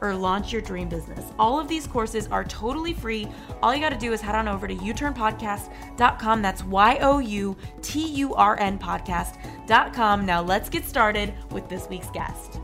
or 0.00 0.14
launch 0.14 0.52
your 0.52 0.62
dream 0.62 0.88
business. 0.88 1.24
All 1.38 1.58
of 1.58 1.68
these 1.68 1.86
courses 1.86 2.26
are 2.28 2.44
totally 2.44 2.92
free. 2.92 3.28
All 3.62 3.74
you 3.74 3.80
got 3.80 3.90
to 3.90 3.98
do 3.98 4.12
is 4.12 4.20
head 4.20 4.34
on 4.34 4.48
over 4.48 4.66
to 4.66 4.74
youturnpodcast.com. 4.74 6.42
That's 6.42 6.64
Y 6.64 6.98
O 7.00 7.18
U 7.18 7.56
T 7.82 8.06
U 8.06 8.34
R 8.34 8.58
N 8.58 8.78
podcast.com. 8.78 10.26
Now 10.26 10.42
let's 10.42 10.68
get 10.68 10.84
started 10.84 11.34
with 11.50 11.68
this 11.68 11.88
week's 11.88 12.10
guest. 12.10 12.60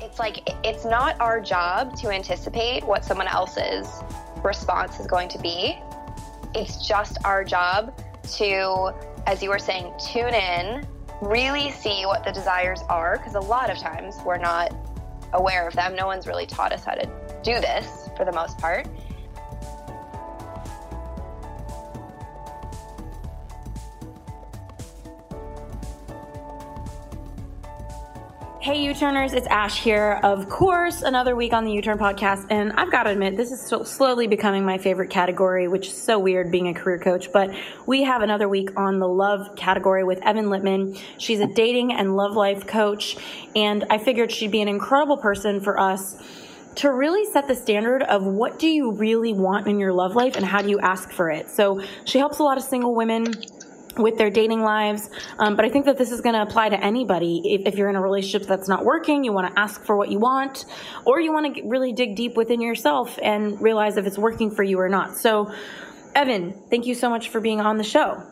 It's 0.00 0.18
like 0.18 0.48
it's 0.64 0.84
not 0.84 1.20
our 1.20 1.40
job 1.40 1.96
to 1.98 2.10
anticipate 2.10 2.84
what 2.84 3.04
someone 3.04 3.28
else's 3.28 3.86
response 4.42 4.98
is 4.98 5.06
going 5.06 5.28
to 5.28 5.38
be. 5.38 5.78
It's 6.54 6.86
just 6.86 7.18
our 7.24 7.44
job 7.44 7.96
to, 8.36 8.92
as 9.26 9.42
you 9.42 9.50
were 9.50 9.58
saying, 9.58 9.92
tune 10.12 10.34
in 10.34 10.86
really 11.20 11.70
see 11.70 12.06
what 12.06 12.24
the 12.24 12.32
desires 12.32 12.82
are 12.88 13.18
because 13.18 13.34
a 13.34 13.40
lot 13.40 13.70
of 13.70 13.78
times 13.78 14.18
we're 14.24 14.38
not 14.38 14.74
aware 15.32 15.66
of 15.66 15.74
them. 15.74 15.94
No 15.94 16.06
one's 16.06 16.26
really 16.26 16.46
taught 16.46 16.72
us 16.72 16.84
how 16.84 16.94
to 16.94 17.06
do 17.42 17.60
this 17.60 18.08
for 18.16 18.24
the 18.24 18.32
most 18.32 18.58
part. 18.58 18.86
Hey, 28.62 28.82
U 28.82 28.92
Turners, 28.92 29.32
it's 29.32 29.46
Ash 29.46 29.82
here. 29.82 30.20
Of 30.22 30.50
course, 30.50 31.00
another 31.00 31.34
week 31.34 31.54
on 31.54 31.64
the 31.64 31.72
U 31.72 31.80
Turn 31.80 31.96
podcast. 31.96 32.46
And 32.50 32.74
I've 32.74 32.92
got 32.92 33.04
to 33.04 33.10
admit, 33.10 33.38
this 33.38 33.50
is 33.52 33.62
slowly 33.88 34.26
becoming 34.26 34.66
my 34.66 34.76
favorite 34.76 35.08
category, 35.08 35.66
which 35.66 35.86
is 35.86 35.96
so 35.96 36.18
weird 36.18 36.52
being 36.52 36.68
a 36.68 36.74
career 36.74 36.98
coach. 36.98 37.32
But 37.32 37.54
we 37.86 38.02
have 38.02 38.20
another 38.20 38.50
week 38.50 38.68
on 38.78 38.98
the 38.98 39.08
love 39.08 39.56
category 39.56 40.04
with 40.04 40.20
Evin 40.20 40.48
Littman. 40.48 41.00
She's 41.16 41.40
a 41.40 41.46
dating 41.46 41.94
and 41.94 42.16
love 42.16 42.34
life 42.36 42.66
coach. 42.66 43.16
And 43.56 43.86
I 43.88 43.96
figured 43.96 44.30
she'd 44.30 44.52
be 44.52 44.60
an 44.60 44.68
incredible 44.68 45.16
person 45.16 45.62
for 45.62 45.80
us 45.80 46.22
to 46.74 46.92
really 46.92 47.24
set 47.32 47.48
the 47.48 47.54
standard 47.54 48.02
of 48.02 48.22
what 48.24 48.58
do 48.58 48.68
you 48.68 48.92
really 48.92 49.32
want 49.32 49.68
in 49.68 49.78
your 49.80 49.94
love 49.94 50.14
life 50.14 50.36
and 50.36 50.44
how 50.44 50.60
do 50.60 50.68
you 50.68 50.78
ask 50.80 51.10
for 51.10 51.30
it. 51.30 51.48
So 51.48 51.82
she 52.04 52.18
helps 52.18 52.40
a 52.40 52.42
lot 52.42 52.58
of 52.58 52.64
single 52.64 52.94
women 52.94 53.32
with 53.96 54.18
their 54.18 54.30
dating 54.30 54.62
lives. 54.62 55.08
Um, 55.38 55.56
but 55.56 55.64
I 55.64 55.68
think 55.68 55.86
that 55.86 55.98
this 55.98 56.10
is 56.10 56.20
going 56.20 56.34
to 56.34 56.42
apply 56.42 56.68
to 56.70 56.82
anybody. 56.82 57.42
If, 57.44 57.66
if, 57.66 57.74
you're 57.76 57.88
in 57.88 57.96
a 57.96 58.02
relationship 58.02 58.48
that's 58.48 58.68
not 58.68 58.84
working, 58.84 59.24
you 59.24 59.32
want 59.32 59.54
to 59.54 59.60
ask 59.60 59.84
for 59.84 59.96
what 59.96 60.10
you 60.10 60.18
want, 60.18 60.64
or 61.04 61.20
you 61.20 61.32
want 61.32 61.54
to 61.54 61.62
really 61.66 61.92
dig 61.92 62.16
deep 62.16 62.36
within 62.36 62.60
yourself 62.60 63.18
and 63.22 63.60
realize 63.60 63.96
if 63.96 64.06
it's 64.06 64.18
working 64.18 64.50
for 64.50 64.62
you 64.62 64.78
or 64.78 64.88
not. 64.88 65.16
So, 65.16 65.52
Evin, 66.14 66.68
thank 66.68 66.86
you 66.86 66.94
so 66.94 67.08
much 67.08 67.28
for 67.28 67.40
being 67.40 67.60
on 67.60 67.76
the 67.76 67.84
show. 67.84 68.22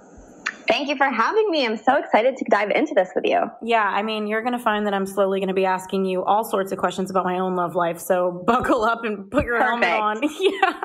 Thank 0.69 0.89
you 0.89 0.97
for 0.97 1.09
having 1.11 1.51
me. 1.51 1.65
I'm 1.65 1.79
so 1.79 1.97
excited 1.97 2.37
to 2.37 2.45
dive 2.51 2.71
into 2.71 2.93
this 2.95 3.09
with 3.15 3.25
you. 3.25 3.41
Yeah, 3.63 3.85
I 3.85 4.03
mean, 4.03 4.27
you're 4.27 4.43
going 4.43 4.53
to 4.53 4.59
find 4.59 4.87
that 4.87 4.93
I'm 4.93 5.07
slowly 5.07 5.41
going 5.41 5.49
to 5.49 5.55
be 5.55 5.65
asking 5.65 6.05
you 6.05 6.23
all 6.25 6.45
sorts 6.45 6.73
of 6.73 6.79
questions 6.79 7.11
about 7.11 7.25
my 7.25 7.39
own 7.39 7.57
love 7.57 7.75
life. 7.75 7.99
So 7.99 8.31
buckle 8.47 8.85
up 8.85 9.03
and 9.05 9.31
put 9.31 9.47
your 9.47 9.59
Perfect. 9.59 9.85
helmet 9.85 9.99
on. 9.99 10.21
Yeah. 10.41 10.81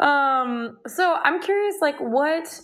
um, 0.00 0.78
so 0.86 1.14
I'm 1.14 1.40
curious, 1.40 1.76
like, 1.80 1.98
what 1.98 2.60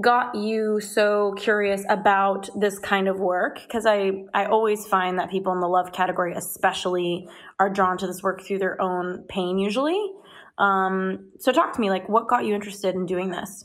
got 0.00 0.36
you 0.36 0.80
so 0.80 1.34
curious 1.36 1.82
about 1.88 2.48
this 2.58 2.78
kind 2.78 3.08
of 3.08 3.18
work 3.18 3.58
because 3.66 3.86
i 3.86 4.12
i 4.32 4.44
always 4.44 4.86
find 4.86 5.18
that 5.18 5.28
people 5.28 5.52
in 5.52 5.58
the 5.58 5.66
love 5.66 5.90
category 5.90 6.32
especially 6.36 7.28
are 7.58 7.68
drawn 7.68 7.98
to 7.98 8.06
this 8.06 8.22
work 8.22 8.40
through 8.40 8.60
their 8.60 8.80
own 8.80 9.24
pain 9.28 9.58
usually 9.58 10.12
um, 10.58 11.30
so 11.40 11.50
talk 11.50 11.72
to 11.72 11.80
me 11.80 11.90
like 11.90 12.08
what 12.08 12.28
got 12.28 12.44
you 12.44 12.54
interested 12.54 12.94
in 12.94 13.04
doing 13.04 13.30
this 13.30 13.64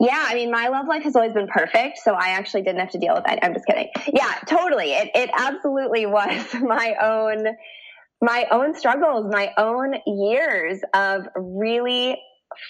yeah, 0.00 0.24
I 0.26 0.34
mean, 0.34 0.50
my 0.50 0.68
love 0.68 0.86
life 0.88 1.02
has 1.02 1.14
always 1.14 1.34
been 1.34 1.46
perfect, 1.46 1.98
so 1.98 2.14
I 2.14 2.30
actually 2.30 2.62
didn't 2.62 2.80
have 2.80 2.90
to 2.92 2.98
deal 2.98 3.14
with 3.14 3.24
that. 3.24 3.38
I'm 3.42 3.52
just 3.52 3.66
kidding. 3.66 3.88
Yeah, 4.12 4.32
totally. 4.46 4.92
It 4.92 5.10
it 5.14 5.30
absolutely 5.36 6.06
was 6.06 6.54
my 6.54 6.94
own 7.02 7.56
my 8.22 8.46
own 8.50 8.74
struggles, 8.74 9.26
my 9.30 9.52
own 9.56 9.94
years 10.06 10.80
of 10.94 11.26
really 11.36 12.18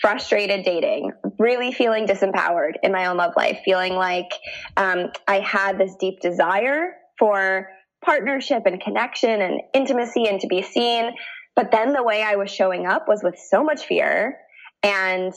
frustrated 0.00 0.64
dating, 0.64 1.12
really 1.38 1.72
feeling 1.72 2.06
disempowered 2.06 2.74
in 2.82 2.92
my 2.92 3.06
own 3.06 3.16
love 3.16 3.32
life, 3.36 3.60
feeling 3.64 3.94
like 3.94 4.30
um, 4.76 5.10
I 5.26 5.40
had 5.40 5.78
this 5.78 5.94
deep 5.98 6.20
desire 6.20 6.94
for 7.18 7.68
partnership 8.04 8.64
and 8.66 8.80
connection 8.80 9.40
and 9.40 9.60
intimacy 9.74 10.26
and 10.26 10.40
to 10.40 10.46
be 10.46 10.62
seen. 10.62 11.10
But 11.56 11.72
then 11.72 11.92
the 11.92 12.02
way 12.02 12.22
I 12.22 12.36
was 12.36 12.50
showing 12.50 12.86
up 12.86 13.08
was 13.08 13.22
with 13.22 13.38
so 13.38 13.64
much 13.64 13.84
fear. 13.84 14.38
And 14.82 15.32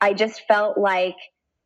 I 0.00 0.12
just 0.12 0.42
felt 0.46 0.78
like 0.78 1.16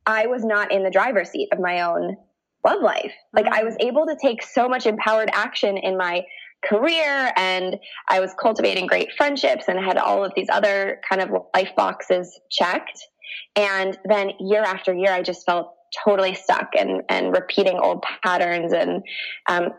I 0.06 0.26
was 0.26 0.44
not 0.44 0.72
in 0.72 0.82
the 0.82 0.90
driver's 0.90 1.30
seat 1.30 1.48
of 1.52 1.58
my 1.58 1.82
own 1.82 2.16
love 2.64 2.82
life. 2.82 3.12
Like 3.32 3.46
I 3.46 3.64
was 3.64 3.74
mm. 3.74 3.86
able 3.86 4.06
to 4.06 4.16
take 4.20 4.42
so 4.42 4.68
much 4.68 4.86
empowered 4.86 5.30
action 5.32 5.76
in 5.76 5.96
my 5.96 6.24
career 6.64 7.32
and 7.36 7.76
I 8.08 8.20
was 8.20 8.34
cultivating 8.40 8.86
great 8.86 9.12
friendships 9.16 9.64
and 9.68 9.78
had 9.78 9.96
all 9.96 10.24
of 10.24 10.32
these 10.36 10.48
other 10.50 11.00
kind 11.08 11.22
of 11.22 11.30
life 11.54 11.70
boxes 11.76 12.38
checked. 12.50 13.00
And 13.56 13.98
then 14.04 14.32
year 14.40 14.62
after 14.62 14.92
year, 14.92 15.12
I 15.12 15.22
just 15.22 15.46
felt 15.46 15.74
totally 16.04 16.34
stuck 16.34 16.70
and, 16.78 17.02
and 17.08 17.32
repeating 17.32 17.78
old 17.78 18.04
patterns 18.22 18.72
and, 18.72 19.02
um, 19.48 19.70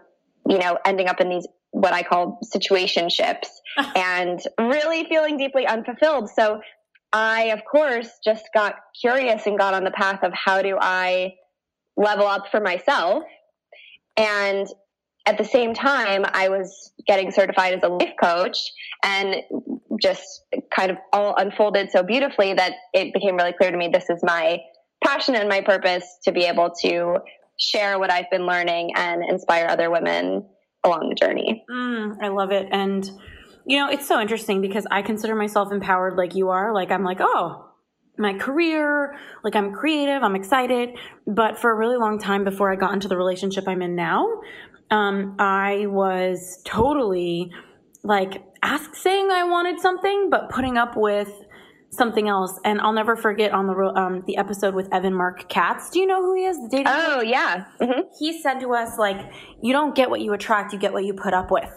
you 0.47 0.57
know, 0.57 0.78
ending 0.85 1.07
up 1.07 1.22
in 1.22 1.29
these 1.29 1.47
what 1.72 1.94
I 1.94 2.03
call 2.03 2.40
situationships 2.44 3.47
and 3.95 4.41
really 4.59 5.06
feeling 5.06 5.38
deeply 5.38 5.66
unfulfilled. 5.66 6.29
So 6.29 6.61
I, 7.13 7.45
of 7.45 7.61
course, 7.69 8.09
just 8.23 8.45
got 8.53 8.75
curious 8.99 9.45
and 9.45 9.57
got 9.57 9.73
on 9.73 9.83
the 9.83 9.91
path 9.91 10.23
of 10.23 10.31
how 10.33 10.61
do 10.61 10.77
I 10.79 11.35
level 11.97 12.25
up 12.25 12.45
for 12.49 12.59
myself. 12.59 13.23
And 14.17 14.67
at 15.25 15.38
the 15.38 15.44
same 15.44 15.73
time, 15.73 16.25
I 16.25 16.49
was 16.49 16.94
getting 17.07 17.31
certified 17.31 17.73
as 17.73 17.83
a 17.83 17.89
life 17.89 18.13
coach 18.22 18.57
and 19.03 19.35
just 20.01 20.44
kind 20.75 20.91
of 20.91 20.97
all 21.13 21.35
unfolded 21.38 21.91
so 21.91 22.01
beautifully 22.01 22.53
that 22.53 22.73
it 22.94 23.13
became 23.13 23.35
really 23.35 23.53
clear 23.53 23.72
to 23.72 23.78
me 23.78 23.89
this 23.91 24.09
is 24.09 24.22
my 24.23 24.59
passion 25.03 25.35
and 25.35 25.47
my 25.49 25.61
purpose 25.61 26.05
to 26.23 26.31
be 26.31 26.45
able 26.45 26.72
to 26.81 27.17
share 27.59 27.99
what 27.99 28.11
I've 28.11 28.29
been 28.31 28.45
learning 28.45 28.91
and 28.95 29.23
inspire 29.28 29.67
other 29.67 29.91
women 29.91 30.45
along 30.83 31.09
the 31.09 31.16
journey. 31.16 31.63
Mm, 31.69 32.17
I 32.22 32.29
love 32.29 32.51
it. 32.51 32.67
And 32.72 33.09
you 33.66 33.77
know, 33.77 33.89
it's 33.89 34.07
so 34.07 34.19
interesting 34.19 34.61
because 34.61 34.85
I 34.89 35.01
consider 35.01 35.35
myself 35.35 35.72
empowered 35.72 36.16
like 36.16 36.35
you 36.35 36.49
are. 36.49 36.73
Like, 36.73 36.91
I'm 36.91 37.03
like, 37.03 37.19
oh, 37.19 37.67
my 38.17 38.33
career, 38.33 39.16
like, 39.44 39.55
I'm 39.55 39.73
creative, 39.73 40.23
I'm 40.23 40.35
excited. 40.35 40.90
But 41.28 41.58
for 41.59 41.72
a 41.72 41.75
really 41.75 41.97
long 41.97 42.19
time 42.19 42.43
before 42.43 42.72
I 42.72 42.75
got 42.75 42.93
into 42.93 43.08
the 43.08 43.17
relationship 43.17 43.67
I'm 43.67 43.81
in 43.81 43.96
now, 43.96 44.28
um, 44.90 45.35
I 45.40 45.85
was 45.87 46.61
totally 46.66 47.52
like 48.03 48.43
ask 48.63 48.96
saying 48.96 49.29
I 49.31 49.43
wanted 49.43 49.79
something, 49.79 50.29
but 50.29 50.49
putting 50.49 50.78
up 50.78 50.93
with 50.97 51.31
something 51.91 52.28
else. 52.28 52.59
And 52.66 52.81
I'll 52.81 52.93
never 52.93 53.16
forget 53.16 53.53
on 53.53 53.67
the 53.67 53.73
um, 53.96 54.23
the 54.28 54.37
episode 54.37 54.75
with 54.75 54.93
Evan 54.93 55.14
Marc 55.14 55.47
Katz. 55.49 55.90
Do 55.91 55.99
you 55.99 56.07
know 56.07 56.22
who 56.22 56.35
he 56.35 56.46
is? 56.46 56.57
The 56.57 56.67
dating. 56.69 56.87
Oh 56.87 57.19
coach? 57.19 57.28
yeah. 57.28 57.66
Mm-hmm. 57.79 58.02
He 58.19 58.41
said 58.41 58.59
to 58.59 58.73
us 58.73 58.97
like, 58.97 59.31
"You 59.61 59.72
don't 59.72 59.96
get 59.96 60.09
what 60.09 60.19
you 60.19 60.34
attract; 60.34 60.73
you 60.73 60.79
get 60.79 60.93
what 60.93 61.05
you 61.05 61.14
put 61.14 61.34
up 61.34 61.52
with." 61.52 61.69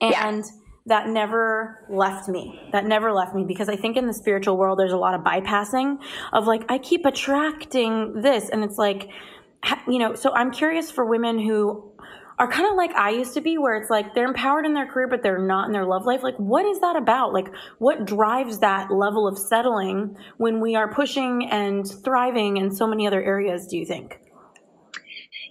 And 0.00 0.12
yeah 0.12 0.40
that 0.88 1.08
never 1.08 1.84
left 1.88 2.28
me. 2.28 2.60
That 2.72 2.86
never 2.86 3.12
left 3.12 3.34
me 3.34 3.44
because 3.44 3.68
I 3.68 3.76
think 3.76 3.96
in 3.96 4.06
the 4.06 4.14
spiritual 4.14 4.56
world, 4.56 4.78
there's 4.78 4.92
a 4.92 4.98
lot 4.98 5.14
of 5.14 5.22
bypassing 5.22 5.98
of 6.32 6.46
like, 6.46 6.64
I 6.68 6.78
keep 6.78 7.04
attracting 7.04 8.22
this. 8.22 8.48
And 8.48 8.64
it's 8.64 8.78
like, 8.78 9.08
you 9.86 9.98
know, 9.98 10.14
so 10.14 10.34
I'm 10.34 10.50
curious 10.50 10.90
for 10.90 11.04
women 11.04 11.38
who 11.38 11.92
are 12.38 12.50
kind 12.50 12.68
of 12.70 12.76
like 12.76 12.92
I 12.92 13.10
used 13.10 13.34
to 13.34 13.40
be, 13.40 13.58
where 13.58 13.76
it's 13.76 13.90
like 13.90 14.14
they're 14.14 14.28
empowered 14.28 14.64
in 14.64 14.72
their 14.72 14.86
career, 14.86 15.08
but 15.08 15.22
they're 15.22 15.44
not 15.44 15.66
in 15.66 15.72
their 15.72 15.84
love 15.84 16.06
life. 16.06 16.22
Like, 16.22 16.36
what 16.36 16.64
is 16.64 16.78
that 16.80 16.94
about? 16.96 17.32
Like, 17.32 17.48
what 17.78 18.04
drives 18.04 18.60
that 18.60 18.92
level 18.92 19.26
of 19.26 19.36
settling 19.36 20.16
when 20.36 20.60
we 20.60 20.76
are 20.76 20.92
pushing 20.92 21.48
and 21.50 21.84
thriving 22.04 22.56
in 22.56 22.70
so 22.70 22.86
many 22.86 23.06
other 23.06 23.22
areas, 23.22 23.66
do 23.66 23.76
you 23.76 23.84
think? 23.84 24.20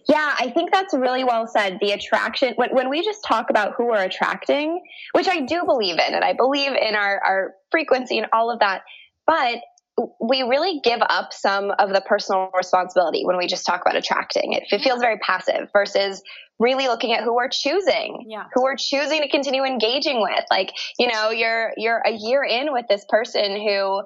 Yeah, 0.10 0.36
I 0.40 0.52
think 0.52 0.72
that's 0.72 0.94
really 0.94 1.24
well 1.24 1.48
said. 1.48 1.80
The 1.82 1.92
attraction, 1.92 2.54
when, 2.56 2.70
when 2.72 2.90
we 2.90 3.04
just 3.04 3.24
talk 3.26 3.50
about 3.50 3.74
who 3.76 3.88
we're 3.88 4.04
attracting, 4.04 4.82
which 5.12 5.28
I 5.28 5.42
do 5.42 5.66
believe 5.66 5.96
in, 5.96 6.14
and 6.14 6.24
I 6.24 6.34
believe 6.34 6.72
in 6.72 6.96
our, 6.96 7.22
our 7.24 7.54
frequency 7.72 8.18
and 8.18 8.28
all 8.32 8.50
of 8.50 8.60
that, 8.60 8.84
but 9.26 9.60
we 10.22 10.44
really 10.44 10.80
give 10.84 11.00
up 11.02 11.34
some 11.34 11.72
of 11.80 11.92
the 11.92 12.02
personal 12.02 12.52
responsibility 12.56 13.26
when 13.26 13.38
we 13.38 13.48
just 13.48 13.66
talk 13.66 13.82
about 13.82 13.96
attracting. 13.96 14.54
It, 14.54 14.64
it 14.72 14.82
feels 14.82 15.02
very 15.02 15.18
passive 15.18 15.70
versus 15.74 16.22
really 16.60 16.88
looking 16.88 17.14
at 17.14 17.24
who 17.24 17.36
we're 17.36 17.50
choosing, 17.50 18.26
yeah. 18.30 18.46
who 18.54 18.64
we're 18.64 18.78
choosing 18.78 19.22
to 19.22 19.28
continue 19.28 19.64
engaging 19.64 20.22
with. 20.22 20.44
Like, 20.52 20.72
you 21.00 21.08
know, 21.08 21.32
you're, 21.32 21.74
you're 21.78 22.02
a 22.06 22.12
year 22.12 22.44
in 22.44 22.72
with 22.72 22.86
this 22.88 23.06
person 23.10 23.58
who 23.58 24.04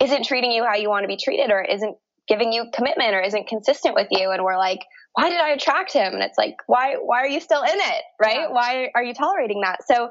isn't 0.00 0.24
treating 0.24 0.52
you 0.52 0.64
how 0.64 0.76
you 0.76 0.88
want 0.88 1.04
to 1.04 1.08
be 1.08 1.16
treated 1.16 1.50
or 1.50 1.62
isn't 1.62 1.96
giving 2.26 2.52
you 2.52 2.66
commitment 2.72 3.14
or 3.14 3.20
isn't 3.20 3.48
consistent 3.48 3.94
with 3.94 4.08
you. 4.10 4.30
And 4.30 4.42
we're 4.42 4.56
like, 4.56 4.80
why 5.14 5.30
did 5.30 5.40
I 5.40 5.50
attract 5.50 5.92
him? 5.92 6.12
And 6.12 6.22
it's 6.22 6.36
like, 6.36 6.56
why, 6.66 6.96
why 7.00 7.20
are 7.20 7.28
you 7.28 7.40
still 7.40 7.62
in 7.62 7.68
it? 7.74 8.02
Right? 8.20 8.34
Yeah. 8.34 8.50
Why 8.50 8.90
are 8.94 9.02
you 9.02 9.14
tolerating 9.14 9.60
that? 9.62 9.86
So 9.86 10.10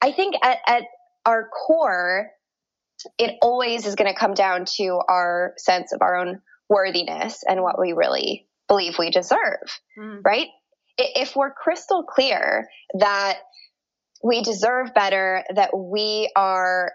I 0.00 0.12
think 0.12 0.36
at, 0.42 0.58
at 0.66 0.82
our 1.26 1.48
core, 1.48 2.30
it 3.18 3.34
always 3.42 3.84
is 3.84 3.96
going 3.96 4.12
to 4.12 4.18
come 4.18 4.34
down 4.34 4.64
to 4.76 5.00
our 5.08 5.54
sense 5.58 5.92
of 5.92 6.02
our 6.02 6.16
own 6.16 6.40
worthiness 6.68 7.42
and 7.46 7.62
what 7.62 7.80
we 7.80 7.92
really 7.92 8.46
believe 8.68 8.94
we 8.98 9.10
deserve, 9.10 9.58
mm. 9.98 10.20
right? 10.24 10.48
If 10.98 11.34
we're 11.34 11.52
crystal 11.52 12.04
clear 12.04 12.68
that 12.98 13.38
we 14.22 14.42
deserve 14.42 14.94
better, 14.94 15.42
that 15.54 15.76
we 15.76 16.30
are, 16.36 16.92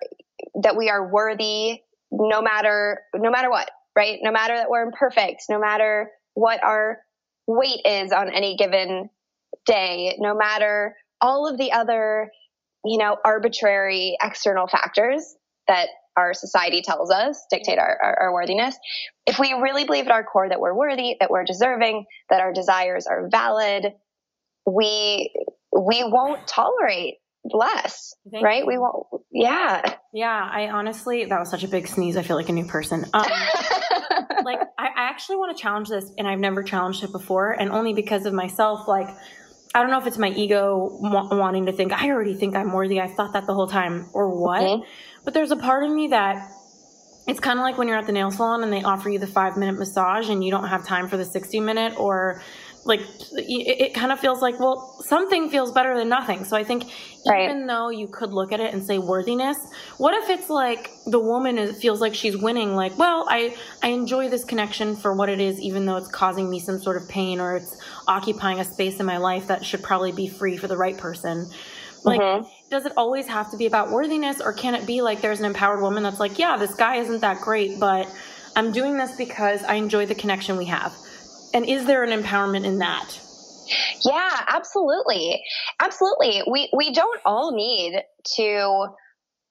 that 0.62 0.78
we 0.78 0.90
are 0.90 1.12
worthy 1.12 1.80
no 2.12 2.42
matter, 2.42 3.02
no 3.16 3.32
matter 3.32 3.50
what, 3.50 3.70
right? 3.96 4.20
No 4.22 4.32
matter 4.32 4.56
that 4.56 4.70
we're 4.70 4.84
imperfect, 4.84 5.44
no 5.50 5.60
matter 5.60 6.10
what 6.36 6.64
our 6.64 7.00
weight 7.48 7.82
is 7.86 8.12
on 8.12 8.30
any 8.34 8.56
given 8.56 9.10
day, 9.66 10.16
no 10.20 10.36
matter 10.36 10.96
all 11.22 11.48
of 11.48 11.58
the 11.58 11.72
other, 11.72 12.32
you 12.84 12.98
know, 12.98 13.18
arbitrary 13.24 14.18
external 14.22 14.68
factors 14.68 15.36
that 15.68 15.88
our 16.16 16.34
society 16.34 16.82
tells 16.82 17.12
us 17.12 17.46
dictate 17.50 17.80
our, 17.80 17.98
our, 18.04 18.20
our, 18.22 18.34
worthiness. 18.34 18.78
If 19.26 19.40
we 19.40 19.54
really 19.54 19.86
believe 19.86 20.06
at 20.06 20.12
our 20.12 20.24
core 20.24 20.48
that 20.48 20.60
we're 20.60 20.76
worthy, 20.76 21.16
that 21.20 21.32
we're 21.32 21.44
deserving, 21.44 22.06
that 22.30 22.40
our 22.40 22.54
desires 22.54 23.08
are 23.08 23.30
valid, 23.32 23.86
we 24.66 25.32
we 25.72 26.04
won't 26.04 26.46
tolerate 26.46 27.16
less, 27.52 28.14
Thank 28.32 28.44
right? 28.44 28.62
You. 28.62 28.68
We 28.68 28.78
won't. 28.78 29.08
Yeah. 29.32 29.82
Yeah. 30.14 30.50
I 30.52 30.70
honestly, 30.70 31.26
that 31.26 31.40
was 31.40 31.50
such 31.50 31.64
a 31.64 31.68
big 31.68 31.88
sneeze. 31.88 32.16
I 32.16 32.24
feel 32.24 32.36
like 32.36 32.50
a 32.50 32.54
new 32.54 32.66
person. 32.66 33.06
Um, 33.14 33.26
like 34.44 34.60
I, 34.78 34.88
I 34.88 34.92
actually 35.10 35.38
want 35.38 35.56
to 35.56 35.62
challenge 35.62 35.90
this, 35.90 36.12
and 36.18 36.28
I've 36.28 36.40
never 36.40 36.64
challenged 36.64 37.04
it 37.04 37.12
before, 37.12 37.52
and 37.52 37.72
only 37.72 37.94
because 37.94 38.26
of 38.26 38.34
myself. 38.34 38.88
Like 38.88 39.08
I 39.76 39.82
don't 39.82 39.90
know 39.90 40.00
if 40.00 40.08
it's 40.08 40.18
my 40.18 40.30
ego 40.30 40.90
wanting 41.02 41.66
to 41.66 41.72
think 41.72 41.92
I 41.92 42.10
already 42.10 42.36
think 42.36 42.56
I'm 42.56 42.72
worthy. 42.72 43.02
I 43.02 43.08
thought 43.08 43.34
that 43.34 43.48
the 43.48 43.54
whole 43.54 43.68
time, 43.68 44.10
or 44.14 44.30
what. 44.30 44.62
Mm-hmm. 44.62 44.84
But 45.24 45.34
there's 45.34 45.52
a 45.52 45.56
part 45.56 45.84
of 45.84 45.92
me 45.92 46.08
that 46.10 46.50
it's 47.28 47.40
kind 47.40 47.58
of 47.58 47.64
like 47.64 47.78
when 47.78 47.88
you're 47.88 47.98
at 47.98 48.06
the 48.06 48.12
nail 48.12 48.32
salon 48.32 48.64
and 48.64 48.74
they 48.74 48.84
offer 48.84 49.10
you 49.10 49.18
the 49.18 49.28
five 49.28 49.56
minute 49.58 49.80
massage 49.80 50.30
and 50.30 50.44
you 50.44 50.52
don't 50.52 50.68
have 50.68 50.86
time 50.86 51.08
for 51.08 51.18
the 51.18 51.26
60 51.26 51.60
minute 51.62 51.98
or 51.98 52.42
like 52.86 53.00
it, 53.32 53.82
it 53.82 53.94
kind 53.94 54.12
of 54.12 54.20
feels 54.20 54.42
like 54.42 54.60
well 54.60 55.02
something 55.02 55.50
feels 55.50 55.72
better 55.72 55.98
than 55.98 56.10
nothing 56.10 56.44
so 56.44 56.58
i 56.58 56.64
think 56.64 56.86
right. 57.28 57.46
even 57.46 57.66
though 57.66 57.90
you 57.90 58.08
could 58.08 58.34
look 58.34 58.52
at 58.52 58.60
it 58.60 58.74
and 58.74 58.84
say 58.84 58.98
worthiness 58.98 59.58
what 59.98 60.14
if 60.14 60.30
it's 60.30 60.50
like 60.50 60.92
the 61.06 61.20
woman 61.20 61.58
is, 61.58 61.80
feels 61.82 62.02
like 62.02 62.14
she's 62.14 62.38
winning 62.38 62.76
like 62.76 62.98
well 62.98 63.26
i 63.30 63.56
i 63.82 63.88
enjoy 63.88 64.30
this 64.30 64.44
connection 64.44 64.96
for 64.96 65.14
what 65.14 65.30
it 65.30 65.40
is 65.40 65.60
even 65.62 65.86
though 65.86 65.98
it's 65.98 66.10
causing 66.10 66.50
me 66.50 66.60
some 66.60 66.80
sort 66.80 66.98
of 66.98 67.08
pain 67.08 67.40
or 67.40 67.56
it's 67.56 67.78
occupying 68.08 68.60
a 68.60 68.66
space 68.66 69.00
in 69.00 69.06
my 69.06 69.18
life 69.18 69.48
that 69.48 69.64
should 69.66 69.82
probably 69.84 70.12
be 70.12 70.28
free 70.28 70.58
for 70.58 70.68
the 70.68 70.78
right 70.78 70.98
person 70.98 71.50
like 72.04 72.20
mm-hmm. 72.20 72.46
does 72.70 72.86
it 72.86 72.92
always 72.98 73.28
have 73.28 73.50
to 73.50 73.58
be 73.58 73.66
about 73.66 73.92
worthiness 73.92 74.42
or 74.42 74.52
can 74.52 74.76
it 74.76 74.86
be 74.86 75.02
like 75.02 75.22
there's 75.22 75.40
an 75.40 75.46
empowered 75.46 75.82
woman 75.82 76.04
that's 76.04 76.20
like 76.20 76.38
yeah 76.38 76.58
this 76.58 76.76
guy 76.76 76.98
isn't 76.98 77.22
that 77.22 77.40
great 77.40 77.80
but 77.80 78.08
i'm 78.58 78.74
doing 78.74 78.98
this 78.98 79.16
because 79.16 79.64
i 79.64 79.76
enjoy 79.76 80.06
the 80.06 80.16
connection 80.16 80.58
we 80.58 80.66
have 80.66 80.94
and 81.54 81.66
is 81.66 81.86
there 81.86 82.04
an 82.04 82.10
empowerment 82.10 82.66
in 82.66 82.80
that? 82.80 83.20
Yeah, 84.04 84.44
absolutely. 84.48 85.42
Absolutely. 85.80 86.44
We 86.50 86.70
we 86.76 86.94
don't 86.94 87.20
all 87.26 87.56
need 87.56 88.02
to 88.36 88.88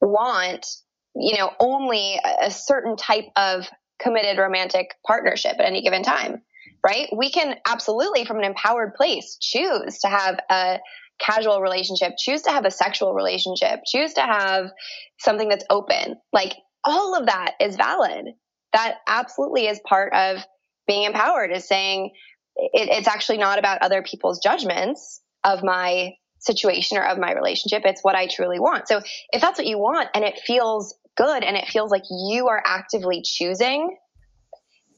want, 0.01 0.67
you 1.15 1.37
know, 1.39 1.51
only 1.61 2.21
a 2.43 2.51
certain 2.51 2.97
type 2.97 3.27
of 3.37 3.69
committed 4.01 4.39
romantic 4.39 4.89
partnership 5.07 5.57
at 5.59 5.65
any 5.65 5.83
given 5.83 6.03
time, 6.03 6.43
right? 6.85 7.09
We 7.17 7.31
can 7.31 7.57
absolutely 7.67 8.25
from 8.25 8.39
an 8.39 8.45
empowered 8.45 8.95
place 8.95 9.39
choose 9.41 9.99
to 10.01 10.09
have 10.09 10.39
a 10.51 10.81
casual 11.21 11.61
relationship, 11.61 12.13
choose 12.19 12.43
to 12.43 12.51
have 12.51 12.65
a 12.65 12.71
sexual 12.71 13.15
relationship, 13.15 13.81
choose 13.87 14.15
to 14.15 14.23
have 14.23 14.71
something 15.19 15.49
that's 15.49 15.65
open. 15.71 16.17
Like 16.33 16.55
all 16.85 17.17
of 17.17 17.27
that 17.27 17.53
is 17.61 17.77
valid. 17.77 18.27
That 18.73 18.97
absolutely 19.07 19.67
is 19.67 19.81
part 19.87 20.13
of 20.15 20.45
being 20.93 21.05
empowered 21.05 21.51
is 21.51 21.67
saying 21.67 22.11
it, 22.57 22.89
it's 22.91 23.09
actually 23.09 23.39
not 23.39 23.59
about 23.59 23.81
other 23.81 24.03
people's 24.03 24.41
judgments 24.41 25.23
of 25.43 25.65
my 25.65 26.13
situation 26.39 26.99
or 26.99 27.05
of 27.05 27.19
my 27.19 27.33
relationship. 27.33 27.83
It's 27.85 28.03
what 28.03 28.15
I 28.15 28.27
truly 28.27 28.59
want. 28.59 28.89
So 28.89 29.01
if 29.33 29.41
that's 29.41 29.59
what 29.59 29.67
you 29.67 29.79
want 29.79 30.09
and 30.15 30.25
it 30.25 30.39
feels 30.45 30.95
good 31.17 31.43
and 31.43 31.57
it 31.57 31.69
feels 31.69 31.91
like 31.91 32.03
you 32.11 32.49
are 32.49 32.63
actively 32.65 33.23
choosing 33.25 33.97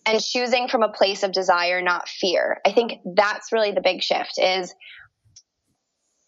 and 0.06 0.20
choosing 0.20 0.68
from 0.68 0.82
a 0.82 0.88
place 0.88 1.22
of 1.22 1.32
desire, 1.32 1.80
not 1.80 2.08
fear, 2.08 2.60
I 2.66 2.72
think 2.72 2.94
that's 3.14 3.52
really 3.52 3.72
the 3.72 3.80
big 3.82 4.02
shift 4.02 4.34
is 4.38 4.74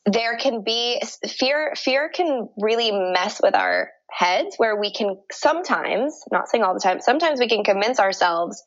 there 0.05 0.37
can 0.37 0.63
be 0.63 1.03
fear, 1.29 1.73
fear 1.77 2.09
can 2.09 2.49
really 2.57 2.93
mess 2.93 3.41
with 3.43 3.57
our 3.57 3.91
heads 4.11 4.55
where 4.57 4.79
we 4.79 4.93
can 4.93 5.19
sometimes, 5.33 6.23
not 6.31 6.49
saying 6.49 6.63
all 6.63 6.75
the 6.75 6.81
time, 6.81 7.01
sometimes 7.01 7.41
we 7.41 7.49
can 7.49 7.65
convince 7.65 7.99
ourselves 7.99 8.63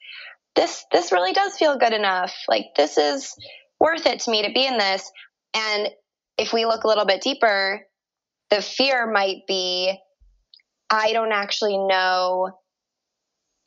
this 0.59 0.85
this 0.91 1.13
really 1.13 1.31
does 1.31 1.55
feel 1.55 1.77
good 1.77 1.93
enough. 1.93 2.33
Like 2.49 2.65
this 2.75 2.97
is 2.97 3.33
worth 3.79 4.05
it 4.05 4.19
to 4.21 4.31
me 4.31 4.45
to 4.45 4.51
be 4.53 4.65
in 4.65 4.77
this. 4.77 5.09
And 5.53 5.89
if 6.37 6.51
we 6.51 6.65
look 6.65 6.83
a 6.83 6.87
little 6.87 7.05
bit 7.05 7.21
deeper, 7.21 7.81
the 8.49 8.61
fear 8.61 9.09
might 9.09 9.47
be 9.47 9.97
I 10.89 11.13
don't 11.13 11.31
actually 11.31 11.77
know 11.77 12.51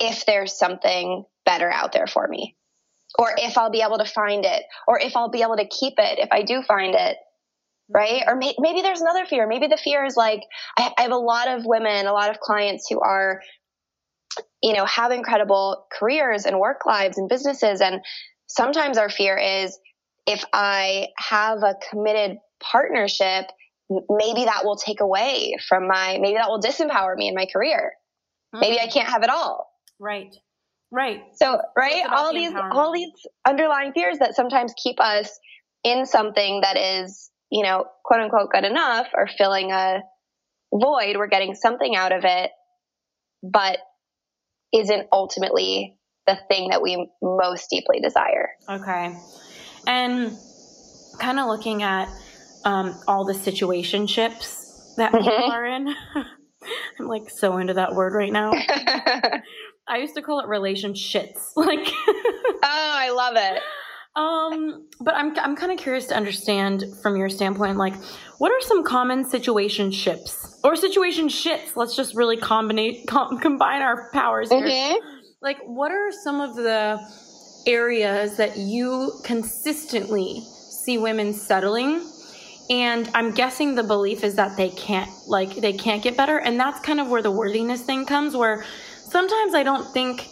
if 0.00 0.26
there's 0.26 0.58
something 0.58 1.24
better 1.46 1.70
out 1.70 1.92
there 1.92 2.06
for 2.06 2.28
me 2.28 2.56
or 3.18 3.30
if 3.38 3.56
I'll 3.56 3.70
be 3.70 3.82
able 3.82 3.98
to 3.98 4.04
find 4.04 4.44
it 4.44 4.62
or 4.86 4.98
if 4.98 5.16
I'll 5.16 5.30
be 5.30 5.42
able 5.42 5.56
to 5.56 5.68
keep 5.68 5.94
it 5.98 6.18
if 6.18 6.28
I 6.30 6.42
do 6.42 6.62
find 6.62 6.94
it 6.94 7.16
right 7.88 8.22
or 8.26 8.36
may- 8.36 8.56
maybe 8.58 8.82
there's 8.82 9.00
another 9.00 9.24
fear 9.26 9.46
maybe 9.46 9.68
the 9.68 9.76
fear 9.76 10.04
is 10.04 10.16
like 10.16 10.40
I-, 10.78 10.92
I 10.98 11.02
have 11.02 11.12
a 11.12 11.16
lot 11.16 11.48
of 11.48 11.64
women 11.64 12.06
a 12.06 12.12
lot 12.12 12.30
of 12.30 12.40
clients 12.40 12.88
who 12.88 13.00
are 13.00 13.40
you 14.62 14.72
know, 14.72 14.84
have 14.84 15.10
incredible 15.10 15.86
careers 15.92 16.44
and 16.44 16.58
work 16.58 16.86
lives 16.86 17.18
and 17.18 17.28
businesses. 17.28 17.80
And 17.80 18.00
sometimes 18.46 18.98
our 18.98 19.08
fear 19.08 19.36
is 19.36 19.78
if 20.26 20.44
I 20.52 21.08
have 21.18 21.58
a 21.58 21.74
committed 21.90 22.38
partnership, 22.62 23.46
maybe 23.90 24.44
that 24.44 24.64
will 24.64 24.76
take 24.76 25.00
away 25.00 25.56
from 25.68 25.88
my, 25.88 26.18
maybe 26.20 26.36
that 26.36 26.48
will 26.48 26.60
disempower 26.60 27.16
me 27.16 27.28
in 27.28 27.34
my 27.34 27.46
career. 27.52 27.92
Mm-hmm. 28.54 28.60
Maybe 28.60 28.80
I 28.80 28.86
can't 28.86 29.08
have 29.08 29.22
it 29.22 29.30
all. 29.30 29.68
Right. 29.98 30.34
Right. 30.90 31.22
So, 31.34 31.58
right. 31.76 32.04
All 32.10 32.32
the 32.32 32.38
these, 32.38 32.52
all 32.54 32.92
these 32.92 33.10
underlying 33.46 33.92
fears 33.92 34.18
that 34.18 34.34
sometimes 34.34 34.74
keep 34.82 35.00
us 35.00 35.30
in 35.84 36.06
something 36.06 36.60
that 36.60 36.76
is, 36.76 37.30
you 37.50 37.62
know, 37.62 37.86
quote 38.04 38.20
unquote 38.20 38.50
good 38.52 38.64
enough 38.64 39.08
or 39.14 39.26
filling 39.26 39.72
a 39.72 40.00
void. 40.72 41.16
We're 41.16 41.28
getting 41.28 41.54
something 41.54 41.96
out 41.96 42.12
of 42.12 42.24
it, 42.24 42.50
but 43.42 43.78
isn't 44.72 45.08
ultimately 45.12 45.96
the 46.26 46.38
thing 46.48 46.70
that 46.70 46.82
we 46.82 47.08
most 47.20 47.68
deeply 47.70 48.00
desire. 48.00 48.50
Okay. 48.68 49.16
And 49.86 50.36
kind 51.18 51.38
of 51.38 51.48
looking 51.48 51.82
at 51.82 52.08
um, 52.64 52.94
all 53.08 53.24
the 53.24 53.32
situationships 53.32 54.94
that 54.96 55.12
mm-hmm. 55.12 55.24
people 55.24 55.52
are 55.52 55.66
in. 55.66 55.88
I'm 56.98 57.08
like 57.08 57.28
so 57.28 57.58
into 57.58 57.74
that 57.74 57.94
word 57.94 58.12
right 58.12 58.32
now. 58.32 58.52
I 59.88 59.98
used 59.98 60.14
to 60.14 60.22
call 60.22 60.40
it 60.40 60.48
relationships. 60.48 61.52
Like 61.56 61.88
Oh, 62.64 62.92
I 62.94 63.10
love 63.10 63.34
it. 63.36 63.62
Um, 64.14 64.88
but 65.00 65.14
I'm 65.14 65.36
I'm 65.38 65.56
kind 65.56 65.72
of 65.72 65.78
curious 65.78 66.06
to 66.06 66.16
understand 66.16 66.84
from 67.02 67.16
your 67.16 67.28
standpoint, 67.28 67.78
like, 67.78 67.94
what 68.38 68.52
are 68.52 68.60
some 68.60 68.84
common 68.84 69.24
situationships 69.24 70.51
or 70.64 70.76
situation 70.76 71.28
shits? 71.28 71.76
Let's 71.76 71.96
just 71.96 72.14
really 72.14 72.36
combine 72.36 73.04
com- 73.06 73.38
combine 73.38 73.82
our 73.82 74.10
powers 74.12 74.50
here. 74.50 74.60
Mm-hmm. 74.60 75.06
Like, 75.40 75.58
what 75.64 75.90
are 75.90 76.10
some 76.12 76.40
of 76.40 76.54
the 76.54 77.00
areas 77.66 78.36
that 78.36 78.56
you 78.56 79.12
consistently 79.24 80.42
see 80.56 80.98
women 80.98 81.32
settling 81.32 82.04
and 82.70 83.08
i'm 83.14 83.30
guessing 83.32 83.74
the 83.74 83.82
belief 83.82 84.24
is 84.24 84.34
that 84.34 84.56
they 84.56 84.70
can't 84.70 85.10
like 85.28 85.54
they 85.56 85.72
can't 85.72 86.02
get 86.02 86.16
better 86.16 86.38
and 86.38 86.58
that's 86.58 86.80
kind 86.80 87.00
of 87.00 87.08
where 87.08 87.22
the 87.22 87.30
worthiness 87.30 87.82
thing 87.82 88.04
comes 88.04 88.36
where 88.36 88.64
sometimes 88.96 89.54
i 89.54 89.62
don't 89.62 89.92
think 89.92 90.26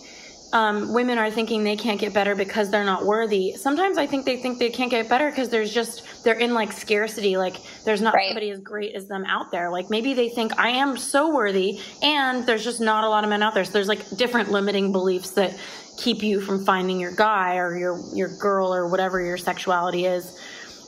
um, 0.53 0.93
women 0.93 1.19
are 1.19 1.31
thinking 1.31 1.63
they 1.63 1.77
can't 1.77 2.01
get 2.01 2.13
better 2.13 2.35
because 2.35 2.71
they're 2.71 2.85
not 2.85 3.05
worthy. 3.05 3.55
Sometimes 3.55 3.99
i 3.99 4.07
think 4.07 4.25
they 4.25 4.37
think 4.37 4.59
they 4.59 4.71
can't 4.71 4.91
get 4.91 5.09
better 5.09 5.31
because 5.31 5.49
there's 5.49 5.73
just 5.73 6.25
they're 6.25 6.39
in 6.39 6.55
like 6.55 6.73
scarcity. 6.73 7.37
Like 7.37 7.57
there's 7.85 8.01
not 8.01 8.15
right. 8.15 8.29
somebody 8.29 8.51
as 8.51 8.61
great 8.61 8.95
as 8.95 9.07
them 9.07 9.25
out 9.27 9.51
there. 9.51 9.71
Like 9.71 9.91
maybe 9.91 10.15
they 10.15 10.29
think 10.29 10.59
i 10.59 10.69
am 10.71 10.97
so 10.97 11.35
worthy 11.35 11.81
and 12.03 12.47
there's 12.47 12.65
just 12.65 12.81
not 12.81 13.05
a 13.05 13.09
lot 13.09 13.25
of 13.25 13.31
men 13.31 13.43
out 13.43 13.55
there. 13.55 13.65
So 13.65 13.73
there's 13.73 13.89
like 13.89 14.09
different 14.17 14.51
limiting 14.51 14.93
beliefs 14.93 15.31
that 15.33 15.59
keep 15.97 16.23
you 16.23 16.41
from 16.41 16.65
finding 16.65 16.99
your 16.99 17.15
guy 17.15 17.57
or 17.57 17.77
your 17.77 18.01
your 18.15 18.37
girl 18.39 18.75
or 18.75 18.89
whatever 18.89 19.21
your 19.21 19.37
sexuality 19.37 20.07
is. 20.07 20.39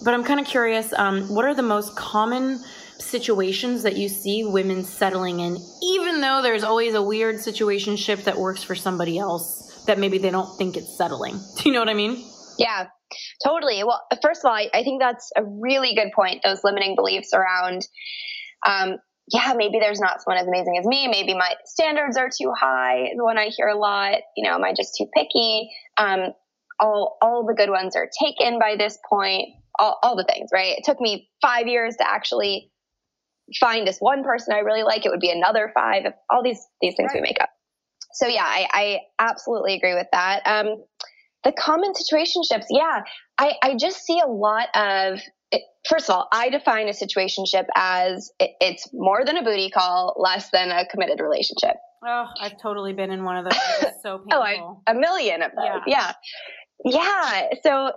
But 0.04 0.14
I'm 0.14 0.24
kind 0.24 0.40
of 0.40 0.46
curious 0.46 0.92
um, 0.94 1.28
what 1.28 1.44
are 1.44 1.54
the 1.54 1.62
most 1.62 1.94
common 1.94 2.64
situations 3.02 3.82
that 3.82 3.96
you 3.96 4.08
see 4.08 4.44
women 4.44 4.84
settling 4.84 5.40
in, 5.40 5.58
even 5.82 6.20
though 6.20 6.40
there's 6.42 6.64
always 6.64 6.94
a 6.94 7.02
weird 7.02 7.40
situation 7.40 7.96
ship 7.96 8.20
that 8.24 8.38
works 8.38 8.62
for 8.62 8.74
somebody 8.74 9.18
else 9.18 9.84
that 9.86 9.98
maybe 9.98 10.18
they 10.18 10.30
don't 10.30 10.56
think 10.56 10.76
it's 10.76 10.96
settling? 10.96 11.34
Do 11.56 11.68
you 11.68 11.72
know 11.72 11.80
what 11.80 11.88
I 11.88 11.94
mean? 11.94 12.24
Yeah, 12.58 12.86
totally. 13.44 13.82
Well, 13.84 14.02
first 14.22 14.44
of 14.44 14.48
all, 14.48 14.54
I, 14.54 14.68
I 14.72 14.82
think 14.82 15.00
that's 15.00 15.30
a 15.36 15.42
really 15.44 15.94
good 15.94 16.12
point. 16.14 16.42
Those 16.44 16.60
limiting 16.64 16.94
beliefs 16.96 17.32
around, 17.32 17.86
um, 18.66 18.98
yeah, 19.32 19.54
maybe 19.56 19.78
there's 19.80 20.00
not 20.00 20.20
someone 20.22 20.40
as 20.40 20.46
amazing 20.46 20.76
as 20.78 20.86
me. 20.86 21.08
Maybe 21.08 21.34
my 21.34 21.54
standards 21.64 22.16
are 22.16 22.28
too 22.28 22.52
high. 22.58 23.10
The 23.16 23.24
one 23.24 23.38
I 23.38 23.46
hear 23.46 23.68
a 23.68 23.78
lot. 23.78 24.18
You 24.36 24.48
know, 24.48 24.54
am 24.54 24.64
I 24.64 24.74
just 24.76 24.96
too 24.96 25.06
picky? 25.14 25.70
Um, 25.96 26.32
all 26.80 27.16
all 27.22 27.46
the 27.46 27.54
good 27.54 27.70
ones 27.70 27.94
are 27.96 28.08
taken 28.20 28.58
by 28.58 28.76
this 28.76 28.98
point 29.08 29.48
all, 29.78 29.98
all 30.02 30.16
the 30.16 30.24
things, 30.24 30.50
right? 30.52 30.78
It 30.78 30.84
took 30.84 31.00
me 31.00 31.28
five 31.40 31.66
years 31.66 31.96
to 31.96 32.08
actually 32.08 32.71
find 33.60 33.86
this 33.86 33.98
one 33.98 34.24
person 34.24 34.54
I 34.54 34.60
really 34.60 34.82
like. 34.82 35.04
It 35.04 35.10
would 35.10 35.20
be 35.20 35.30
another 35.30 35.70
five. 35.74 36.04
All 36.30 36.42
these 36.42 36.60
these 36.80 36.94
things 36.96 37.10
right. 37.12 37.20
we 37.20 37.28
make 37.28 37.40
up. 37.40 37.50
So 38.14 38.26
yeah, 38.26 38.44
I, 38.44 38.66
I 38.72 38.98
absolutely 39.18 39.74
agree 39.74 39.94
with 39.94 40.08
that. 40.12 40.42
Um, 40.44 40.84
the 41.44 41.52
common 41.52 41.92
situationships, 41.92 42.66
yeah, 42.70 43.02
I, 43.38 43.54
I 43.62 43.74
just 43.76 44.04
see 44.04 44.20
a 44.20 44.28
lot 44.28 44.68
of. 44.74 45.20
It, 45.50 45.62
first 45.86 46.08
of 46.08 46.16
all, 46.16 46.28
I 46.32 46.48
define 46.48 46.88
a 46.88 46.92
situationship 46.92 47.66
as 47.74 48.30
it, 48.38 48.52
it's 48.60 48.88
more 48.94 49.24
than 49.24 49.36
a 49.36 49.42
booty 49.42 49.70
call, 49.70 50.14
less 50.18 50.50
than 50.50 50.70
a 50.70 50.86
committed 50.86 51.20
relationship. 51.20 51.76
Oh, 52.06 52.26
I've 52.40 52.60
totally 52.60 52.94
been 52.94 53.10
in 53.10 53.24
one 53.24 53.36
of 53.36 53.44
those. 53.44 53.58
It's 53.82 54.02
so 54.02 54.18
painful. 54.18 54.28
oh, 54.32 54.40
I, 54.40 54.90
a 54.90 54.94
million 54.94 55.42
of 55.42 55.52
those. 55.52 55.80
Yeah. 55.86 56.12
yeah. 56.84 56.92
Yeah. 56.94 57.48
So 57.62 57.92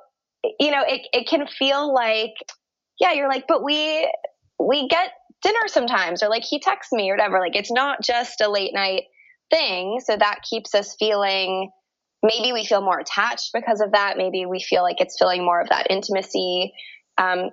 you 0.60 0.72
know, 0.72 0.84
it, 0.88 1.08
it 1.14 1.28
can 1.28 1.48
feel 1.48 1.94
like, 1.94 2.34
yeah, 3.00 3.14
you're 3.14 3.30
like, 3.30 3.46
but 3.48 3.64
we, 3.64 4.12
we 4.60 4.88
get 4.88 5.12
dinner 5.46 5.68
sometimes, 5.68 6.24
or 6.24 6.30
like 6.30 6.44
he 6.44 6.60
texts 6.60 6.92
me 6.92 7.10
or 7.10 7.14
whatever. 7.14 7.40
Like 7.40 7.56
it's 7.56 7.72
not 7.72 8.02
just 8.02 8.42
a 8.42 8.50
late 8.50 8.74
night 8.74 9.04
thing. 9.52 10.02
So 10.04 10.18
that 10.18 10.42
keeps 10.50 10.74
us 10.74 10.96
feeling, 10.98 11.70
maybe 12.24 12.52
we 12.52 12.66
feel 12.66 12.82
more 12.82 13.00
attached 13.00 13.52
because 13.54 13.80
of 13.80 13.92
that. 13.92 14.18
Maybe 14.18 14.46
we 14.46 14.60
feel 14.60 14.82
like 14.82 15.00
it's 15.00 15.18
feeling 15.20 15.46
more 15.46 15.62
of 15.62 15.70
that 15.70 15.88
intimacy, 15.92 16.74
um, 17.20 17.52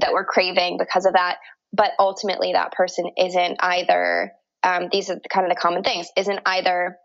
that 0.00 0.12
we're 0.12 0.24
craving 0.24 0.78
because 0.78 1.04
of 1.04 1.14
that. 1.14 1.38
But 1.72 1.90
ultimately 1.98 2.52
that 2.52 2.72
person 2.72 3.10
isn't 3.18 3.56
either, 3.58 4.30
um, 4.62 4.88
these 4.92 5.10
are 5.10 5.18
kind 5.32 5.44
of 5.44 5.50
the 5.50 5.60
common 5.60 5.82
things, 5.82 6.06
isn't 6.16 6.38
either 6.46 6.96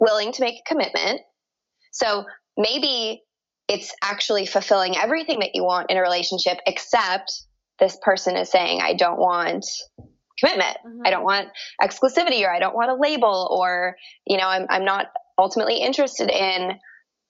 willing 0.00 0.32
to 0.32 0.40
make 0.40 0.60
a 0.60 0.68
commitment. 0.68 1.20
So 1.90 2.24
maybe 2.56 3.22
it's 3.68 3.94
actually 4.02 4.46
fulfilling 4.46 4.96
everything 4.96 5.40
that 5.40 5.50
you 5.52 5.64
want 5.64 5.90
in 5.90 5.98
a 5.98 6.00
relationship, 6.00 6.58
except 6.66 7.30
this 7.78 7.96
person 8.02 8.36
is 8.36 8.50
saying, 8.50 8.80
I 8.80 8.94
don't 8.94 9.18
want 9.18 9.66
commitment. 10.38 10.76
Mm-hmm. 10.86 11.02
I 11.04 11.10
don't 11.10 11.24
want 11.24 11.48
exclusivity 11.80 12.42
or 12.42 12.52
I 12.52 12.58
don't 12.58 12.74
want 12.74 12.90
a 12.90 12.94
label 12.94 13.48
or, 13.50 13.96
you 14.26 14.36
know, 14.36 14.46
I'm, 14.46 14.66
I'm 14.68 14.84
not 14.84 15.06
ultimately 15.38 15.78
interested 15.78 16.30
in 16.30 16.78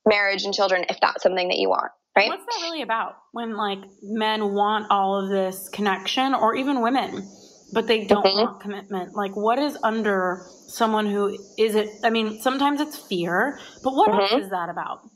marriage 0.06 0.44
and 0.44 0.54
children 0.54 0.84
if 0.88 0.98
that's 1.00 1.22
something 1.22 1.48
that 1.48 1.58
you 1.58 1.68
want. 1.68 1.90
Right. 2.16 2.28
What's 2.28 2.44
that 2.44 2.62
really 2.62 2.82
about 2.82 3.16
when 3.32 3.56
like 3.56 3.78
men 4.02 4.52
want 4.52 4.86
all 4.90 5.22
of 5.22 5.30
this 5.30 5.70
connection 5.70 6.34
or 6.34 6.54
even 6.54 6.82
women, 6.82 7.26
but 7.72 7.86
they 7.86 8.04
don't 8.04 8.24
mm-hmm. 8.24 8.38
want 8.38 8.60
commitment? 8.60 9.14
Like 9.14 9.34
what 9.34 9.58
is 9.58 9.78
under 9.82 10.44
someone 10.66 11.06
who 11.06 11.38
is 11.56 11.74
it? 11.74 11.88
I 12.04 12.10
mean, 12.10 12.40
sometimes 12.42 12.82
it's 12.82 12.98
fear, 12.98 13.58
but 13.82 13.94
what 13.94 14.10
mm-hmm. 14.10 14.20
else 14.20 14.44
is 14.44 14.50
that 14.50 14.68
about? 14.68 15.08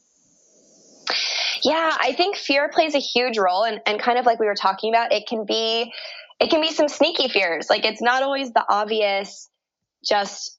Yeah, 1.63 1.97
I 2.01 2.13
think 2.13 2.37
fear 2.37 2.69
plays 2.69 2.95
a 2.95 2.99
huge 2.99 3.39
role 3.39 3.65
and, 3.65 3.81
and 3.87 4.01
kind 4.01 4.19
of 4.19 4.27
like 4.27 4.39
we 4.39 4.47
were 4.47 4.55
talking 4.55 4.93
about, 4.93 5.13
it 5.13 5.27
can 5.29 5.45
be 5.47 5.93
it 6.39 6.51
can 6.51 6.61
be 6.61 6.71
some 6.71 6.89
sneaky 6.89 7.29
fears. 7.29 7.69
Like 7.71 7.85
it's 7.85 8.03
not 8.03 8.23
always 8.23 8.53
the 8.53 8.65
obvious, 8.69 9.49
just 10.05 10.59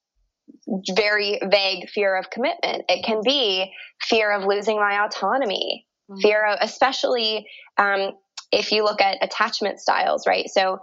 very 0.96 1.40
vague 1.44 1.90
fear 1.90 2.18
of 2.18 2.30
commitment. 2.30 2.84
It 2.90 3.06
can 3.06 3.22
be 3.24 3.72
fear 4.02 4.32
of 4.32 4.46
losing 4.46 4.78
my 4.78 5.06
autonomy, 5.06 5.86
mm-hmm. 6.10 6.20
fear 6.20 6.46
of, 6.46 6.58
especially 6.62 7.46
um, 7.78 8.14
if 8.52 8.72
you 8.72 8.84
look 8.84 9.02
at 9.02 9.24
attachment 9.24 9.80
styles, 9.80 10.26
right? 10.26 10.50
So 10.50 10.80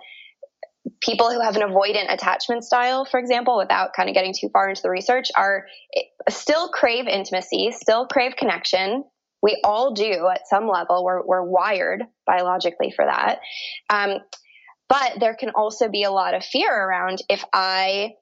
people 1.01 1.31
who 1.31 1.41
have 1.41 1.57
an 1.57 1.63
avoidant 1.63 2.13
attachment 2.13 2.65
style, 2.65 3.05
for 3.05 3.19
example, 3.19 3.57
without 3.57 3.95
kind 3.95 4.09
of 4.09 4.15
getting 4.15 4.35
too 4.39 4.49
far 4.53 4.69
into 4.69 4.83
the 4.83 4.91
research, 4.91 5.29
are 5.37 5.67
eh, 5.97 6.03
still 6.29 6.69
crave 6.69 7.07
intimacy, 7.07 7.73
still 7.73 8.07
crave 8.07 8.37
connection, 8.37 9.05
we 9.45 9.61
all 9.63 9.93
do 9.93 10.27
at 10.33 10.49
some 10.49 10.67
level. 10.67 11.05
We're, 11.05 11.23
we're 11.23 11.43
wired 11.43 12.03
biologically 12.27 12.91
for 12.97 13.05
that. 13.05 13.41
Um, 13.91 14.21
but 14.89 15.19
there 15.21 15.37
can 15.37 15.51
also 15.51 15.91
be 15.91 16.05
a 16.05 16.11
lot 16.11 16.33
of 16.33 16.43
fear 16.43 16.73
around 16.73 17.19
if 17.29 17.45
I 17.53 18.13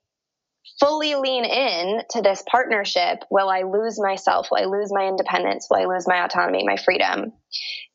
fully 0.81 1.14
lean 1.14 1.45
in 1.45 2.02
to 2.11 2.23
this 2.23 2.43
partnership, 2.50 3.21
will 3.31 3.49
I 3.49 3.62
lose 3.62 4.00
myself? 4.00 4.49
Will 4.50 4.62
I 4.62 4.64
lose 4.64 4.91
my 4.93 5.07
independence? 5.07 5.69
Will 5.71 5.79
I 5.79 5.95
lose 5.95 6.09
my 6.09 6.25
autonomy, 6.25 6.64
my 6.67 6.76
freedom? 6.76 7.33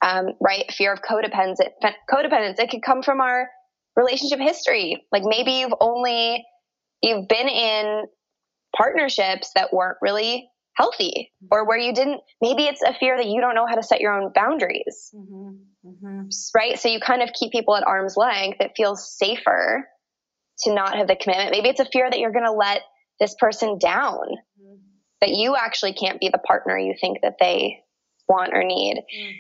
Um, 0.01 0.27
right? 0.39 0.71
Fear 0.71 0.93
of 0.93 1.01
codependence. 1.01 1.57
Codependence. 2.09 2.59
It 2.59 2.69
could 2.69 2.81
come 2.81 3.03
from 3.03 3.19
our 3.19 3.49
relationship 3.97 4.39
history. 4.39 5.05
Like 5.11 5.23
maybe 5.25 5.51
you've 5.51 5.73
only 5.81 6.45
you've 7.01 7.27
been 7.27 7.49
in 7.49 8.05
partnerships 8.75 9.51
that 9.55 9.73
weren't 9.73 9.97
really 10.01 10.49
healthy 10.77 11.31
or 11.51 11.67
where 11.67 11.77
you 11.77 11.91
didn't 11.91 12.21
maybe 12.39 12.63
it's 12.63 12.83
a 12.83 12.93
fear 12.93 13.17
that 13.17 13.25
you 13.25 13.41
don't 13.41 13.55
know 13.55 13.65
how 13.67 13.75
to 13.75 13.83
set 13.83 13.99
your 13.99 14.13
own 14.13 14.31
boundaries 14.33 15.11
mm-hmm. 15.13 15.55
Mm-hmm. 15.85 16.29
right 16.55 16.79
so 16.79 16.87
you 16.87 16.99
kind 16.99 17.23
of 17.23 17.31
keep 17.33 17.51
people 17.51 17.75
at 17.75 17.85
arm's 17.85 18.15
length 18.15 18.61
it 18.61 18.73
feels 18.77 19.17
safer 19.17 19.87
to 20.59 20.73
not 20.73 20.95
have 20.95 21.07
the 21.07 21.15
commitment 21.15 21.51
maybe 21.51 21.69
it's 21.69 21.79
a 21.79 21.89
fear 21.91 22.07
that 22.09 22.19
you're 22.19 22.31
going 22.31 22.45
to 22.45 22.51
let 22.51 22.83
this 23.19 23.35
person 23.39 23.79
down 23.79 24.19
mm-hmm. 24.61 24.75
that 25.21 25.31
you 25.31 25.55
actually 25.55 25.93
can't 25.93 26.19
be 26.19 26.29
the 26.29 26.37
partner 26.37 26.77
you 26.77 26.93
think 27.01 27.19
that 27.23 27.37
they 27.39 27.79
want 28.29 28.53
or 28.53 28.63
need 28.63 28.97
mm. 28.97 29.33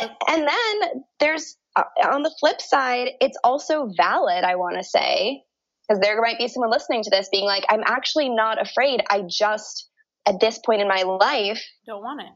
and, 0.00 0.10
and 0.28 0.48
then 0.48 1.02
there's 1.18 1.56
uh, 1.74 1.82
on 2.12 2.22
the 2.22 2.34
flip 2.38 2.60
side 2.60 3.08
it's 3.20 3.38
also 3.42 3.90
valid 3.96 4.44
i 4.44 4.54
want 4.54 4.76
to 4.76 4.84
say 4.84 5.42
because 5.88 6.00
there 6.00 6.20
might 6.20 6.38
be 6.38 6.46
someone 6.46 6.70
listening 6.70 7.02
to 7.02 7.10
this 7.10 7.28
being 7.32 7.44
like 7.44 7.64
i'm 7.70 7.82
actually 7.86 8.28
not 8.28 8.60
afraid 8.60 9.02
i 9.10 9.22
just 9.28 9.89
at 10.26 10.40
this 10.40 10.58
point 10.64 10.80
in 10.80 10.88
my 10.88 11.02
life 11.02 11.62
don't 11.86 12.02
want 12.02 12.20
it 12.20 12.32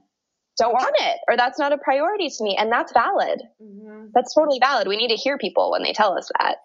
don't 0.58 0.72
want 0.72 0.94
it 1.00 1.18
or 1.28 1.36
that's 1.36 1.58
not 1.58 1.72
a 1.72 1.78
priority 1.78 2.28
to 2.28 2.44
me 2.44 2.56
and 2.58 2.70
that's 2.70 2.92
valid 2.92 3.42
mm-hmm. 3.60 4.06
that's 4.14 4.34
totally 4.34 4.58
valid 4.60 4.88
we 4.88 4.96
need 4.96 5.08
to 5.08 5.16
hear 5.16 5.38
people 5.38 5.70
when 5.70 5.82
they 5.82 5.92
tell 5.92 6.16
us 6.16 6.30
that 6.38 6.56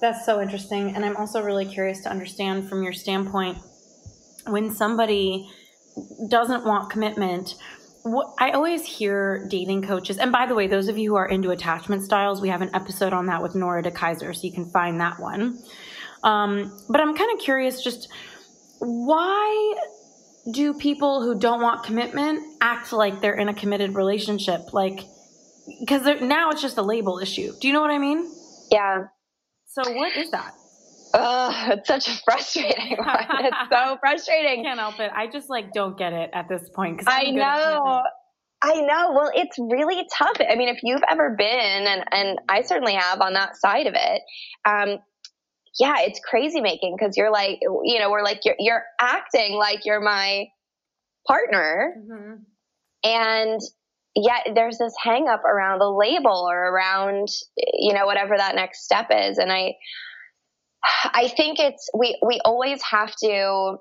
that's 0.00 0.24
so 0.26 0.40
interesting 0.40 0.94
and 0.94 1.04
i'm 1.04 1.16
also 1.16 1.42
really 1.42 1.64
curious 1.64 2.02
to 2.02 2.10
understand 2.10 2.68
from 2.68 2.82
your 2.82 2.92
standpoint 2.92 3.58
when 4.46 4.70
somebody 4.70 5.48
doesn't 6.28 6.64
want 6.64 6.90
commitment 6.90 7.54
what, 8.04 8.34
I 8.38 8.50
always 8.50 8.84
hear 8.84 9.46
dating 9.48 9.82
coaches, 9.82 10.18
and 10.18 10.30
by 10.30 10.44
the 10.44 10.54
way, 10.54 10.66
those 10.66 10.88
of 10.88 10.98
you 10.98 11.10
who 11.10 11.16
are 11.16 11.26
into 11.26 11.50
attachment 11.50 12.02
styles, 12.02 12.40
we 12.40 12.50
have 12.50 12.60
an 12.60 12.68
episode 12.74 13.14
on 13.14 13.26
that 13.26 13.42
with 13.42 13.54
Nora 13.54 13.82
DeKaiser, 13.82 14.34
so 14.36 14.46
you 14.46 14.52
can 14.52 14.66
find 14.66 15.00
that 15.00 15.18
one. 15.18 15.58
Um, 16.22 16.70
but 16.90 17.00
I'm 17.00 17.16
kind 17.16 17.30
of 17.32 17.42
curious, 17.42 17.82
just 17.82 18.08
why 18.78 19.74
do 20.50 20.74
people 20.74 21.22
who 21.22 21.38
don't 21.38 21.60
want 21.60 21.84
commitment 21.84 22.40
act 22.60 22.92
like 22.92 23.20
they're 23.20 23.34
in 23.34 23.48
a 23.48 23.54
committed 23.54 23.94
relationship? 23.94 24.72
Like, 24.72 25.00
because 25.80 26.20
now 26.20 26.50
it's 26.50 26.62
just 26.62 26.76
a 26.76 26.82
label 26.82 27.18
issue. 27.18 27.52
Do 27.60 27.66
you 27.66 27.72
know 27.72 27.80
what 27.80 27.90
I 27.90 27.98
mean? 27.98 28.30
Yeah. 28.70 29.04
So 29.66 29.90
what 29.92 30.16
is 30.16 30.30
that? 30.30 30.54
Oh, 31.14 31.68
it's 31.70 31.86
such 31.86 32.08
a 32.08 32.16
frustrating 32.24 32.96
one. 32.98 33.26
It's 33.44 33.56
so 33.70 33.96
frustrating. 34.00 34.64
Can't 34.64 34.80
help 34.80 34.98
it. 34.98 35.10
I 35.14 35.28
just 35.28 35.48
like 35.48 35.72
don't 35.72 35.96
get 35.96 36.12
it 36.12 36.30
at 36.32 36.48
this 36.48 36.68
point. 36.74 36.98
Cause 36.98 37.06
I 37.08 37.30
know. 37.30 38.02
I 38.62 38.80
know. 38.80 39.12
Well, 39.12 39.30
it's 39.34 39.58
really 39.58 40.06
tough. 40.16 40.36
I 40.40 40.56
mean, 40.56 40.68
if 40.68 40.80
you've 40.82 41.02
ever 41.10 41.34
been, 41.36 41.86
and, 41.86 42.04
and 42.10 42.38
I 42.48 42.62
certainly 42.62 42.94
have 42.94 43.20
on 43.20 43.34
that 43.34 43.56
side 43.56 43.86
of 43.86 43.94
it, 43.94 44.22
um, 44.64 44.98
yeah, 45.78 45.96
it's 46.00 46.20
crazy 46.20 46.60
making 46.60 46.96
because 46.98 47.16
you're 47.16 47.32
like, 47.32 47.58
you 47.62 47.98
know, 47.98 48.10
we're 48.10 48.22
like, 48.22 48.40
you're, 48.44 48.54
you're 48.58 48.82
acting 49.00 49.54
like 49.54 49.80
you're 49.84 50.00
my 50.00 50.46
partner. 51.26 51.94
Mm-hmm. 51.98 52.34
And 53.04 53.60
yet 54.14 54.48
there's 54.54 54.78
this 54.78 54.94
hang 55.02 55.28
up 55.28 55.44
around 55.44 55.80
the 55.80 55.90
label 55.90 56.46
or 56.48 56.56
around, 56.56 57.28
you 57.56 57.92
know, 57.92 58.06
whatever 58.06 58.36
that 58.36 58.54
next 58.54 58.84
step 58.84 59.08
is. 59.10 59.38
And 59.38 59.50
I, 59.50 59.74
I 61.04 61.28
think 61.28 61.58
it's, 61.58 61.88
we, 61.98 62.18
we 62.24 62.40
always 62.44 62.80
have 62.82 63.14
to, 63.24 63.76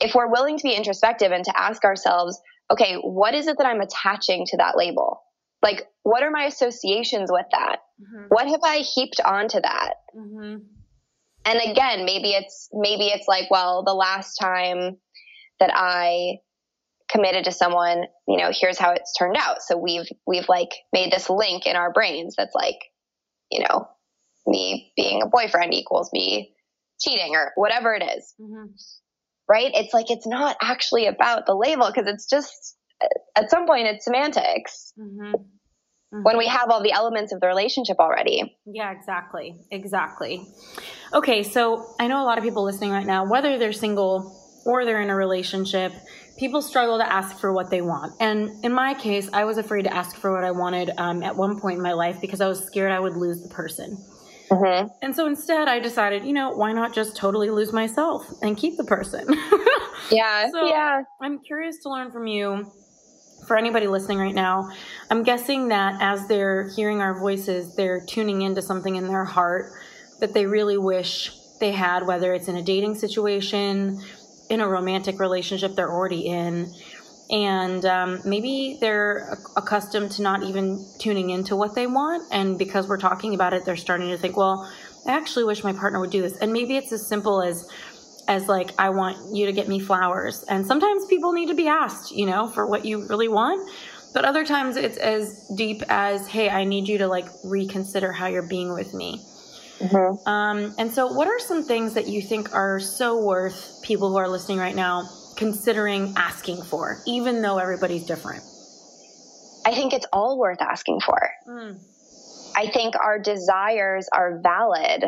if 0.00 0.14
we're 0.14 0.30
willing 0.30 0.58
to 0.58 0.62
be 0.62 0.74
introspective 0.74 1.30
and 1.30 1.44
to 1.44 1.58
ask 1.58 1.84
ourselves, 1.84 2.40
okay, 2.70 2.96
what 2.96 3.34
is 3.34 3.46
it 3.46 3.56
that 3.58 3.66
I'm 3.66 3.80
attaching 3.80 4.44
to 4.46 4.56
that 4.56 4.76
label? 4.76 5.20
Like, 5.66 5.82
what 6.04 6.22
are 6.22 6.30
my 6.30 6.44
associations 6.44 7.28
with 7.28 7.46
that? 7.50 7.78
Mm-hmm. 8.00 8.26
What 8.28 8.46
have 8.46 8.60
I 8.62 8.84
heaped 8.94 9.20
onto 9.20 9.60
that? 9.60 9.94
Mm-hmm. 10.16 10.58
And 11.44 11.70
again, 11.70 12.04
maybe 12.04 12.30
it's, 12.30 12.68
maybe 12.72 13.08
it's 13.08 13.26
like, 13.26 13.50
well, 13.50 13.82
the 13.82 13.92
last 13.92 14.36
time 14.36 14.98
that 15.58 15.72
I 15.74 16.36
committed 17.10 17.46
to 17.46 17.52
someone, 17.52 18.04
you 18.28 18.36
know, 18.36 18.52
here's 18.52 18.78
how 18.78 18.92
it's 18.92 19.12
turned 19.18 19.36
out. 19.36 19.60
So 19.60 19.76
we've, 19.76 20.06
we've 20.24 20.48
like 20.48 20.70
made 20.92 21.12
this 21.12 21.28
link 21.28 21.66
in 21.66 21.74
our 21.74 21.92
brains 21.92 22.36
that's 22.38 22.54
like, 22.54 22.78
you 23.50 23.64
know, 23.64 23.88
me 24.46 24.92
being 24.96 25.20
a 25.20 25.26
boyfriend 25.26 25.74
equals 25.74 26.10
me 26.12 26.54
cheating 27.00 27.34
or 27.34 27.50
whatever 27.56 27.92
it 27.92 28.04
is. 28.04 28.34
Mm-hmm. 28.40 28.66
Right. 29.48 29.72
It's 29.74 29.92
like, 29.92 30.12
it's 30.12 30.28
not 30.28 30.56
actually 30.62 31.06
about 31.06 31.46
the 31.46 31.56
label 31.56 31.88
because 31.92 32.06
it's 32.06 32.30
just, 32.30 32.76
at 33.36 33.50
some 33.50 33.66
point, 33.66 33.86
it's 33.86 34.04
semantics. 34.04 34.92
Mm-hmm. 34.98 35.34
Mm-hmm. 36.14 36.22
When 36.22 36.38
we 36.38 36.46
have 36.46 36.70
all 36.70 36.82
the 36.82 36.92
elements 36.92 37.32
of 37.32 37.40
the 37.40 37.48
relationship 37.48 37.96
already. 37.98 38.56
Yeah, 38.64 38.92
exactly. 38.92 39.56
Exactly. 39.72 40.46
Okay, 41.12 41.42
so 41.42 41.84
I 41.98 42.06
know 42.06 42.22
a 42.22 42.26
lot 42.26 42.38
of 42.38 42.44
people 42.44 42.62
listening 42.64 42.92
right 42.92 43.06
now, 43.06 43.28
whether 43.28 43.58
they're 43.58 43.72
single 43.72 44.62
or 44.64 44.84
they're 44.84 45.00
in 45.00 45.10
a 45.10 45.16
relationship, 45.16 45.92
people 46.38 46.62
struggle 46.62 46.98
to 46.98 47.12
ask 47.12 47.38
for 47.38 47.52
what 47.52 47.70
they 47.70 47.82
want. 47.82 48.14
And 48.20 48.64
in 48.64 48.72
my 48.72 48.94
case, 48.94 49.28
I 49.32 49.44
was 49.44 49.58
afraid 49.58 49.82
to 49.82 49.94
ask 49.94 50.16
for 50.16 50.32
what 50.32 50.44
I 50.44 50.52
wanted 50.52 50.90
um, 50.96 51.22
at 51.22 51.36
one 51.36 51.58
point 51.58 51.76
in 51.76 51.82
my 51.82 51.92
life 51.92 52.20
because 52.20 52.40
I 52.40 52.48
was 52.48 52.64
scared 52.64 52.92
I 52.92 53.00
would 53.00 53.16
lose 53.16 53.42
the 53.42 53.48
person. 53.48 53.96
Mm-hmm. 54.50 54.88
And 55.02 55.14
so 55.14 55.26
instead, 55.26 55.68
I 55.68 55.80
decided, 55.80 56.24
you 56.24 56.32
know, 56.32 56.50
why 56.50 56.72
not 56.72 56.94
just 56.94 57.16
totally 57.16 57.50
lose 57.50 57.72
myself 57.72 58.26
and 58.42 58.56
keep 58.56 58.76
the 58.76 58.84
person? 58.84 59.26
yeah. 60.10 60.48
So 60.50 60.66
yeah. 60.66 61.02
I'm 61.20 61.40
curious 61.40 61.78
to 61.82 61.90
learn 61.90 62.12
from 62.12 62.26
you. 62.26 62.70
For 63.46 63.56
anybody 63.56 63.86
listening 63.86 64.18
right 64.18 64.34
now, 64.34 64.70
I'm 65.08 65.22
guessing 65.22 65.68
that 65.68 66.02
as 66.02 66.26
they're 66.26 66.68
hearing 66.70 67.00
our 67.00 67.16
voices, 67.16 67.76
they're 67.76 68.04
tuning 68.04 68.42
into 68.42 68.60
something 68.60 68.96
in 68.96 69.06
their 69.06 69.24
heart 69.24 69.72
that 70.18 70.34
they 70.34 70.46
really 70.46 70.76
wish 70.76 71.30
they 71.60 71.70
had, 71.70 72.06
whether 72.06 72.34
it's 72.34 72.48
in 72.48 72.56
a 72.56 72.62
dating 72.62 72.96
situation, 72.96 74.02
in 74.50 74.60
a 74.60 74.68
romantic 74.68 75.20
relationship 75.20 75.76
they're 75.76 75.90
already 75.90 76.26
in. 76.26 76.72
And 77.30 77.84
um, 77.84 78.20
maybe 78.24 78.78
they're 78.80 79.38
accustomed 79.56 80.12
to 80.12 80.22
not 80.22 80.42
even 80.42 80.84
tuning 80.98 81.30
into 81.30 81.54
what 81.56 81.74
they 81.74 81.86
want. 81.86 82.24
And 82.32 82.58
because 82.58 82.88
we're 82.88 82.98
talking 82.98 83.34
about 83.34 83.52
it 83.52 83.64
they're 83.64 83.76
starting 83.76 84.08
to 84.10 84.18
think 84.18 84.36
well 84.36 84.70
i 85.06 85.12
actually 85.12 85.44
wish 85.44 85.62
my 85.62 85.72
partner 85.72 86.00
would 86.00 86.10
do 86.10 86.22
this. 86.22 86.36
And 86.38 86.52
maybe 86.52 86.76
it's 86.76 86.90
as 86.92 87.06
simple 87.06 87.42
as 87.42 87.68
as 88.28 88.48
like 88.48 88.70
i 88.78 88.88
want 88.88 89.16
you 89.34 89.46
to 89.46 89.52
get 89.52 89.68
me 89.68 89.78
flowers 89.78 90.44
and 90.44 90.66
sometimes 90.66 91.06
people 91.06 91.32
need 91.32 91.48
to 91.48 91.54
be 91.54 91.68
asked 91.68 92.10
you 92.12 92.26
know 92.26 92.48
for 92.48 92.66
what 92.66 92.84
you 92.84 93.06
really 93.08 93.28
want 93.28 93.68
but 94.14 94.24
other 94.24 94.44
times 94.44 94.76
it's 94.76 94.96
as 94.96 95.48
deep 95.56 95.82
as 95.88 96.26
hey 96.26 96.48
i 96.48 96.64
need 96.64 96.88
you 96.88 96.98
to 96.98 97.06
like 97.06 97.26
reconsider 97.44 98.12
how 98.12 98.26
you're 98.26 98.48
being 98.48 98.72
with 98.72 98.94
me 98.94 99.24
Mm-hmm. 99.78 100.26
Um, 100.28 100.74
and 100.78 100.90
so, 100.90 101.12
what 101.12 101.28
are 101.28 101.38
some 101.38 101.62
things 101.62 101.94
that 101.94 102.08
you 102.08 102.22
think 102.22 102.54
are 102.54 102.80
so 102.80 103.22
worth 103.22 103.80
people 103.82 104.08
who 104.08 104.16
are 104.16 104.28
listening 104.28 104.58
right 104.58 104.74
now 104.74 105.08
considering 105.36 106.14
asking 106.16 106.62
for, 106.62 107.02
even 107.06 107.42
though 107.42 107.58
everybody's 107.58 108.06
different? 108.06 108.42
I 109.66 109.74
think 109.74 109.92
it's 109.92 110.06
all 110.12 110.38
worth 110.38 110.62
asking 110.62 111.00
for. 111.00 111.18
Mm. 111.46 111.78
I 112.56 112.68
think 112.68 112.94
our 112.96 113.18
desires 113.18 114.08
are 114.14 114.40
valid 114.42 115.04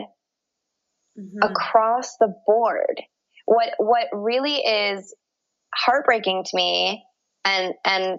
mm-hmm. 1.18 1.42
across 1.42 2.16
the 2.18 2.34
board. 2.46 3.00
What 3.46 3.70
what 3.78 4.06
really 4.12 4.56
is 4.56 5.14
heartbreaking 5.75 6.44
to 6.44 6.56
me 6.56 7.04
and 7.44 7.75
and 7.84 8.18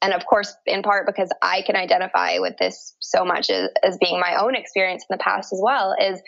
and 0.00 0.12
of 0.12 0.24
course, 0.26 0.54
in 0.66 0.82
part 0.82 1.06
because 1.06 1.30
I 1.42 1.62
can 1.62 1.76
identify 1.76 2.38
with 2.38 2.56
this 2.58 2.94
so 3.00 3.24
much 3.24 3.50
as, 3.50 3.68
as 3.82 3.98
being 3.98 4.20
my 4.20 4.36
own 4.40 4.54
experience 4.54 5.04
in 5.08 5.16
the 5.16 5.22
past 5.22 5.52
as 5.52 5.60
well, 5.62 5.94
is 6.00 6.20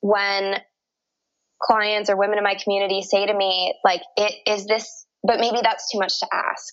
when 0.00 0.56
clients 1.60 2.10
or 2.10 2.16
women 2.16 2.38
in 2.38 2.44
my 2.44 2.56
community 2.62 3.02
say 3.02 3.26
to 3.26 3.34
me, 3.34 3.74
like, 3.84 4.02
it 4.16 4.34
is 4.46 4.66
this, 4.66 5.06
but 5.24 5.40
maybe 5.40 5.58
that's 5.62 5.90
too 5.90 5.98
much 5.98 6.20
to 6.20 6.26
ask. 6.32 6.72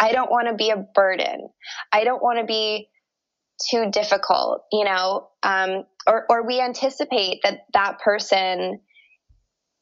I 0.00 0.12
don't 0.12 0.30
want 0.30 0.48
to 0.48 0.54
be 0.54 0.70
a 0.70 0.84
burden. 0.94 1.48
I 1.92 2.04
don't 2.04 2.22
want 2.22 2.38
to 2.38 2.44
be 2.44 2.88
too 3.70 3.90
difficult, 3.90 4.62
you 4.72 4.84
know, 4.84 5.28
um, 5.42 5.84
or, 6.08 6.24
or 6.28 6.46
we 6.46 6.60
anticipate 6.60 7.40
that 7.44 7.66
that 7.74 8.00
person 8.00 8.80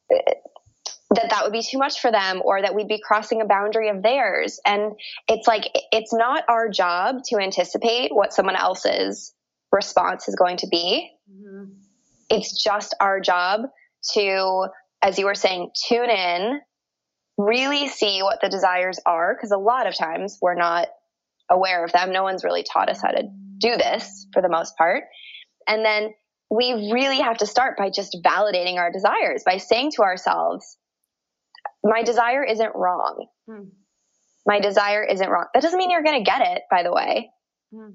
that 0.09 1.29
that 1.29 1.43
would 1.43 1.53
be 1.53 1.63
too 1.63 1.77
much 1.77 2.01
for 2.01 2.11
them 2.11 2.41
or 2.43 2.61
that 2.61 2.75
we'd 2.75 2.87
be 2.87 3.01
crossing 3.01 3.41
a 3.41 3.45
boundary 3.45 3.89
of 3.89 4.03
theirs. 4.03 4.59
And 4.65 4.93
it's 5.27 5.47
like, 5.47 5.63
it's 5.91 6.13
not 6.13 6.43
our 6.49 6.69
job 6.69 7.23
to 7.27 7.37
anticipate 7.37 8.13
what 8.13 8.33
someone 8.33 8.57
else's 8.57 9.33
response 9.71 10.27
is 10.27 10.35
going 10.35 10.57
to 10.57 10.67
be. 10.67 11.09
Mm-hmm. 11.31 11.71
It's 12.29 12.61
just 12.61 12.93
our 12.99 13.21
job 13.21 13.61
to, 14.13 14.67
as 15.01 15.17
you 15.17 15.25
were 15.25 15.35
saying, 15.35 15.71
tune 15.87 16.09
in, 16.09 16.59
really 17.37 17.87
see 17.87 18.21
what 18.21 18.41
the 18.41 18.49
desires 18.49 18.99
are. 19.05 19.35
Cause 19.39 19.51
a 19.51 19.57
lot 19.57 19.87
of 19.87 19.95
times 19.95 20.37
we're 20.41 20.55
not 20.55 20.89
aware 21.49 21.85
of 21.85 21.93
them. 21.93 22.11
No 22.11 22.23
one's 22.23 22.43
really 22.43 22.63
taught 22.63 22.89
us 22.89 23.01
how 23.01 23.11
to 23.11 23.23
do 23.59 23.77
this 23.77 24.27
for 24.33 24.41
the 24.41 24.49
most 24.49 24.75
part. 24.77 25.05
And 25.67 25.83
then 25.83 26.13
we 26.49 26.91
really 26.93 27.19
have 27.19 27.37
to 27.39 27.45
start 27.45 27.77
by 27.77 27.89
just 27.89 28.17
validating 28.25 28.77
our 28.77 28.91
desires 28.91 29.43
by 29.45 29.57
saying 29.57 29.91
to 29.95 30.03
ourselves, 30.03 30.77
my 31.83 32.03
desire 32.03 32.43
isn't 32.43 32.71
wrong. 32.75 33.27
Hmm. 33.49 33.63
My 34.45 34.59
desire 34.59 35.03
isn't 35.03 35.29
wrong. 35.29 35.45
That 35.53 35.61
doesn't 35.61 35.77
mean 35.77 35.91
you're 35.91 36.03
going 36.03 36.23
to 36.23 36.29
get 36.29 36.41
it, 36.41 36.61
by 36.71 36.83
the 36.83 36.93
way. 36.93 37.29
Hmm. 37.73 37.91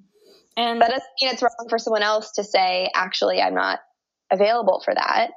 And 0.56 0.82
that 0.82 0.90
doesn't 0.90 1.08
mean 1.20 1.32
it's 1.32 1.42
wrong 1.42 1.66
for 1.70 1.78
someone 1.78 2.02
else 2.02 2.32
to 2.32 2.44
say, 2.44 2.90
actually, 2.94 3.40
I'm 3.40 3.54
not 3.54 3.80
available 4.30 4.82
for 4.84 4.94
that. 4.94 5.30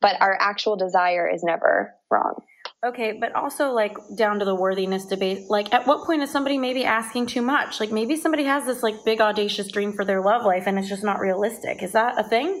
But 0.00 0.20
our 0.20 0.36
actual 0.40 0.76
desire 0.76 1.28
is 1.28 1.44
never 1.44 1.94
wrong. 2.10 2.42
Okay, 2.84 3.12
but 3.12 3.32
also 3.36 3.70
like 3.70 3.96
down 4.16 4.40
to 4.40 4.44
the 4.44 4.56
worthiness 4.56 5.06
debate. 5.06 5.48
Like, 5.48 5.72
at 5.72 5.86
what 5.86 6.04
point 6.04 6.22
is 6.22 6.30
somebody 6.30 6.58
maybe 6.58 6.84
asking 6.84 7.26
too 7.26 7.42
much? 7.42 7.78
Like, 7.78 7.92
maybe 7.92 8.16
somebody 8.16 8.44
has 8.44 8.66
this 8.66 8.82
like 8.82 9.04
big 9.04 9.20
audacious 9.20 9.70
dream 9.70 9.92
for 9.92 10.04
their 10.04 10.20
love 10.20 10.44
life 10.44 10.66
and 10.66 10.78
it's 10.78 10.88
just 10.88 11.04
not 11.04 11.20
realistic. 11.20 11.80
Is 11.82 11.92
that 11.92 12.18
a 12.18 12.24
thing? 12.24 12.60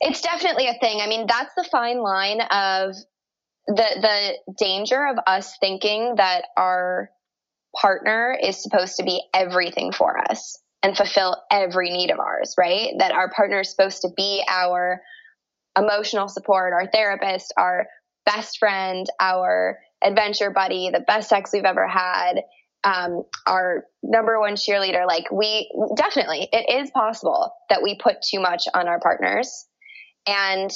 It's 0.00 0.20
definitely 0.20 0.68
a 0.68 0.78
thing. 0.80 1.00
I 1.00 1.08
mean, 1.08 1.26
that's 1.26 1.52
the 1.56 1.64
fine 1.64 1.98
line 1.98 2.40
of 2.40 2.94
the 3.66 3.74
the 4.46 4.54
danger 4.58 5.06
of 5.06 5.18
us 5.26 5.56
thinking 5.60 6.14
that 6.16 6.44
our 6.56 7.10
partner 7.78 8.36
is 8.40 8.62
supposed 8.62 8.96
to 8.96 9.04
be 9.04 9.20
everything 9.34 9.92
for 9.92 10.18
us 10.30 10.58
and 10.82 10.96
fulfill 10.96 11.36
every 11.50 11.90
need 11.90 12.10
of 12.10 12.20
ours, 12.20 12.54
right? 12.56 12.92
That 12.98 13.12
our 13.12 13.30
partner 13.30 13.60
is 13.60 13.70
supposed 13.70 14.02
to 14.02 14.08
be 14.16 14.42
our 14.48 15.02
emotional 15.76 16.28
support, 16.28 16.72
our 16.72 16.88
therapist, 16.90 17.52
our 17.56 17.86
best 18.26 18.58
friend, 18.58 19.06
our 19.20 19.78
adventure 20.02 20.50
buddy, 20.50 20.90
the 20.92 21.00
best 21.00 21.28
sex 21.28 21.50
we've 21.52 21.64
ever 21.64 21.86
had, 21.86 22.42
um, 22.84 23.22
our 23.46 23.84
number 24.02 24.40
one 24.40 24.54
cheerleader. 24.54 25.06
Like 25.06 25.30
we 25.30 25.70
definitely, 25.96 26.48
it 26.52 26.82
is 26.82 26.90
possible 26.90 27.52
that 27.68 27.82
we 27.82 27.98
put 28.02 28.22
too 28.22 28.40
much 28.40 28.64
on 28.74 28.88
our 28.88 29.00
partners 29.00 29.66
and 30.26 30.70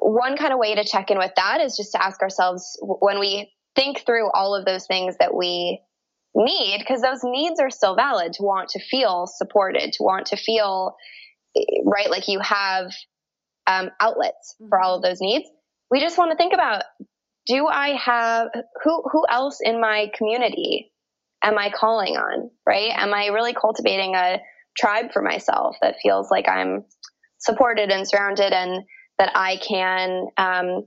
one 0.00 0.36
kind 0.36 0.52
of 0.52 0.58
way 0.58 0.74
to 0.74 0.84
check 0.84 1.10
in 1.10 1.18
with 1.18 1.32
that 1.36 1.60
is 1.60 1.76
just 1.76 1.92
to 1.92 2.02
ask 2.02 2.20
ourselves 2.22 2.78
when 2.80 3.20
we 3.20 3.52
think 3.74 4.04
through 4.04 4.30
all 4.32 4.54
of 4.54 4.64
those 4.64 4.86
things 4.86 5.16
that 5.20 5.34
we 5.34 5.80
need, 6.34 6.78
because 6.78 7.00
those 7.00 7.20
needs 7.22 7.60
are 7.60 7.70
still 7.70 7.94
valid 7.94 8.32
to 8.34 8.42
want 8.42 8.70
to 8.70 8.80
feel 8.80 9.26
supported, 9.26 9.92
to 9.92 10.02
want 10.02 10.26
to 10.26 10.36
feel, 10.36 10.96
right, 11.84 12.10
like 12.10 12.28
you 12.28 12.40
have 12.40 12.90
um, 13.66 13.90
outlets 14.00 14.56
for 14.68 14.80
all 14.80 14.96
of 14.96 15.02
those 15.02 15.20
needs. 15.20 15.48
We 15.90 16.00
just 16.00 16.18
want 16.18 16.30
to 16.30 16.36
think 16.36 16.52
about 16.52 16.82
do 17.46 17.66
I 17.66 17.90
have 17.96 18.48
who 18.82 19.02
who 19.10 19.24
else 19.28 19.58
in 19.62 19.80
my 19.80 20.10
community 20.16 20.92
am 21.42 21.58
I 21.58 21.70
calling 21.70 22.16
on, 22.16 22.50
right? 22.66 22.90
Am 22.92 23.14
I 23.14 23.26
really 23.26 23.54
cultivating 23.54 24.14
a 24.14 24.40
tribe 24.76 25.12
for 25.12 25.22
myself 25.22 25.76
that 25.80 25.96
feels 26.02 26.30
like 26.30 26.48
I'm 26.48 26.84
supported 27.38 27.90
and 27.90 28.06
surrounded 28.06 28.52
and 28.52 28.84
that 29.18 29.32
I 29.34 29.56
can, 29.56 30.26
um, 30.36 30.86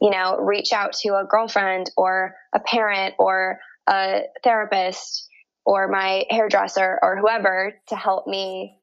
you 0.00 0.10
know, 0.10 0.36
reach 0.38 0.72
out 0.72 0.92
to 1.02 1.14
a 1.14 1.26
girlfriend 1.28 1.90
or 1.96 2.34
a 2.54 2.60
parent 2.60 3.14
or 3.18 3.58
a 3.88 4.22
therapist 4.42 5.28
or 5.64 5.88
my 5.88 6.24
hairdresser 6.30 6.98
or 7.02 7.16
whoever 7.16 7.74
to 7.88 7.96
help 7.96 8.26
me 8.26 8.78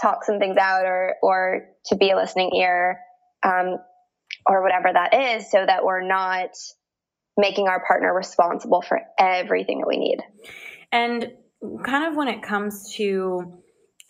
talk 0.00 0.24
some 0.24 0.38
things 0.38 0.56
out 0.56 0.84
or, 0.84 1.14
or 1.22 1.68
to 1.86 1.96
be 1.96 2.10
a 2.10 2.16
listening 2.16 2.50
ear, 2.54 2.98
um, 3.44 3.78
or 4.46 4.62
whatever 4.62 4.90
that 4.92 5.14
is 5.14 5.50
so 5.50 5.64
that 5.64 5.84
we're 5.84 6.06
not 6.06 6.50
making 7.36 7.68
our 7.68 7.84
partner 7.86 8.14
responsible 8.14 8.82
for 8.82 9.00
everything 9.18 9.80
that 9.80 9.88
we 9.88 9.96
need. 9.96 10.18
And 10.92 11.32
kind 11.84 12.06
of 12.06 12.16
when 12.16 12.28
it 12.28 12.42
comes 12.42 12.92
to 12.96 13.60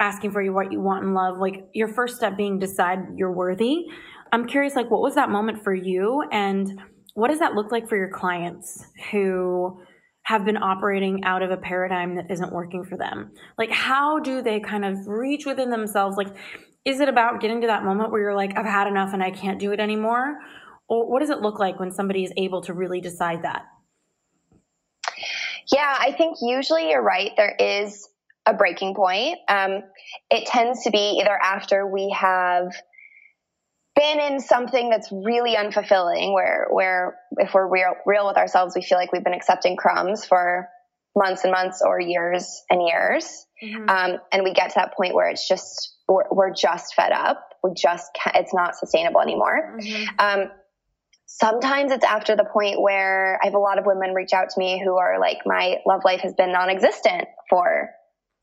asking 0.00 0.32
for 0.32 0.42
you 0.42 0.52
what 0.52 0.72
you 0.72 0.80
want 0.80 1.04
in 1.04 1.14
love, 1.14 1.38
like 1.38 1.68
your 1.72 1.88
first 1.88 2.16
step 2.16 2.36
being 2.36 2.58
decide 2.58 2.98
you're 3.16 3.32
worthy. 3.32 3.86
I'm 4.32 4.46
curious, 4.46 4.74
like, 4.74 4.90
what 4.90 5.00
was 5.00 5.14
that 5.14 5.30
moment 5.30 5.62
for 5.62 5.72
you? 5.72 6.24
And 6.32 6.80
what 7.14 7.28
does 7.28 7.38
that 7.38 7.54
look 7.54 7.70
like 7.70 7.88
for 7.88 7.96
your 7.96 8.10
clients 8.10 8.84
who 9.10 9.80
have 10.24 10.44
been 10.44 10.56
operating 10.56 11.22
out 11.24 11.42
of 11.42 11.50
a 11.50 11.56
paradigm 11.56 12.16
that 12.16 12.30
isn't 12.30 12.52
working 12.52 12.84
for 12.84 12.96
them? 12.96 13.32
Like, 13.56 13.70
how 13.70 14.18
do 14.18 14.42
they 14.42 14.58
kind 14.58 14.84
of 14.84 15.06
reach 15.06 15.46
within 15.46 15.70
themselves? 15.70 16.16
Like, 16.16 16.34
is 16.84 17.00
it 17.00 17.08
about 17.08 17.40
getting 17.40 17.60
to 17.60 17.66
that 17.68 17.84
moment 17.84 18.10
where 18.10 18.20
you're 18.20 18.34
like, 18.34 18.56
I've 18.56 18.66
had 18.66 18.86
enough 18.86 19.12
and 19.12 19.22
I 19.22 19.30
can't 19.30 19.58
do 19.60 19.72
it 19.72 19.80
anymore? 19.80 20.38
Or 20.88 21.10
what 21.10 21.20
does 21.20 21.30
it 21.30 21.40
look 21.40 21.58
like 21.58 21.78
when 21.78 21.92
somebody 21.92 22.24
is 22.24 22.32
able 22.36 22.62
to 22.62 22.74
really 22.74 23.00
decide 23.00 23.42
that? 23.42 23.62
Yeah, 25.72 25.96
I 25.98 26.12
think 26.12 26.36
usually 26.42 26.90
you're 26.90 27.02
right. 27.02 27.30
There 27.36 27.54
is 27.58 28.08
a 28.46 28.54
breaking 28.54 28.94
point. 28.94 29.38
Um, 29.48 29.82
it 30.30 30.46
tends 30.46 30.84
to 30.84 30.90
be 30.90 31.20
either 31.20 31.38
after 31.42 31.86
we 31.86 32.14
have 32.18 32.74
been 33.94 34.20
in 34.20 34.40
something 34.40 34.90
that's 34.90 35.10
really 35.12 35.54
unfulfilling 35.54 36.32
where 36.32 36.66
where 36.70 37.16
if 37.38 37.54
we're 37.54 37.68
real 37.68 37.94
real 38.06 38.26
with 38.26 38.36
ourselves 38.36 38.74
we 38.74 38.82
feel 38.82 38.98
like 38.98 39.12
we've 39.12 39.24
been 39.24 39.34
accepting 39.34 39.76
crumbs 39.76 40.24
for 40.24 40.68
months 41.16 41.44
and 41.44 41.52
months 41.52 41.80
or 41.84 42.00
years 42.00 42.62
and 42.70 42.82
years 42.82 43.46
mm-hmm. 43.62 43.88
um, 43.88 44.18
and 44.32 44.42
we 44.42 44.52
get 44.52 44.70
to 44.70 44.74
that 44.76 44.96
point 44.96 45.14
where 45.14 45.28
it's 45.28 45.46
just 45.46 45.96
we're, 46.08 46.24
we're 46.30 46.52
just 46.52 46.94
fed 46.94 47.12
up 47.12 47.40
we 47.62 47.70
just 47.76 48.10
can't, 48.20 48.36
it's 48.36 48.54
not 48.54 48.74
sustainable 48.74 49.20
anymore 49.20 49.78
mm-hmm. 49.80 50.04
um, 50.18 50.50
sometimes 51.26 51.92
it's 51.92 52.04
after 52.04 52.34
the 52.34 52.44
point 52.44 52.80
where 52.80 53.38
i 53.42 53.46
have 53.46 53.54
a 53.54 53.58
lot 53.58 53.78
of 53.78 53.86
women 53.86 54.12
reach 54.12 54.32
out 54.32 54.50
to 54.50 54.58
me 54.58 54.82
who 54.84 54.96
are 54.96 55.20
like 55.20 55.38
my 55.46 55.76
love 55.86 56.00
life 56.04 56.20
has 56.20 56.34
been 56.34 56.52
non-existent 56.52 57.26
for 57.48 57.90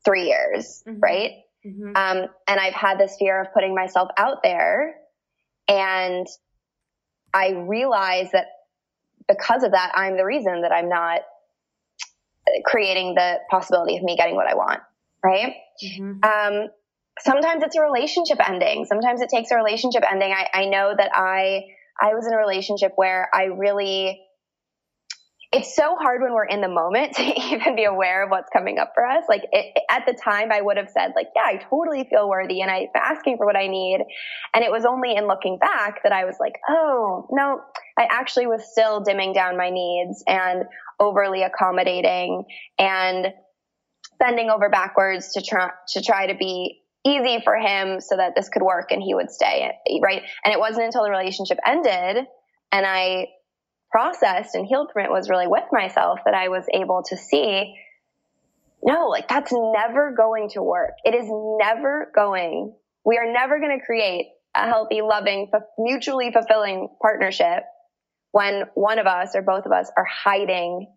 three 0.04 0.28
years 0.28 0.82
mm-hmm. 0.88 0.98
right 1.00 1.30
mm-hmm. 1.66 1.94
um, 1.94 2.26
and 2.48 2.58
i've 2.58 2.72
had 2.72 2.98
this 2.98 3.16
fear 3.18 3.42
of 3.42 3.48
putting 3.52 3.74
myself 3.74 4.08
out 4.16 4.38
there 4.42 4.94
and 5.68 6.26
I 7.34 7.50
realize 7.50 8.30
that 8.32 8.46
because 9.28 9.62
of 9.62 9.72
that, 9.72 9.92
I'm 9.94 10.16
the 10.16 10.24
reason 10.24 10.62
that 10.62 10.72
I'm 10.72 10.88
not 10.88 11.20
creating 12.64 13.14
the 13.14 13.38
possibility 13.50 13.96
of 13.96 14.02
me 14.02 14.16
getting 14.16 14.34
what 14.34 14.46
I 14.46 14.54
want. 14.54 14.80
Right. 15.24 15.54
Mm-hmm. 15.82 16.24
Um, 16.24 16.68
sometimes 17.20 17.62
it's 17.62 17.76
a 17.76 17.80
relationship 17.80 18.38
ending. 18.46 18.84
Sometimes 18.86 19.20
it 19.22 19.28
takes 19.28 19.50
a 19.50 19.56
relationship 19.56 20.02
ending. 20.10 20.32
I, 20.32 20.48
I 20.52 20.66
know 20.66 20.92
that 20.96 21.10
I, 21.14 21.64
I 22.00 22.14
was 22.14 22.26
in 22.26 22.32
a 22.32 22.36
relationship 22.36 22.92
where 22.96 23.28
I 23.32 23.44
really 23.44 24.20
it's 25.52 25.76
so 25.76 25.96
hard 25.96 26.22
when 26.22 26.32
we're 26.32 26.46
in 26.46 26.62
the 26.62 26.68
moment 26.68 27.12
to 27.16 27.22
even 27.22 27.76
be 27.76 27.84
aware 27.84 28.24
of 28.24 28.30
what's 28.30 28.48
coming 28.50 28.78
up 28.78 28.92
for 28.94 29.04
us. 29.06 29.24
Like 29.28 29.42
it, 29.52 29.76
at 29.90 30.06
the 30.06 30.14
time, 30.14 30.50
I 30.50 30.60
would 30.60 30.78
have 30.78 30.88
said 30.88 31.12
like, 31.14 31.28
yeah, 31.36 31.42
I 31.44 31.60
totally 31.68 32.08
feel 32.08 32.28
worthy 32.28 32.62
and 32.62 32.70
I'm 32.70 32.86
asking 32.94 33.36
for 33.36 33.46
what 33.46 33.56
I 33.56 33.68
need. 33.68 34.00
And 34.54 34.64
it 34.64 34.70
was 34.70 34.84
only 34.84 35.14
in 35.14 35.26
looking 35.26 35.58
back 35.58 36.02
that 36.02 36.12
I 36.12 36.24
was 36.24 36.36
like, 36.40 36.54
oh, 36.68 37.28
no, 37.30 37.60
I 37.98 38.08
actually 38.10 38.46
was 38.46 38.62
still 38.70 39.00
dimming 39.00 39.34
down 39.34 39.56
my 39.56 39.70
needs 39.70 40.24
and 40.26 40.64
overly 40.98 41.42
accommodating 41.42 42.44
and 42.78 43.28
bending 44.18 44.50
over 44.50 44.70
backwards 44.70 45.32
to 45.34 45.42
try, 45.42 45.70
to 45.88 46.02
try 46.02 46.26
to 46.28 46.34
be 46.34 46.80
easy 47.04 47.40
for 47.42 47.56
him 47.56 48.00
so 48.00 48.16
that 48.16 48.34
this 48.36 48.48
could 48.48 48.62
work 48.62 48.92
and 48.92 49.02
he 49.02 49.14
would 49.14 49.30
stay. 49.30 49.70
Right. 50.02 50.22
And 50.44 50.54
it 50.54 50.60
wasn't 50.60 50.86
until 50.86 51.02
the 51.02 51.10
relationship 51.10 51.58
ended 51.66 52.24
and 52.70 52.86
I 52.86 53.26
processed 53.92 54.54
and 54.54 54.66
healed 54.66 54.90
from 54.92 55.04
it 55.04 55.10
was 55.10 55.28
really 55.28 55.46
with 55.46 55.64
myself 55.70 56.18
that 56.24 56.34
I 56.34 56.48
was 56.48 56.64
able 56.72 57.02
to 57.08 57.16
see 57.16 57.76
no, 58.84 59.08
like 59.08 59.28
that's 59.28 59.52
never 59.52 60.12
going 60.16 60.50
to 60.50 60.62
work. 60.62 60.94
It 61.04 61.14
is 61.14 61.26
never 61.28 62.10
going. 62.14 62.74
We 63.04 63.16
are 63.16 63.32
never 63.32 63.60
going 63.60 63.78
to 63.78 63.84
create 63.84 64.26
a 64.56 64.66
healthy, 64.66 65.02
loving, 65.02 65.50
mutually 65.78 66.32
fulfilling 66.32 66.88
partnership 67.00 67.62
when 68.32 68.64
one 68.74 68.98
of 68.98 69.06
us 69.06 69.30
or 69.34 69.42
both 69.42 69.66
of 69.66 69.72
us 69.72 69.90
are 69.96 70.04
hiding 70.04 70.88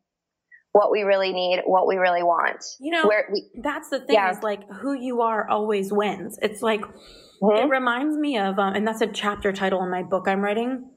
what 0.71 0.91
we 0.91 1.03
really 1.03 1.31
need, 1.31 1.61
what 1.65 1.87
we 1.87 1.95
really 1.95 2.23
want. 2.23 2.65
You 2.79 2.91
know, 2.91 3.07
Where 3.07 3.29
we, 3.31 3.45
that's 3.61 3.89
the 3.89 3.99
thing 3.99 4.15
yeah. 4.15 4.31
is 4.31 4.43
like 4.43 4.67
who 4.69 4.93
you 4.93 5.21
are 5.21 5.47
always 5.47 5.93
wins. 5.93 6.37
It's 6.41 6.61
like, 6.61 6.81
mm-hmm. 6.81 7.65
it 7.65 7.69
reminds 7.69 8.17
me 8.17 8.37
of, 8.37 8.59
um, 8.59 8.73
and 8.73 8.85
that's 8.85 9.01
a 9.01 9.07
chapter 9.07 9.53
title 9.53 9.83
in 9.83 9.89
my 9.89 10.03
book 10.03 10.27
I'm 10.27 10.41
writing. 10.41 10.89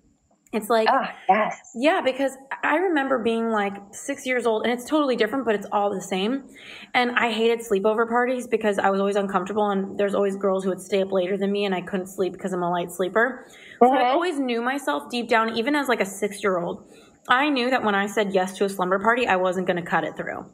It's 0.52 0.70
like, 0.70 0.88
oh, 0.90 1.04
yes. 1.28 1.72
Yeah, 1.74 2.00
because 2.02 2.32
I 2.62 2.76
remember 2.76 3.18
being 3.18 3.50
like 3.50 3.74
six 3.92 4.24
years 4.24 4.46
old 4.46 4.64
and 4.64 4.72
it's 4.72 4.86
totally 4.86 5.14
different, 5.14 5.44
but 5.44 5.54
it's 5.54 5.66
all 5.70 5.92
the 5.92 6.00
same. 6.00 6.44
And 6.94 7.10
I 7.12 7.30
hated 7.30 7.60
sleepover 7.60 8.08
parties 8.08 8.46
because 8.46 8.78
I 8.78 8.88
was 8.88 8.98
always 8.98 9.16
uncomfortable 9.16 9.68
and 9.70 9.98
there's 9.98 10.14
always 10.14 10.36
girls 10.36 10.64
who 10.64 10.70
would 10.70 10.80
stay 10.80 11.02
up 11.02 11.12
later 11.12 11.36
than 11.36 11.52
me 11.52 11.66
and 11.66 11.74
I 11.74 11.82
couldn't 11.82 12.06
sleep 12.06 12.32
because 12.32 12.54
I'm 12.54 12.62
a 12.62 12.70
light 12.70 12.90
sleeper. 12.90 13.46
So 13.80 13.92
I 13.92 14.10
always 14.10 14.38
knew 14.38 14.62
myself 14.62 15.10
deep 15.10 15.28
down, 15.28 15.56
even 15.56 15.74
as 15.74 15.86
like 15.86 16.00
a 16.00 16.06
six 16.06 16.42
year 16.42 16.58
old. 16.58 16.90
I 17.28 17.50
knew 17.50 17.68
that 17.68 17.84
when 17.84 17.94
I 17.94 18.06
said 18.06 18.32
yes 18.32 18.56
to 18.56 18.64
a 18.64 18.68
slumber 18.70 18.98
party, 18.98 19.26
I 19.26 19.36
wasn't 19.36 19.66
going 19.66 19.76
to 19.76 19.82
cut 19.82 20.02
it 20.04 20.16
through. 20.16 20.46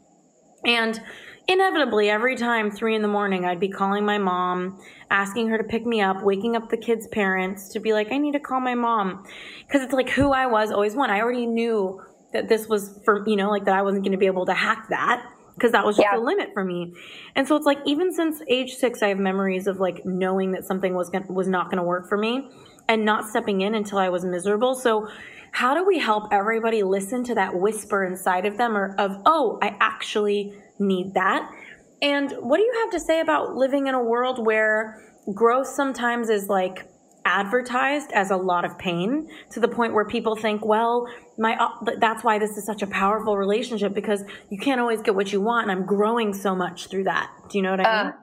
And 0.66 1.00
inevitably 1.46 2.08
every 2.08 2.36
time 2.36 2.70
three 2.70 2.94
in 2.94 3.02
the 3.02 3.08
morning 3.08 3.44
i'd 3.44 3.60
be 3.60 3.68
calling 3.68 4.04
my 4.04 4.16
mom 4.16 4.78
asking 5.10 5.48
her 5.48 5.58
to 5.58 5.64
pick 5.64 5.84
me 5.84 6.00
up 6.00 6.22
waking 6.22 6.56
up 6.56 6.70
the 6.70 6.76
kids 6.76 7.06
parents 7.08 7.68
to 7.68 7.80
be 7.80 7.92
like 7.92 8.10
i 8.10 8.16
need 8.16 8.32
to 8.32 8.40
call 8.40 8.60
my 8.60 8.74
mom 8.74 9.22
because 9.66 9.82
it's 9.82 9.92
like 9.92 10.08
who 10.08 10.32
i 10.32 10.46
was 10.46 10.70
always 10.70 10.94
one. 10.94 11.10
i 11.10 11.20
already 11.20 11.46
knew 11.46 12.00
that 12.32 12.48
this 12.48 12.66
was 12.66 12.98
for 13.04 13.28
you 13.28 13.36
know 13.36 13.50
like 13.50 13.64
that 13.66 13.74
i 13.74 13.82
wasn't 13.82 14.02
going 14.02 14.12
to 14.12 14.18
be 14.18 14.26
able 14.26 14.46
to 14.46 14.54
hack 14.54 14.86
that 14.88 15.22
because 15.54 15.70
that 15.72 15.84
was 15.84 15.96
just 15.96 16.08
yeah. 16.10 16.16
the 16.16 16.22
limit 16.22 16.48
for 16.54 16.64
me 16.64 16.94
and 17.36 17.46
so 17.46 17.56
it's 17.56 17.66
like 17.66 17.78
even 17.84 18.10
since 18.10 18.40
age 18.48 18.72
six 18.72 19.02
i 19.02 19.08
have 19.08 19.18
memories 19.18 19.66
of 19.66 19.78
like 19.78 20.04
knowing 20.06 20.52
that 20.52 20.64
something 20.64 20.94
was 20.94 21.10
gonna, 21.10 21.26
was 21.30 21.46
not 21.46 21.66
going 21.66 21.76
to 21.76 21.82
work 21.82 22.08
for 22.08 22.16
me 22.16 22.48
and 22.88 23.04
not 23.04 23.28
stepping 23.28 23.60
in 23.60 23.74
until 23.74 23.98
i 23.98 24.08
was 24.08 24.24
miserable 24.24 24.74
so 24.74 25.06
how 25.54 25.72
do 25.74 25.84
we 25.84 25.98
help 25.98 26.24
everybody 26.32 26.82
listen 26.82 27.24
to 27.24 27.34
that 27.34 27.54
whisper 27.54 28.04
inside 28.04 28.44
of 28.44 28.56
them 28.58 28.76
or 28.76 28.94
of 28.98 29.16
oh 29.24 29.58
i 29.62 29.76
actually 29.80 30.52
need 30.78 31.14
that. 31.14 31.50
And 32.02 32.32
what 32.32 32.58
do 32.58 32.62
you 32.62 32.72
have 32.82 32.90
to 32.90 33.00
say 33.00 33.20
about 33.20 33.54
living 33.54 33.86
in 33.86 33.94
a 33.94 34.02
world 34.02 34.44
where 34.44 35.02
growth 35.32 35.66
sometimes 35.66 36.28
is 36.28 36.48
like 36.48 36.86
advertised 37.24 38.10
as 38.12 38.30
a 38.30 38.36
lot 38.36 38.66
of 38.66 38.76
pain 38.78 39.28
to 39.50 39.60
the 39.60 39.68
point 39.68 39.94
where 39.94 40.04
people 40.04 40.36
think, 40.36 40.64
well, 40.64 41.08
my 41.38 41.56
uh, 41.56 41.94
that's 41.98 42.22
why 42.22 42.38
this 42.38 42.56
is 42.56 42.66
such 42.66 42.82
a 42.82 42.86
powerful 42.86 43.36
relationship 43.38 43.94
because 43.94 44.22
you 44.50 44.58
can't 44.58 44.80
always 44.80 45.00
get 45.00 45.14
what 45.14 45.32
you 45.32 45.40
want, 45.40 45.68
and 45.68 45.72
I'm 45.72 45.86
growing 45.86 46.34
so 46.34 46.54
much 46.54 46.88
through 46.88 47.04
that. 47.04 47.30
Do 47.48 47.58
you 47.58 47.62
know 47.62 47.70
what 47.70 47.86
I 47.86 48.02
mean? 48.02 48.12
Uh, 48.12 48.16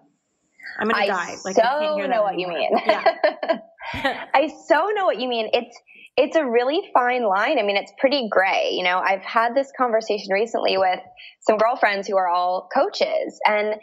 I'm 0.80 0.88
gonna 0.88 1.04
I 1.04 1.08
die. 1.08 1.36
Like 1.44 1.56
so 1.56 1.62
I 1.64 2.08
know 2.08 2.22
what 2.22 2.34
anymore. 2.34 2.34
you 2.38 2.48
mean. 2.48 2.72
Yeah. 2.86 3.60
I 4.34 4.50
so 4.68 4.90
know 4.96 5.06
what 5.06 5.20
you 5.20 5.28
mean. 5.28 5.50
It's 5.52 5.76
it's 6.18 6.36
a 6.36 6.46
really 6.46 6.82
fine 6.94 7.24
line. 7.24 7.58
I 7.58 7.64
mean, 7.64 7.78
it's 7.78 7.92
pretty 7.98 8.28
gray. 8.30 8.72
You 8.74 8.84
know, 8.84 9.00
I've 9.00 9.24
had 9.24 9.56
this 9.56 9.72
conversation 9.78 10.34
recently 10.34 10.78
with 10.78 11.00
some 11.42 11.58
girlfriends 11.58 12.08
who 12.08 12.18
are 12.18 12.28
all 12.28 12.70
coaches 12.74 13.40
and 13.46 13.76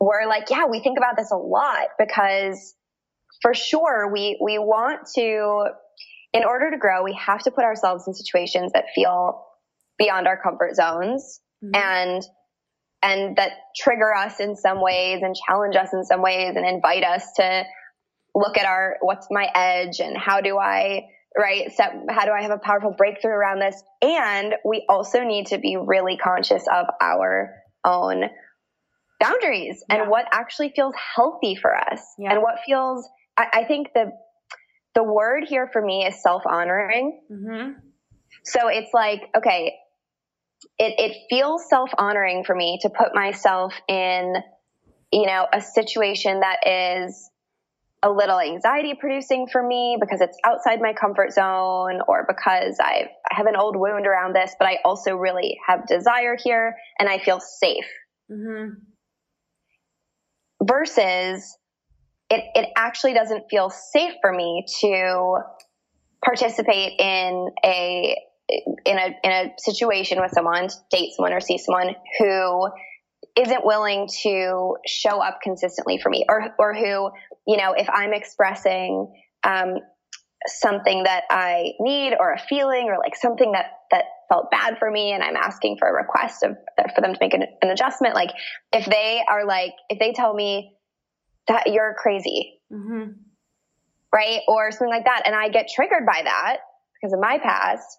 we're 0.00 0.26
like, 0.26 0.50
yeah, 0.50 0.66
we 0.66 0.80
think 0.80 0.98
about 0.98 1.16
this 1.16 1.30
a 1.30 1.36
lot 1.36 1.88
because 1.98 2.74
for 3.40 3.54
sure 3.54 4.12
we, 4.12 4.38
we 4.42 4.58
want 4.58 5.08
to, 5.14 5.66
in 6.32 6.44
order 6.44 6.70
to 6.72 6.78
grow, 6.78 7.04
we 7.04 7.14
have 7.14 7.42
to 7.44 7.52
put 7.52 7.64
ourselves 7.64 8.04
in 8.08 8.14
situations 8.14 8.72
that 8.72 8.86
feel 8.94 9.44
beyond 9.98 10.26
our 10.26 10.40
comfort 10.42 10.74
zones 10.74 11.40
mm-hmm. 11.64 11.74
and, 11.76 12.22
and 13.02 13.36
that 13.36 13.52
trigger 13.76 14.12
us 14.12 14.40
in 14.40 14.56
some 14.56 14.80
ways 14.82 15.20
and 15.22 15.36
challenge 15.46 15.76
us 15.76 15.90
in 15.92 16.04
some 16.04 16.22
ways 16.22 16.54
and 16.56 16.66
invite 16.66 17.04
us 17.04 17.24
to 17.36 17.62
look 18.34 18.58
at 18.58 18.66
our, 18.66 18.96
what's 19.00 19.28
my 19.30 19.48
edge 19.54 20.00
and 20.00 20.16
how 20.16 20.40
do 20.40 20.58
I, 20.58 21.04
right? 21.36 21.72
Step, 21.72 21.92
how 22.08 22.24
do 22.24 22.32
I 22.32 22.42
have 22.42 22.50
a 22.50 22.58
powerful 22.58 22.94
breakthrough 22.96 23.32
around 23.32 23.60
this? 23.60 23.82
And 24.00 24.54
we 24.64 24.84
also 24.88 25.24
need 25.24 25.46
to 25.48 25.58
be 25.58 25.76
really 25.76 26.16
conscious 26.16 26.64
of 26.72 26.86
our 27.00 27.54
own 27.84 28.24
boundaries 29.20 29.82
yeah. 29.88 30.02
and 30.02 30.10
what 30.10 30.26
actually 30.32 30.72
feels 30.74 30.94
healthy 31.16 31.54
for 31.54 31.74
us 31.74 32.00
yeah. 32.18 32.32
and 32.32 32.42
what 32.42 32.56
feels, 32.66 33.08
I, 33.36 33.46
I, 33.52 33.64
think 33.64 33.88
the, 33.94 34.12
the 34.94 35.02
word 35.02 35.44
here 35.48 35.68
for 35.72 35.80
me 35.80 36.04
is 36.06 36.20
self 36.22 36.42
honoring. 36.46 37.20
Mm-hmm. 37.30 37.72
So 38.44 38.68
it's 38.68 38.92
like, 38.92 39.22
okay, 39.36 39.74
it, 40.78 40.94
it 40.98 41.16
feels 41.30 41.68
self 41.68 41.90
honoring 41.96 42.44
for 42.44 42.54
me 42.54 42.78
to 42.82 42.90
put 42.90 43.14
myself 43.14 43.74
in, 43.88 44.34
you 45.12 45.26
know, 45.26 45.46
a 45.52 45.60
situation 45.60 46.40
that 46.40 46.66
is 46.66 47.30
a 48.02 48.10
little 48.10 48.40
anxiety 48.40 48.94
producing 48.98 49.46
for 49.46 49.62
me 49.62 49.96
because 50.00 50.20
it's 50.20 50.36
outside 50.44 50.80
my 50.80 50.92
comfort 50.92 51.32
zone 51.32 52.00
or 52.08 52.26
because 52.26 52.78
I've, 52.80 53.08
I 53.30 53.36
have 53.36 53.46
an 53.46 53.56
old 53.56 53.76
wound 53.76 54.06
around 54.06 54.34
this, 54.34 54.54
but 54.58 54.66
I 54.66 54.78
also 54.84 55.14
really 55.14 55.58
have 55.66 55.86
desire 55.86 56.36
here 56.42 56.76
and 56.98 57.08
I 57.08 57.18
feel 57.18 57.38
safe. 57.38 57.86
Mm-hmm. 58.30 58.74
Versus 60.64 61.56
it, 62.28 62.44
it 62.54 62.68
actually 62.76 63.14
doesn't 63.14 63.44
feel 63.50 63.70
safe 63.70 64.14
for 64.20 64.32
me 64.32 64.64
to 64.80 65.36
participate 66.24 66.98
in 66.98 67.48
a 67.64 68.16
in 68.84 68.98
a 68.98 69.16
in 69.22 69.32
a 69.32 69.52
situation 69.58 70.20
with 70.20 70.32
someone, 70.32 70.68
date 70.90 71.10
someone 71.14 71.32
or 71.32 71.40
see 71.40 71.58
someone 71.58 71.94
who 72.18 72.68
isn't 73.36 73.64
willing 73.64 74.08
to 74.22 74.76
show 74.86 75.22
up 75.22 75.38
consistently 75.42 75.98
for 75.98 76.10
me 76.10 76.24
or 76.28 76.54
or 76.58 76.74
who, 76.74 77.10
you 77.46 77.56
know, 77.56 77.72
if 77.72 77.88
I'm 77.88 78.12
expressing 78.12 79.12
um, 79.44 79.76
something 80.46 81.04
that 81.04 81.24
I 81.30 81.72
need 81.80 82.14
or 82.18 82.32
a 82.32 82.38
feeling 82.38 82.88
or 82.88 82.98
like 82.98 83.16
something 83.16 83.52
that 83.52 83.66
that 83.90 84.04
felt 84.28 84.50
bad 84.50 84.78
for 84.78 84.90
me 84.90 85.12
and 85.12 85.22
I'm 85.22 85.36
asking 85.36 85.76
for 85.78 85.88
a 85.88 85.92
request 85.92 86.42
of 86.42 86.56
for 86.94 87.00
them 87.00 87.12
to 87.12 87.18
make 87.20 87.34
an, 87.34 87.44
an 87.60 87.70
adjustment 87.70 88.14
like 88.14 88.30
if 88.72 88.86
they 88.86 89.22
are 89.28 89.46
like 89.46 89.72
if 89.88 89.98
they 89.98 90.12
tell 90.12 90.34
me 90.34 90.72
that 91.48 91.72
you're 91.72 91.94
crazy 91.98 92.60
mm-hmm. 92.72 93.12
right 94.12 94.40
or 94.48 94.70
something 94.72 94.88
like 94.88 95.04
that 95.04 95.22
and 95.26 95.34
I 95.34 95.48
get 95.48 95.68
triggered 95.74 96.06
by 96.06 96.22
that 96.24 96.58
because 97.00 97.12
of 97.12 97.20
my 97.20 97.38
past 97.38 97.98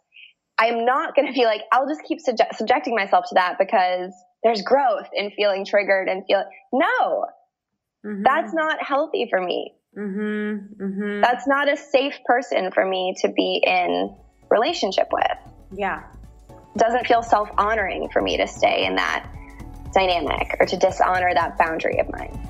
I'm 0.58 0.86
not 0.86 1.16
going 1.16 1.28
to 1.28 1.34
be 1.34 1.46
like 1.46 1.62
I'll 1.72 1.88
just 1.88 2.04
keep 2.04 2.20
subject- 2.20 2.56
subjecting 2.56 2.96
myself 2.96 3.26
to 3.30 3.36
that 3.36 3.56
because 3.58 4.14
there's 4.44 4.62
growth 4.62 5.08
in 5.14 5.32
feeling 5.32 5.66
triggered 5.66 6.08
and 6.08 6.24
feel 6.26 6.44
no 6.72 7.26
mm-hmm. 8.06 8.24
that's 8.24 8.54
not 8.54 8.84
healthy 8.84 9.28
for 9.30 9.42
me 9.42 9.74
Mm-hmm, 9.98 10.84
mm-hmm. 10.84 11.22
That's 11.22 11.48
not 11.48 11.72
a 11.72 11.78
safe 11.78 12.16
person 12.26 12.72
for 12.72 12.86
me 12.86 13.14
to 13.22 13.30
be 13.30 13.62
in 13.66 14.16
relationship 14.50 15.10
with. 15.12 15.38
Yeah. 15.76 16.04
Doesn't 16.78 17.06
feel 17.06 17.22
self 17.22 17.50
honoring 17.58 18.10
for 18.12 18.22
me 18.22 18.38
to 18.38 18.48
stay 18.48 18.86
in 18.86 18.96
that 18.96 19.30
dynamic 19.94 20.56
or 20.60 20.66
to 20.66 20.78
dishonor 20.78 21.32
that 21.34 21.58
boundary 21.58 22.00
of 22.00 22.12
mine. 22.12 22.50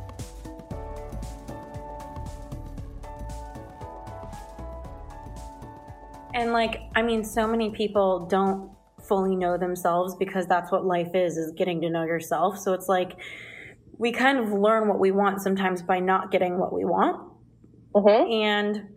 And 6.33 6.51
like, 6.53 6.81
I 6.95 7.01
mean, 7.01 7.23
so 7.23 7.47
many 7.47 7.71
people 7.71 8.27
don't 8.27 8.71
fully 9.07 9.35
know 9.35 9.57
themselves 9.57 10.15
because 10.15 10.47
that's 10.47 10.71
what 10.71 10.85
life 10.85 11.13
is, 11.13 11.37
is 11.37 11.53
getting 11.57 11.81
to 11.81 11.89
know 11.89 12.03
yourself. 12.03 12.57
So 12.57 12.73
it's 12.73 12.87
like, 12.87 13.13
we 13.97 14.11
kind 14.11 14.39
of 14.39 14.51
learn 14.51 14.87
what 14.87 14.99
we 14.99 15.11
want 15.11 15.41
sometimes 15.41 15.81
by 15.81 15.99
not 15.99 16.31
getting 16.31 16.57
what 16.57 16.73
we 16.73 16.85
want. 16.85 17.21
Mm-hmm. 17.93 18.31
And 18.31 18.89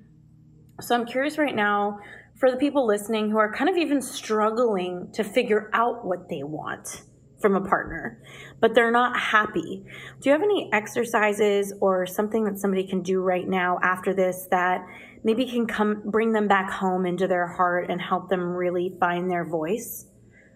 so 0.81 0.95
I'm 0.95 1.07
curious 1.07 1.39
right 1.39 1.55
now 1.55 1.99
for 2.39 2.51
the 2.51 2.57
people 2.57 2.87
listening 2.87 3.31
who 3.31 3.39
are 3.39 3.53
kind 3.53 3.71
of 3.71 3.77
even 3.77 4.01
struggling 4.01 5.11
to 5.13 5.25
figure 5.25 5.71
out 5.73 6.07
what 6.07 6.29
they 6.29 6.43
want 6.43 7.03
from 7.45 7.57
a 7.57 7.61
partner, 7.61 8.23
but 8.59 8.75
they're 8.75 8.91
not 8.91 9.21
happy. 9.21 9.85
Do 10.19 10.31
you 10.31 10.33
have 10.33 10.41
any 10.41 10.71
exercises 10.73 11.75
or 11.79 12.07
something 12.07 12.45
that 12.45 12.59
somebody 12.59 12.85
can 12.85 13.03
do 13.03 13.21
right 13.21 13.47
now 13.47 13.79
after 13.83 14.15
this 14.15 14.49
that 14.51 14.83
maybe 15.25 15.45
can 15.45 15.67
come 15.67 16.01
bring 16.07 16.33
them 16.33 16.49
back 16.49 16.71
home 16.71 17.05
into 17.05 17.29
their 17.29 17.47
heart 17.47 17.91
and 17.91 18.01
help 18.01 18.31
them 18.31 18.41
really 18.41 18.97
find 18.99 19.31
their 19.31 19.45
voice? 19.45 20.07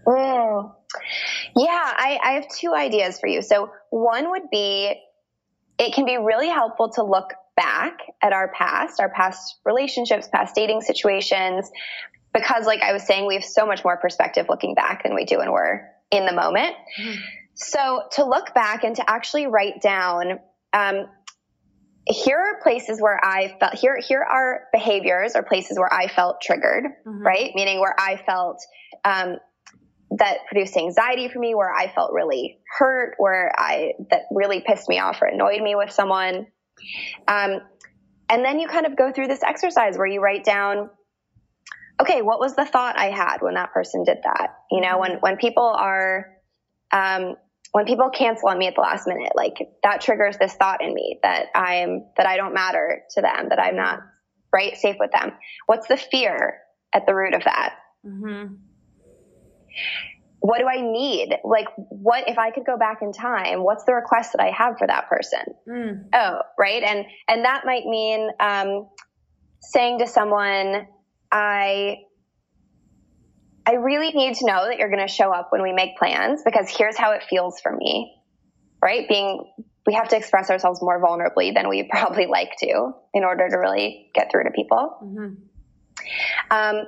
Mm. 0.07 0.72
Yeah, 1.55 1.68
I, 1.68 2.18
I 2.24 2.31
have 2.37 2.48
two 2.48 2.72
ideas 2.72 3.20
for 3.20 3.27
you. 3.27 3.42
So 3.42 3.70
one 3.90 4.31
would 4.31 4.48
be 4.51 4.94
it 5.79 5.92
can 5.92 6.07
be 6.07 6.16
really 6.16 6.48
helpful 6.48 6.90
to 6.92 7.05
look 7.05 7.35
back 7.55 7.98
at 8.22 8.33
our 8.33 8.51
past, 8.57 8.98
our 8.98 9.11
past 9.11 9.59
relationships, 9.66 10.27
past 10.33 10.55
dating 10.55 10.81
situations, 10.81 11.70
because 12.33 12.64
like 12.64 12.81
I 12.81 12.94
was 12.94 13.03
saying, 13.03 13.27
we 13.27 13.35
have 13.35 13.44
so 13.44 13.66
much 13.66 13.85
more 13.85 13.98
perspective 13.98 14.46
looking 14.48 14.74
back 14.74 15.03
than 15.03 15.14
we 15.14 15.27
do 15.27 15.37
when 15.37 15.53
we're 15.53 15.83
in 16.10 16.26
the 16.26 16.32
moment. 16.32 16.74
Mm-hmm. 17.00 17.20
So 17.54 18.02
to 18.12 18.24
look 18.24 18.54
back 18.54 18.84
and 18.84 18.94
to 18.96 19.10
actually 19.10 19.46
write 19.46 19.80
down, 19.82 20.38
um, 20.72 21.06
here 22.06 22.38
are 22.38 22.62
places 22.62 23.00
where 23.00 23.22
I 23.22 23.56
felt 23.60 23.74
here 23.74 23.98
here 24.00 24.22
are 24.22 24.62
behaviors 24.72 25.34
or 25.34 25.42
places 25.42 25.78
where 25.78 25.92
I 25.92 26.08
felt 26.08 26.40
triggered, 26.40 26.84
mm-hmm. 26.84 27.26
right? 27.26 27.50
Meaning 27.54 27.80
where 27.80 27.94
I 27.98 28.20
felt 28.24 28.62
um, 29.04 29.36
that 30.12 30.38
produced 30.46 30.76
anxiety 30.76 31.28
for 31.28 31.38
me, 31.38 31.54
where 31.54 31.72
I 31.72 31.92
felt 31.92 32.12
really 32.12 32.58
hurt, 32.78 33.14
where 33.18 33.52
I 33.56 33.92
that 34.10 34.22
really 34.30 34.60
pissed 34.60 34.88
me 34.88 34.98
off 34.98 35.20
or 35.20 35.26
annoyed 35.26 35.60
me 35.60 35.74
with 35.74 35.90
someone. 35.90 36.46
Um, 37.26 37.60
and 38.30 38.44
then 38.44 38.58
you 38.58 38.68
kind 38.68 38.86
of 38.86 38.96
go 38.96 39.12
through 39.12 39.26
this 39.26 39.42
exercise 39.42 39.98
where 39.98 40.06
you 40.06 40.20
write 40.20 40.44
down, 40.44 40.90
okay, 42.00 42.22
what 42.22 42.40
was 42.40 42.54
the 42.54 42.64
thought 42.64 42.98
I 42.98 43.11
had 43.11 43.38
when 43.40 43.54
that 43.54 43.72
person 43.72 44.04
did 44.04 44.18
that? 44.24 44.56
You 44.70 44.80
know, 44.80 44.98
when 44.98 45.18
when 45.20 45.37
people 45.37 45.64
are 45.64 46.26
um, 46.92 47.37
when 47.72 47.84
people 47.84 48.11
cancel 48.11 48.48
on 48.48 48.58
me 48.58 48.66
at 48.66 48.74
the 48.74 48.80
last 48.80 49.06
minute, 49.06 49.32
like 49.34 49.56
that 49.82 50.00
triggers 50.00 50.37
this 50.38 50.54
thought 50.54 50.82
in 50.82 50.94
me 50.94 51.18
that 51.22 51.46
I'm, 51.54 52.06
that 52.16 52.26
I 52.26 52.37
don't 52.37 52.54
matter 52.54 53.02
to 53.11 53.20
them, 53.20 53.50
that 53.50 53.61
I'm 53.61 53.76
not 53.76 54.00
right 54.52 54.76
safe 54.76 54.96
with 54.98 55.11
them. 55.12 55.32
What's 55.66 55.87
the 55.87 55.96
fear 55.96 56.58
at 56.94 57.06
the 57.06 57.14
root 57.14 57.34
of 57.34 57.44
that? 57.44 57.74
Mm-hmm. 58.06 58.54
What 60.40 60.58
do 60.58 60.66
I 60.66 60.80
need? 60.80 61.37
Like, 61.44 61.66
what 61.76 62.28
if 62.28 62.38
I 62.38 62.52
could 62.52 62.64
go 62.64 62.78
back 62.78 62.98
in 63.02 63.12
time? 63.12 63.62
What's 63.62 63.84
the 63.84 63.92
request 63.92 64.32
that 64.32 64.40
I 64.40 64.50
have 64.50 64.78
for 64.78 64.87
that 64.87 65.08
person? 65.08 65.40
Mm. 65.68 66.04
Oh, 66.14 66.40
right. 66.58 66.82
And, 66.82 67.04
and 67.28 67.44
that 67.44 67.66
might 67.66 67.84
mean, 67.84 68.30
um, 68.40 68.88
saying 69.61 69.98
to 69.98 70.06
someone, 70.06 70.87
I, 71.30 71.98
I 73.66 73.74
really 73.74 74.12
need 74.12 74.34
to 74.36 74.46
know 74.46 74.66
that 74.66 74.78
you're 74.78 74.90
going 74.90 75.06
to 75.06 75.12
show 75.12 75.32
up 75.32 75.48
when 75.50 75.62
we 75.62 75.72
make 75.72 75.96
plans 75.98 76.42
because 76.44 76.68
here's 76.68 76.96
how 76.96 77.12
it 77.12 77.24
feels 77.28 77.60
for 77.60 77.74
me, 77.74 78.14
right? 78.82 79.08
Being, 79.08 79.44
we 79.86 79.94
have 79.94 80.08
to 80.08 80.16
express 80.16 80.50
ourselves 80.50 80.80
more 80.80 81.02
vulnerably 81.02 81.54
than 81.54 81.68
we 81.68 81.82
probably 81.90 82.26
like 82.26 82.52
to 82.60 82.92
in 83.14 83.24
order 83.24 83.48
to 83.48 83.56
really 83.56 84.10
get 84.14 84.30
through 84.30 84.44
to 84.44 84.50
people. 84.50 84.98
Mm-hmm. 85.02 85.34
Um, 86.50 86.86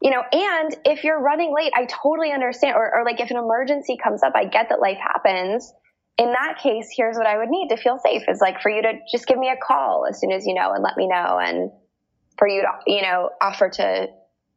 you 0.00 0.10
know, 0.10 0.22
and 0.32 0.76
if 0.84 1.02
you're 1.02 1.20
running 1.20 1.52
late, 1.54 1.72
I 1.74 1.86
totally 1.86 2.30
understand. 2.32 2.76
Or, 2.76 2.98
or 2.98 3.04
like 3.04 3.20
if 3.20 3.30
an 3.30 3.36
emergency 3.36 3.96
comes 4.02 4.22
up, 4.22 4.32
I 4.36 4.44
get 4.44 4.68
that 4.68 4.80
life 4.80 4.98
happens. 4.98 5.72
In 6.16 6.32
that 6.32 6.58
case, 6.62 6.88
here's 6.96 7.16
what 7.16 7.26
I 7.26 7.38
would 7.38 7.48
need 7.48 7.68
to 7.68 7.76
feel 7.76 7.98
safe 8.04 8.22
is 8.28 8.40
like 8.40 8.60
for 8.60 8.70
you 8.70 8.82
to 8.82 8.92
just 9.10 9.26
give 9.26 9.38
me 9.38 9.50
a 9.50 9.56
call 9.56 10.06
as 10.08 10.20
soon 10.20 10.32
as 10.32 10.46
you 10.46 10.54
know 10.54 10.72
and 10.72 10.82
let 10.82 10.96
me 10.96 11.08
know 11.08 11.38
and 11.40 11.70
for 12.38 12.48
you 12.48 12.62
to, 12.62 12.68
you 12.86 13.02
know, 13.02 13.30
offer 13.40 13.68
to 13.68 14.06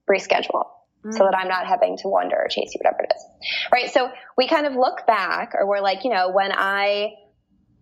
reschedule 0.10 0.66
mm. 1.06 1.14
so 1.14 1.26
that 1.26 1.36
I'm 1.36 1.48
not 1.48 1.68
having 1.68 1.98
to 1.98 2.08
wonder 2.08 2.38
or 2.38 2.48
chase 2.48 2.74
you, 2.74 2.80
whatever 2.82 3.04
it 3.04 3.12
is. 3.16 3.26
Right. 3.72 3.92
So 3.92 4.10
we 4.38 4.48
kind 4.48 4.66
of 4.66 4.74
look 4.74 5.06
back 5.08 5.54
or 5.56 5.68
we're 5.68 5.82
like, 5.82 6.04
you 6.04 6.12
know, 6.12 6.32
when 6.32 6.52
I 6.52 7.14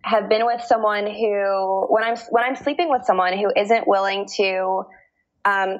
have 0.02 0.28
been 0.28 0.46
with 0.46 0.62
someone 0.62 1.06
who, 1.06 1.86
when 1.88 2.02
I'm, 2.02 2.16
when 2.30 2.44
I'm 2.44 2.56
sleeping 2.56 2.88
with 2.88 3.04
someone 3.04 3.36
who 3.36 3.52
isn't 3.54 3.86
willing 3.86 4.26
to, 4.36 4.82
um, 5.44 5.78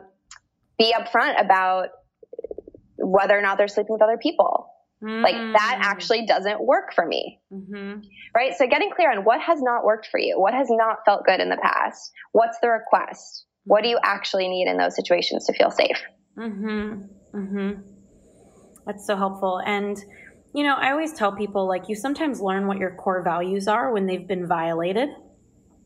be 0.79 0.95
upfront 0.95 1.43
about 1.43 1.89
whether 2.97 3.39
or 3.39 3.43
not 3.43 3.59
they're 3.59 3.69
sleeping 3.69 3.93
with 3.93 4.03
other 4.03 4.19
people. 4.19 4.73
Mm. 5.03 5.23
Like 5.23 5.35
that 5.35 5.79
mm. 5.81 5.85
actually 5.85 6.27
doesn't 6.27 6.65
work 6.65 6.95
for 6.95 7.07
me. 7.07 7.41
Mm-hmm. 7.53 8.01
Right. 8.35 8.55
So 8.57 8.67
getting 8.67 8.91
clear 8.95 9.11
on 9.11 9.25
what 9.25 9.41
has 9.41 9.61
not 9.63 9.85
worked 9.85 10.09
for 10.11 10.21
you, 10.21 10.39
what 10.39 10.53
has 10.53 10.69
not 10.71 10.99
felt 11.07 11.25
good 11.25 11.41
in 11.41 11.49
the 11.49 11.57
past, 11.57 12.13
what's 12.33 12.59
the 12.61 12.69
request? 12.69 13.47
What 13.65 13.83
do 13.83 13.89
you 13.89 13.99
actually 14.03 14.49
need 14.49 14.69
in 14.69 14.77
those 14.77 14.97
situations 14.97 15.47
to 15.47 15.53
feel 15.53 15.71
safe? 15.71 16.01
Mm-hmm. 16.39 17.03
Mm-hmm. 17.35 17.81
That's 18.87 19.07
so 19.07 19.17
helpful. 19.17 19.61
And, 19.65 19.97
you 20.55 20.65
know, 20.65 20.77
I 20.77 20.91
always 20.91 21.13
tell 21.13 21.33
people 21.33 21.69
like 21.69 21.89
you 21.89 21.95
sometimes 21.95 22.41
learn 22.41 22.67
what 22.67 22.79
your 22.79 22.95
core 22.97 23.23
values 23.23 23.69
are 23.69 23.93
when 23.93 24.07
they've 24.07 24.27
been 24.27 24.47
violated. 24.47 25.11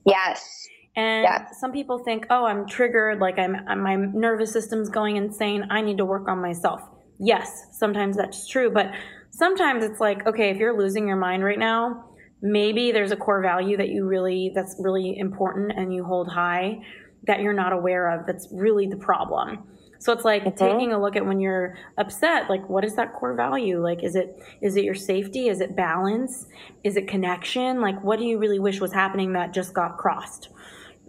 Yes. 0.06 0.66
And 0.96 1.24
yes. 1.24 1.60
some 1.60 1.72
people 1.72 1.98
think, 1.98 2.26
oh, 2.30 2.46
I'm 2.46 2.66
triggered, 2.66 3.18
like 3.18 3.38
I'm, 3.38 3.56
my 3.82 3.96
nervous 3.96 4.52
system's 4.52 4.88
going 4.88 5.16
insane. 5.16 5.66
I 5.70 5.80
need 5.80 5.98
to 5.98 6.04
work 6.04 6.28
on 6.28 6.40
myself. 6.40 6.80
Yes, 7.18 7.66
sometimes 7.72 8.16
that's 8.16 8.46
true. 8.46 8.70
But 8.70 8.92
sometimes 9.30 9.84
it's 9.84 9.98
like, 9.98 10.24
okay, 10.26 10.50
if 10.50 10.56
you're 10.56 10.78
losing 10.78 11.08
your 11.08 11.16
mind 11.16 11.42
right 11.42 11.58
now, 11.58 12.04
maybe 12.42 12.92
there's 12.92 13.10
a 13.10 13.16
core 13.16 13.42
value 13.42 13.76
that 13.76 13.88
you 13.88 14.06
really, 14.06 14.52
that's 14.54 14.76
really 14.78 15.18
important 15.18 15.72
and 15.76 15.92
you 15.92 16.04
hold 16.04 16.28
high 16.30 16.78
that 17.26 17.40
you're 17.40 17.52
not 17.52 17.72
aware 17.72 18.10
of. 18.10 18.26
That's 18.26 18.48
really 18.52 18.86
the 18.86 18.96
problem. 18.96 19.64
So 19.98 20.12
it's 20.12 20.24
like 20.24 20.44
mm-hmm. 20.44 20.56
taking 20.58 20.92
a 20.92 21.00
look 21.00 21.16
at 21.16 21.24
when 21.24 21.40
you're 21.40 21.78
upset, 21.96 22.50
like 22.50 22.68
what 22.68 22.84
is 22.84 22.94
that 22.96 23.14
core 23.14 23.34
value? 23.34 23.82
Like 23.82 24.04
is 24.04 24.16
it 24.16 24.38
is 24.60 24.76
it 24.76 24.84
your 24.84 24.94
safety? 24.94 25.48
Is 25.48 25.60
it 25.60 25.74
balance? 25.74 26.46
Is 26.82 26.96
it 26.96 27.08
connection? 27.08 27.80
Like 27.80 28.02
what 28.04 28.18
do 28.18 28.26
you 28.26 28.38
really 28.38 28.58
wish 28.58 28.80
was 28.80 28.92
happening 28.92 29.32
that 29.32 29.54
just 29.54 29.72
got 29.72 29.96
crossed? 29.96 30.50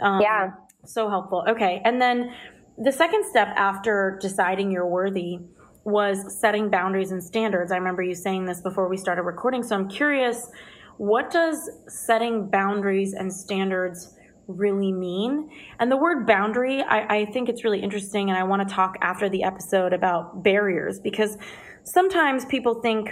Um, 0.02 0.22
yeah. 0.22 0.52
So 0.86 1.10
helpful. 1.10 1.44
Okay. 1.48 1.82
And 1.84 2.02
then 2.02 2.34
the 2.78 2.92
second 2.92 3.26
step 3.26 3.50
after 3.58 4.18
deciding 4.22 4.72
you're 4.72 4.88
worthy 4.88 5.40
was 5.84 6.40
setting 6.40 6.70
boundaries 6.70 7.12
and 7.12 7.24
standards. 7.24 7.72
I 7.72 7.78
remember 7.78 8.02
you 8.02 8.16
saying 8.16 8.46
this 8.46 8.62
before 8.62 8.88
we 8.88 8.98
started 8.98 9.24
recording. 9.24 9.62
So 9.62 9.76
I'm 9.76 9.88
curious, 9.88 10.50
what 10.98 11.32
does 11.32 11.70
setting 11.88 12.50
boundaries 12.50 13.14
and 13.14 13.32
standards 13.32 14.15
really 14.48 14.92
mean? 14.92 15.50
And 15.80 15.92
the 15.92 15.98
word 15.98 16.28
boundary, 16.28 16.82
I, 16.82 17.20
I 17.20 17.26
think 17.26 17.50
it's 17.50 17.64
really 17.64 17.82
interesting. 17.82 18.30
And 18.30 18.38
I 18.38 18.44
want 18.44 18.68
to 18.68 18.74
talk 18.74 18.96
after 19.02 19.30
the 19.30 19.44
episode 19.44 19.94
about 19.94 20.44
barriers 20.44 21.00
because 21.00 21.38
sometimes 21.84 22.46
people 22.46 22.82
think 22.82 23.10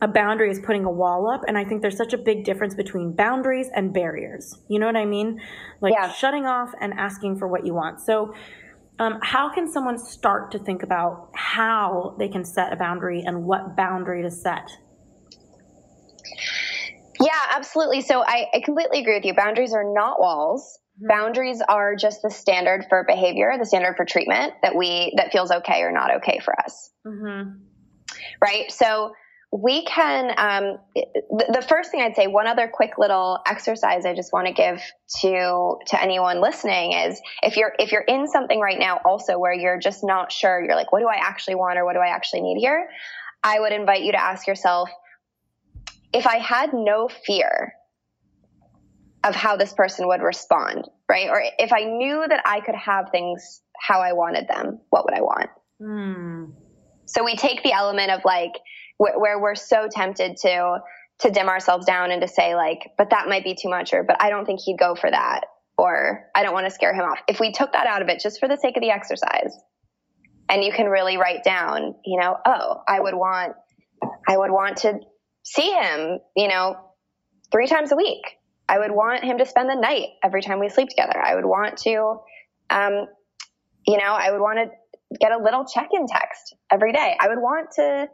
a 0.00 0.08
boundary 0.08 0.50
is 0.50 0.60
putting 0.60 0.84
a 0.84 0.90
wall 0.90 1.28
up. 1.28 1.42
And 1.46 1.58
I 1.58 1.64
think 1.64 1.82
there's 1.82 1.96
such 1.96 2.12
a 2.12 2.18
big 2.18 2.44
difference 2.44 2.74
between 2.74 3.14
boundaries 3.14 3.68
and 3.74 3.92
barriers. 3.92 4.56
You 4.68 4.78
know 4.78 4.86
what 4.86 4.96
I 4.96 5.04
mean? 5.04 5.40
Like 5.80 5.94
yeah. 5.94 6.12
shutting 6.12 6.46
off 6.46 6.70
and 6.80 6.92
asking 6.94 7.38
for 7.38 7.48
what 7.48 7.66
you 7.66 7.74
want. 7.74 8.00
So, 8.00 8.32
um, 9.00 9.20
how 9.22 9.52
can 9.52 9.70
someone 9.70 9.96
start 9.96 10.50
to 10.52 10.58
think 10.58 10.82
about 10.82 11.30
how 11.32 12.16
they 12.18 12.28
can 12.28 12.44
set 12.44 12.72
a 12.72 12.76
boundary 12.76 13.22
and 13.24 13.44
what 13.44 13.76
boundary 13.76 14.22
to 14.22 14.30
set? 14.30 14.68
Yeah, 17.20 17.38
absolutely. 17.50 18.00
So 18.00 18.22
I, 18.22 18.46
I 18.54 18.60
completely 18.60 19.00
agree 19.00 19.16
with 19.16 19.24
you. 19.24 19.34
Boundaries 19.34 19.72
are 19.72 19.84
not 19.84 20.20
walls. 20.20 20.78
Mm-hmm. 20.98 21.08
Boundaries 21.08 21.62
are 21.68 21.96
just 21.96 22.22
the 22.22 22.30
standard 22.30 22.86
for 22.88 23.04
behavior, 23.06 23.52
the 23.58 23.66
standard 23.66 23.96
for 23.96 24.04
treatment 24.04 24.54
that 24.62 24.74
we 24.74 25.12
that 25.16 25.32
feels 25.32 25.50
okay 25.50 25.82
or 25.82 25.92
not 25.92 26.16
okay 26.16 26.40
for 26.44 26.58
us. 26.60 26.90
Mm-hmm. 27.06 27.50
Right. 28.40 28.70
So 28.70 29.12
we 29.50 29.84
can 29.84 30.34
um, 30.36 30.78
the 30.94 31.64
first 31.66 31.90
thing 31.90 32.02
i'd 32.02 32.14
say 32.14 32.26
one 32.26 32.46
other 32.46 32.68
quick 32.68 32.98
little 32.98 33.38
exercise 33.46 34.04
i 34.04 34.14
just 34.14 34.30
want 34.30 34.46
to 34.46 34.52
give 34.52 34.82
to 35.22 35.76
to 35.86 36.02
anyone 36.02 36.42
listening 36.42 36.92
is 36.92 37.18
if 37.42 37.56
you're 37.56 37.72
if 37.78 37.90
you're 37.90 38.02
in 38.02 38.28
something 38.28 38.60
right 38.60 38.78
now 38.78 39.00
also 39.06 39.38
where 39.38 39.54
you're 39.54 39.78
just 39.78 40.04
not 40.04 40.30
sure 40.30 40.62
you're 40.62 40.76
like 40.76 40.92
what 40.92 41.00
do 41.00 41.08
i 41.08 41.16
actually 41.16 41.54
want 41.54 41.78
or 41.78 41.84
what 41.86 41.94
do 41.94 42.00
i 42.00 42.08
actually 42.08 42.42
need 42.42 42.58
here 42.58 42.90
i 43.42 43.58
would 43.58 43.72
invite 43.72 44.02
you 44.02 44.12
to 44.12 44.22
ask 44.22 44.46
yourself 44.46 44.90
if 46.12 46.26
i 46.26 46.36
had 46.38 46.72
no 46.72 47.08
fear 47.08 47.72
of 49.24 49.34
how 49.34 49.56
this 49.56 49.72
person 49.72 50.06
would 50.06 50.22
respond 50.22 50.84
right 51.08 51.28
or 51.28 51.42
if 51.58 51.72
i 51.72 51.84
knew 51.84 52.24
that 52.28 52.42
i 52.44 52.60
could 52.60 52.74
have 52.74 53.10
things 53.10 53.62
how 53.80 54.00
i 54.00 54.12
wanted 54.12 54.46
them 54.48 54.80
what 54.90 55.04
would 55.04 55.14
i 55.14 55.20
want 55.20 55.50
mm. 55.80 56.52
so 57.06 57.24
we 57.24 57.36
take 57.36 57.62
the 57.62 57.72
element 57.72 58.10
of 58.10 58.20
like 58.24 58.52
where, 58.98 59.18
where 59.18 59.40
we're 59.40 59.54
so 59.54 59.88
tempted 59.90 60.36
to 60.36 60.78
to 61.20 61.30
dim 61.30 61.48
ourselves 61.48 61.84
down 61.84 62.10
and 62.10 62.22
to 62.22 62.28
say 62.28 62.54
like, 62.54 62.90
but 62.96 63.10
that 63.10 63.28
might 63.28 63.44
be 63.44 63.54
too 63.54 63.68
much, 63.68 63.92
or 63.92 64.04
but 64.04 64.16
I 64.20 64.30
don't 64.30 64.44
think 64.44 64.60
he'd 64.60 64.78
go 64.78 64.94
for 64.94 65.10
that, 65.10 65.42
or 65.76 66.26
I 66.34 66.42
don't 66.42 66.54
want 66.54 66.66
to 66.66 66.70
scare 66.70 66.94
him 66.94 67.04
off. 67.04 67.18
If 67.26 67.40
we 67.40 67.52
took 67.52 67.72
that 67.72 67.86
out 67.86 68.02
of 68.02 68.08
it 68.08 68.20
just 68.20 68.38
for 68.38 68.48
the 68.48 68.56
sake 68.56 68.76
of 68.76 68.82
the 68.82 68.90
exercise, 68.90 69.56
and 70.48 70.62
you 70.62 70.72
can 70.72 70.86
really 70.86 71.16
write 71.16 71.42
down, 71.44 71.94
you 72.04 72.20
know, 72.20 72.36
oh, 72.46 72.82
I 72.86 73.00
would 73.00 73.14
want, 73.14 73.54
I 74.28 74.36
would 74.36 74.50
want 74.50 74.78
to 74.78 75.00
see 75.52 75.70
him, 75.70 76.18
you 76.36 76.48
know, 76.48 76.76
three 77.50 77.66
times 77.66 77.92
a 77.92 77.96
week. 77.96 78.22
I 78.68 78.78
would 78.78 78.90
want 78.90 79.24
him 79.24 79.38
to 79.38 79.46
spend 79.46 79.70
the 79.70 79.80
night 79.80 80.08
every 80.22 80.42
time 80.42 80.60
we 80.60 80.68
sleep 80.68 80.88
together. 80.88 81.18
I 81.18 81.34
would 81.34 81.46
want 81.46 81.78
to, 81.78 82.20
um, 82.68 83.06
you 83.86 83.96
know, 83.96 84.12
I 84.12 84.30
would 84.30 84.40
want 84.40 84.58
to 84.58 85.16
get 85.18 85.32
a 85.32 85.42
little 85.42 85.64
check-in 85.64 86.06
text 86.06 86.54
every 86.70 86.92
day. 86.92 87.16
I 87.18 87.28
would 87.28 87.38
want 87.38 87.70
to 87.76 88.08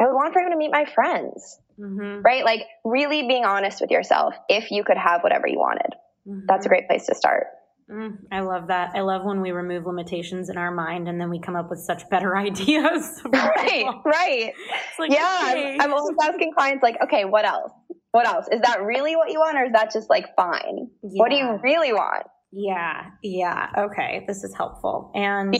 I 0.00 0.06
would 0.06 0.14
want 0.14 0.32
for 0.32 0.40
him 0.40 0.50
to 0.50 0.56
meet 0.56 0.70
my 0.70 0.84
friends. 0.84 1.58
Mm-hmm. 1.78 2.22
Right? 2.22 2.44
Like 2.44 2.62
really 2.84 3.26
being 3.28 3.44
honest 3.44 3.80
with 3.80 3.90
yourself 3.90 4.34
if 4.48 4.72
you 4.72 4.82
could 4.82 4.96
have 4.96 5.22
whatever 5.22 5.46
you 5.46 5.58
wanted. 5.58 5.94
Mm-hmm. 6.26 6.46
That's 6.46 6.66
a 6.66 6.68
great 6.68 6.88
place 6.88 7.06
to 7.06 7.14
start. 7.14 7.46
Mm, 7.90 8.18
I 8.30 8.40
love 8.40 8.68
that. 8.68 8.92
I 8.94 9.00
love 9.00 9.24
when 9.24 9.40
we 9.40 9.50
remove 9.50 9.86
limitations 9.86 10.50
in 10.50 10.58
our 10.58 10.70
mind 10.70 11.08
and 11.08 11.20
then 11.20 11.30
we 11.30 11.40
come 11.40 11.56
up 11.56 11.70
with 11.70 11.80
such 11.80 12.08
better 12.10 12.36
ideas. 12.36 13.22
right, 13.26 13.84
right. 14.04 14.52
Like, 14.98 15.10
yeah, 15.10 15.48
okay. 15.50 15.74
I'm, 15.74 15.80
I'm 15.80 15.92
always 15.94 16.16
asking 16.22 16.52
clients 16.52 16.82
like, 16.82 16.96
okay, 17.04 17.24
what 17.24 17.44
else? 17.44 17.72
What 18.12 18.26
else? 18.26 18.46
Is 18.50 18.60
that 18.62 18.82
really 18.82 19.16
what 19.16 19.30
you 19.30 19.38
want 19.38 19.56
or 19.56 19.64
is 19.64 19.72
that 19.72 19.92
just 19.92 20.10
like 20.10 20.26
fine? 20.36 20.88
Yeah. 21.02 21.08
What 21.20 21.30
do 21.30 21.36
you 21.36 21.58
really 21.62 21.92
want? 21.92 22.26
Yeah, 22.52 23.10
yeah. 23.22 23.68
Okay, 23.76 24.24
this 24.26 24.44
is 24.44 24.54
helpful. 24.56 25.12
And 25.14 25.54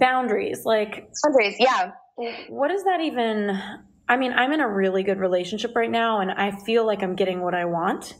boundaries, 0.00 0.64
like 0.64 1.08
boundaries, 1.24 1.56
yeah 1.58 1.92
what 2.48 2.68
does 2.68 2.84
that 2.84 3.00
even 3.00 3.58
I 4.08 4.16
mean, 4.16 4.32
I'm 4.32 4.52
in 4.52 4.60
a 4.60 4.68
really 4.68 5.02
good 5.02 5.18
relationship 5.18 5.74
right 5.74 5.90
now 5.90 6.20
and 6.20 6.30
I 6.30 6.52
feel 6.64 6.86
like 6.86 7.02
I'm 7.02 7.16
getting 7.16 7.40
what 7.42 7.54
I 7.54 7.64
want. 7.64 8.14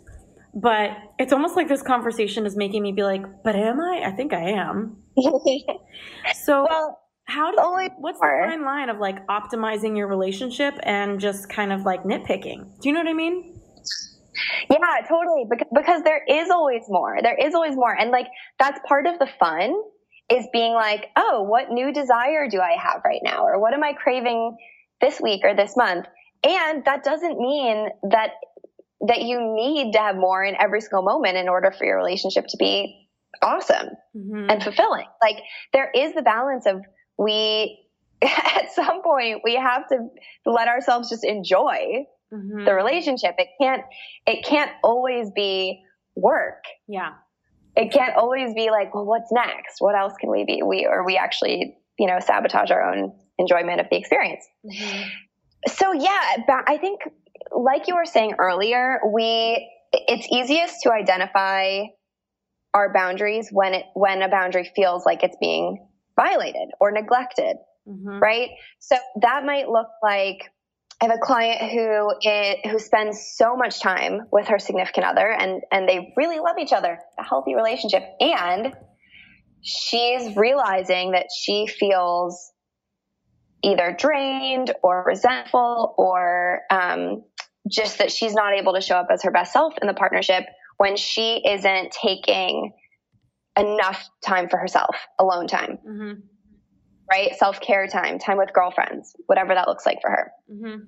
But 0.58 0.96
it's 1.18 1.34
almost 1.34 1.54
like 1.54 1.68
this 1.68 1.82
conversation 1.82 2.46
is 2.46 2.56
making 2.56 2.82
me 2.82 2.92
be 2.92 3.02
like, 3.02 3.22
but 3.44 3.54
am 3.54 3.78
I? 3.78 4.04
I 4.06 4.10
think 4.12 4.32
I 4.32 4.52
am. 4.52 4.96
so 6.34 6.66
well, 6.68 6.98
how 7.26 7.50
do 7.50 7.90
what's 7.98 8.18
the 8.18 8.46
fine 8.48 8.64
line 8.64 8.88
of 8.88 8.98
like 8.98 9.26
optimizing 9.26 9.98
your 9.98 10.08
relationship 10.08 10.74
and 10.82 11.20
just 11.20 11.50
kind 11.50 11.72
of 11.72 11.82
like 11.82 12.04
nitpicking? 12.04 12.80
Do 12.80 12.88
you 12.88 12.94
know 12.94 13.00
what 13.00 13.08
I 13.08 13.12
mean? 13.12 13.60
Yeah, 14.70 15.06
totally. 15.06 15.44
Because 15.74 16.02
there 16.04 16.22
is 16.26 16.48
always 16.48 16.82
more. 16.88 17.18
There 17.22 17.36
is 17.36 17.54
always 17.54 17.74
more. 17.74 17.94
And 17.94 18.10
like 18.10 18.28
that's 18.58 18.80
part 18.88 19.06
of 19.06 19.18
the 19.18 19.28
fun 19.38 19.74
is 20.30 20.46
being 20.52 20.72
like, 20.72 21.06
oh, 21.16 21.42
what 21.42 21.70
new 21.70 21.92
desire 21.92 22.48
do 22.48 22.60
I 22.60 22.76
have 22.82 23.02
right 23.04 23.20
now? 23.22 23.44
Or 23.44 23.60
what 23.60 23.74
am 23.74 23.84
I 23.84 23.92
craving 23.92 24.56
this 25.02 25.20
week 25.20 25.42
or 25.44 25.54
this 25.54 25.76
month? 25.76 26.06
And 26.42 26.84
that 26.84 27.04
doesn't 27.04 27.38
mean 27.38 27.88
that 28.10 28.30
that 29.00 29.22
you 29.22 29.38
need 29.54 29.92
to 29.92 29.98
have 29.98 30.16
more 30.16 30.44
in 30.44 30.54
every 30.58 30.80
single 30.80 31.02
moment 31.02 31.36
in 31.36 31.48
order 31.48 31.70
for 31.70 31.84
your 31.84 31.96
relationship 31.96 32.46
to 32.48 32.56
be 32.56 33.08
awesome 33.42 33.88
mm-hmm. 34.16 34.50
and 34.50 34.62
fulfilling. 34.62 35.06
Like 35.22 35.36
there 35.72 35.90
is 35.94 36.14
the 36.14 36.22
balance 36.22 36.66
of 36.66 36.80
we 37.18 37.82
at 38.22 38.72
some 38.74 39.02
point 39.02 39.42
we 39.44 39.56
have 39.56 39.86
to 39.88 40.08
let 40.46 40.68
ourselves 40.68 41.10
just 41.10 41.24
enjoy 41.24 42.06
mm-hmm. 42.32 42.64
the 42.64 42.74
relationship. 42.74 43.34
It 43.38 43.48
can't 43.60 43.82
it 44.26 44.44
can't 44.44 44.72
always 44.82 45.30
be 45.34 45.82
work. 46.14 46.64
Yeah 46.88 47.12
it 47.76 47.92
can't 47.92 48.16
always 48.16 48.54
be 48.54 48.70
like, 48.70 48.94
well, 48.94 49.04
what's 49.04 49.30
next? 49.30 49.80
What 49.80 49.94
else 49.94 50.14
can 50.18 50.30
we 50.30 50.44
be? 50.44 50.62
We 50.62 50.86
or 50.86 51.04
we 51.04 51.16
actually, 51.16 51.76
you 51.98 52.06
know, 52.06 52.18
sabotage 52.20 52.70
our 52.70 52.82
own 52.82 53.12
enjoyment 53.38 53.80
of 53.80 53.86
the 53.90 53.96
experience. 53.96 54.44
Mm-hmm. 54.64 55.08
So 55.68 55.92
yeah, 55.92 56.36
I 56.66 56.78
think 56.78 57.00
like 57.50 57.88
you 57.88 57.96
were 57.96 58.04
saying 58.04 58.34
earlier, 58.38 59.00
we 59.12 59.70
it's 59.92 60.26
easiest 60.30 60.82
to 60.82 60.92
identify 60.92 61.84
our 62.74 62.92
boundaries 62.92 63.48
when 63.50 63.74
it 63.74 63.84
when 63.94 64.22
a 64.22 64.28
boundary 64.28 64.70
feels 64.74 65.06
like 65.06 65.22
it's 65.22 65.36
being 65.40 65.86
violated 66.16 66.68
or 66.80 66.90
neglected, 66.90 67.56
mm-hmm. 67.88 68.18
right? 68.18 68.50
So 68.80 68.96
that 69.22 69.44
might 69.44 69.68
look 69.68 69.88
like 70.02 70.50
I 71.00 71.06
have 71.06 71.14
a 71.14 71.18
client 71.18 71.70
who 71.72 72.12
is, 72.22 72.56
who 72.70 72.78
spends 72.78 73.32
so 73.36 73.54
much 73.54 73.80
time 73.80 74.22
with 74.32 74.48
her 74.48 74.58
significant 74.58 75.04
other 75.04 75.30
and, 75.30 75.62
and 75.70 75.86
they 75.86 76.14
really 76.16 76.38
love 76.38 76.56
each 76.58 76.72
other, 76.72 76.98
a 77.18 77.22
healthy 77.22 77.54
relationship. 77.54 78.02
And 78.18 78.74
she's 79.60 80.34
realizing 80.36 81.10
that 81.10 81.26
she 81.38 81.66
feels 81.66 82.50
either 83.62 83.94
drained 83.98 84.72
or 84.82 85.04
resentful 85.06 85.94
or 85.98 86.62
um, 86.70 87.24
just 87.68 87.98
that 87.98 88.10
she's 88.10 88.34
not 88.34 88.54
able 88.54 88.74
to 88.74 88.80
show 88.80 88.96
up 88.96 89.08
as 89.12 89.22
her 89.22 89.30
best 89.30 89.52
self 89.52 89.74
in 89.80 89.88
the 89.88 89.94
partnership 89.94 90.44
when 90.76 90.96
she 90.96 91.42
isn't 91.46 91.90
taking 91.90 92.72
enough 93.58 94.08
time 94.24 94.48
for 94.48 94.58
herself, 94.58 94.96
alone 95.18 95.46
time. 95.46 95.78
Mm-hmm 95.86 96.12
right? 97.10 97.36
Self 97.36 97.60
care 97.60 97.86
time, 97.86 98.18
time 98.18 98.38
with 98.38 98.52
girlfriends, 98.52 99.14
whatever 99.26 99.54
that 99.54 99.68
looks 99.68 99.86
like 99.86 99.98
for 100.00 100.10
her. 100.10 100.32
Mm-hmm. 100.50 100.82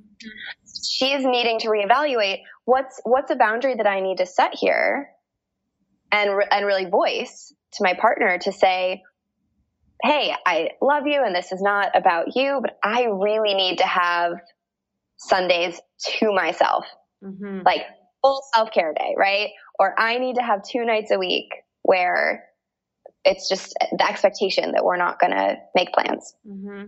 She's 0.90 1.24
needing 1.24 1.60
to 1.60 1.68
reevaluate 1.68 2.40
what's 2.64 3.00
what's 3.04 3.30
a 3.30 3.36
boundary 3.36 3.76
that 3.76 3.86
I 3.86 4.00
need 4.00 4.18
to 4.18 4.26
set 4.26 4.54
here, 4.54 5.10
and 6.10 6.36
re- 6.36 6.48
and 6.50 6.66
really 6.66 6.86
voice 6.86 7.52
to 7.74 7.84
my 7.84 7.94
partner 7.94 8.38
to 8.38 8.52
say, 8.52 9.02
"Hey, 10.02 10.34
I 10.44 10.70
love 10.82 11.06
you, 11.06 11.22
and 11.24 11.34
this 11.34 11.52
is 11.52 11.62
not 11.62 11.96
about 11.96 12.36
you, 12.36 12.60
but 12.60 12.76
I 12.82 13.04
really 13.04 13.54
need 13.54 13.78
to 13.78 13.86
have 13.86 14.32
Sundays 15.18 15.80
to 16.18 16.32
myself, 16.32 16.84
mm-hmm. 17.24 17.61
like 17.64 17.82
full 18.22 18.42
self 18.55 18.70
care 18.72 18.92
day, 18.94 19.14
right? 19.16 19.51
Or 19.78 19.99
I 19.99 20.18
need 20.18 20.36
to 20.36 20.42
have 20.42 20.62
two 20.62 20.84
nights 20.84 21.11
a 21.11 21.18
week 21.18 21.49
where." 21.82 22.44
it's 23.24 23.49
just 23.49 23.74
the 23.92 24.09
expectation 24.09 24.72
that 24.72 24.84
we're 24.84 24.96
not 24.96 25.20
going 25.20 25.32
to 25.32 25.57
make 25.74 25.92
plans. 25.92 26.34
Mm-hmm. 26.46 26.84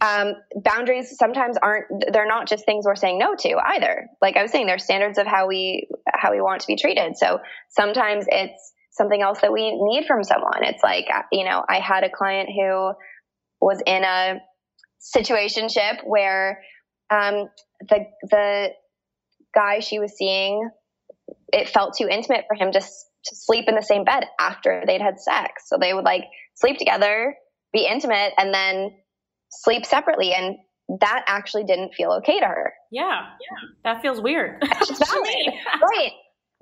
Um, 0.00 0.34
boundaries 0.54 1.16
sometimes 1.16 1.56
aren't 1.62 1.86
they're 2.12 2.26
not 2.26 2.48
just 2.48 2.64
things 2.64 2.84
we're 2.84 2.94
saying 2.94 3.18
no 3.18 3.34
to 3.34 3.56
either 3.74 4.08
like 4.20 4.36
i 4.36 4.42
was 4.42 4.52
saying 4.52 4.66
there's 4.66 4.84
standards 4.84 5.18
of 5.18 5.26
how 5.26 5.48
we 5.48 5.88
how 6.06 6.30
we 6.30 6.40
want 6.40 6.60
to 6.60 6.66
be 6.66 6.76
treated 6.76 7.16
so 7.16 7.40
sometimes 7.70 8.26
it's 8.28 8.72
something 8.90 9.22
else 9.22 9.40
that 9.40 9.52
we 9.52 9.72
need 9.72 10.04
from 10.06 10.22
someone 10.22 10.62
it's 10.62 10.82
like 10.82 11.06
you 11.32 11.44
know 11.44 11.64
i 11.68 11.80
had 11.80 12.04
a 12.04 12.10
client 12.10 12.50
who 12.54 12.92
was 13.60 13.82
in 13.86 14.04
a 14.04 14.40
situationship 15.16 16.06
where 16.06 16.62
um, 17.10 17.48
the 17.88 18.06
the 18.30 18.68
guy 19.54 19.80
she 19.80 19.98
was 19.98 20.12
seeing 20.16 20.68
it 21.52 21.68
felt 21.68 21.96
too 21.96 22.08
intimate 22.08 22.44
for 22.48 22.54
him 22.54 22.72
to 22.72 22.80
to 22.80 23.36
sleep 23.36 23.66
in 23.68 23.74
the 23.74 23.82
same 23.82 24.04
bed 24.04 24.24
after 24.38 24.82
they'd 24.86 25.02
had 25.02 25.20
sex. 25.20 25.64
So 25.66 25.76
they 25.78 25.92
would 25.92 26.04
like 26.04 26.24
sleep 26.54 26.78
together, 26.78 27.34
be 27.72 27.86
intimate, 27.86 28.32
and 28.38 28.52
then 28.52 28.92
sleep 29.50 29.84
separately. 29.84 30.32
And 30.32 30.56
that 31.00 31.24
actually 31.26 31.64
didn't 31.64 31.94
feel 31.94 32.12
okay 32.18 32.40
to 32.40 32.46
her. 32.46 32.72
Yeah. 32.90 33.26
Yeah. 33.40 33.68
That 33.84 34.02
feels 34.02 34.20
weird. 34.20 34.62
right. 35.12 36.12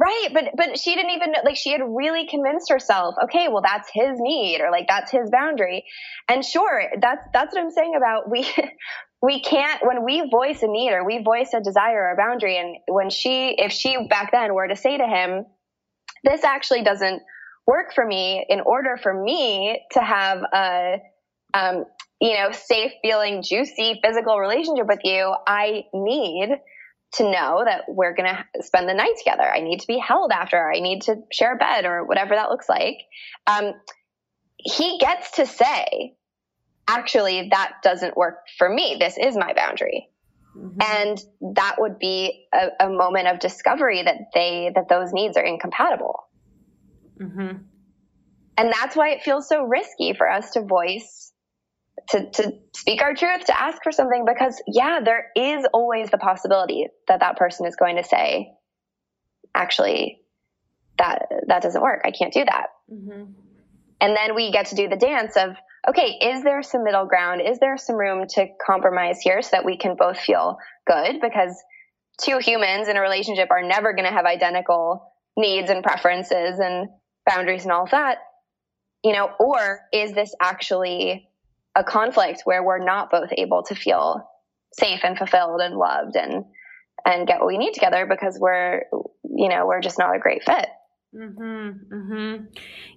Right, 0.01 0.29
but 0.33 0.45
but 0.57 0.79
she 0.79 0.95
didn't 0.95 1.11
even 1.11 1.33
like 1.45 1.57
she 1.57 1.73
had 1.73 1.81
really 1.85 2.29
convinced 2.29 2.71
herself, 2.71 3.17
okay, 3.25 3.49
well 3.49 3.63
that's 3.63 3.91
his 3.93 4.13
need 4.21 4.61
or 4.61 4.71
like 4.71 4.87
that's 4.87 5.11
his 5.11 5.29
boundary. 5.29 5.85
And 6.29 6.45
sure, 6.45 6.85
that's 7.01 7.27
that's 7.33 7.53
what 7.53 7.65
I'm 7.65 7.73
saying 7.73 7.95
about 7.97 8.31
we 8.31 8.43
we 9.21 9.41
can't 9.41 9.81
when 9.85 10.05
we 10.05 10.29
voice 10.31 10.63
a 10.63 10.69
need 10.69 10.93
or 10.93 11.05
we 11.05 11.23
voice 11.23 11.51
a 11.55 11.61
desire 11.61 12.03
or 12.03 12.13
a 12.13 12.17
boundary 12.17 12.57
and 12.57 12.77
when 12.87 13.11
she 13.11 13.55
if 13.59 13.73
she 13.73 14.07
back 14.09 14.31
then 14.33 14.55
were 14.55 14.69
to 14.69 14.77
say 14.77 14.97
to 14.97 15.07
him, 15.07 15.47
this 16.25 16.45
actually 16.45 16.83
doesn't 16.83 17.23
work 17.67 17.93
for 17.95 18.07
me 18.07 18.45
in 18.49 18.61
order 18.61 18.97
for 18.97 19.13
me 19.13 19.83
to 19.93 20.01
have 20.01 20.39
a 20.53 20.99
um, 21.55 21.85
you 22.21 22.35
know, 22.35 22.51
safe 22.51 22.93
feeling, 23.03 23.43
juicy 23.43 24.01
physical 24.03 24.39
relationship 24.39 24.87
with 24.87 25.01
you, 25.05 25.35
I 25.47 25.85
need 25.95 26.51
to 27.15 27.25
know 27.25 27.63
that 27.65 27.85
we're 27.89 28.15
going 28.15 28.29
to 28.29 28.63
spend 28.63 28.89
the 28.89 28.95
night 28.95 29.15
together. 29.19 29.45
I 29.45 29.61
need 29.61 29.81
to 29.81 29.87
be 29.87 29.99
held 29.99 30.31
after. 30.33 30.71
I 30.71 30.81
need 30.81 31.03
to 31.03 31.17
share 31.33 31.55
a 31.55 31.59
bed 31.59 31.85
or 31.85 32.05
whatever 32.05 32.35
that 32.35 32.51
looks 32.51 32.69
like. 32.69 32.99
Um, 33.47 33.73
he 34.59 34.99
gets 34.99 35.33
to 35.33 35.47
say, 35.47 36.17
actually, 36.89 37.49
that 37.51 37.75
doesn't 37.83 38.17
work 38.17 38.39
for 38.57 38.69
me. 38.69 38.97
This 38.99 39.17
is 39.19 39.37
my 39.37 39.53
boundary. 39.53 40.09
Mm-hmm. 40.57 40.81
And 40.81 41.55
that 41.55 41.77
would 41.79 41.99
be 41.99 42.47
a, 42.53 42.87
a, 42.87 42.91
moment 42.91 43.29
of 43.29 43.39
discovery 43.39 44.03
that 44.03 44.17
they, 44.35 44.73
that 44.75 44.89
those 44.89 45.13
needs 45.13 45.37
are 45.37 45.45
incompatible. 45.45 46.25
Mm-hmm. 47.21 47.59
And 48.57 48.73
that's 48.73 48.97
why 48.97 49.11
it 49.11 49.23
feels 49.23 49.49
so 49.49 49.63
risky 49.63 50.15
for 50.15 50.29
us 50.29 50.51
to 50.53 50.63
voice 50.63 51.33
to, 52.11 52.31
to 52.31 52.53
speak 52.75 53.03
our 53.03 53.15
truth, 53.15 53.45
to 53.47 53.61
ask 53.61 53.83
for 53.83 53.93
something, 53.93 54.25
because 54.27 54.61
yeah, 54.67 55.01
there 55.05 55.27
is 55.37 55.67
always 55.73 56.11
the 56.11 56.19
possibility 56.19 56.87
that 57.07 57.21
that 57.21 57.37
person 57.37 57.67
is 57.67 57.77
going 57.77 57.97
to 57.97 58.05
say, 58.05 58.53
actually, 59.55 60.21
that, 60.97 61.27
that 61.47 61.63
doesn't 61.63 61.83
work. 61.83 62.03
I 62.05 62.11
can't 62.11 62.33
do 62.33 62.45
that. 62.45 62.67
Mm-hmm. 62.91 63.25
And 64.01 64.17
then 64.17 64.35
we 64.35 64.51
get 64.51 64.67
to 64.67 64.75
do 64.75 64.89
the 64.89 64.97
dance 64.97 65.37
of, 65.37 65.51
okay, 65.89 66.19
is 66.21 66.43
there 66.43 66.63
some 66.63 66.85
middle 66.85 67.07
ground? 67.07 67.41
Is 67.41 67.59
there 67.59 67.77
some 67.79 67.97
room 67.97 68.27
to 68.31 68.47
compromise 68.65 69.21
here 69.21 69.41
so 69.43 69.51
that 69.53 69.65
we 69.65 69.77
can 69.77 69.97
both 69.97 70.19
feel 70.19 70.59
good? 70.87 71.21
Because 71.21 71.57
two 72.21 72.39
humans 72.39 72.89
in 72.89 72.97
a 72.97 73.01
relationship 73.01 73.51
are 73.51 73.63
never 73.63 73.95
going 73.95 74.07
to 74.07 74.13
have 74.13 74.27
identical 74.27 75.13
needs 75.37 75.71
and 75.71 75.83
preferences 75.83 76.59
and 76.59 76.89
boundaries 77.27 77.63
and 77.63 77.73
all 77.73 77.85
of 77.85 77.91
that. 77.91 78.19
You 79.05 79.13
know, 79.13 79.31
or 79.39 79.81
is 79.93 80.13
this 80.13 80.35
actually 80.41 81.29
a 81.77 81.85
conflict 81.85 82.43
where 82.45 82.63
we're 82.63 82.85
not 82.85 83.11
both 83.11 83.31
able 83.37 83.63
to 83.65 83.75
feel 83.75 84.29
safe 84.79 85.01
and 85.05 85.17
fulfilled 85.17 85.61
and 85.61 85.77
loved 85.77 86.17
and 86.17 86.45
and 87.05 87.27
get 87.27 87.39
what 87.39 87.47
we 87.47 87.57
need 87.57 87.73
together 87.73 88.07
because 88.07 88.37
we're 88.41 88.83
you 89.25 89.49
know 89.49 89.67
we're 89.67 89.81
just 89.81 89.99
not 89.99 90.15
a 90.15 90.19
great 90.19 90.43
fit 90.45 90.67
mhm 91.15 91.79
mhm 91.91 92.47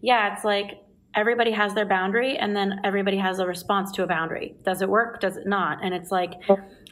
yeah 0.01 0.33
it's 0.33 0.43
like 0.43 0.71
everybody 1.15 1.51
has 1.51 1.73
their 1.73 1.85
boundary 1.85 2.37
and 2.37 2.55
then 2.55 2.79
everybody 2.83 3.17
has 3.17 3.39
a 3.39 3.45
response 3.45 3.91
to 3.93 4.03
a 4.03 4.07
boundary. 4.07 4.55
Does 4.63 4.81
it 4.81 4.89
work? 4.89 5.19
Does 5.19 5.37
it 5.37 5.45
not? 5.45 5.83
And 5.83 5.93
it's 5.93 6.11
like 6.11 6.33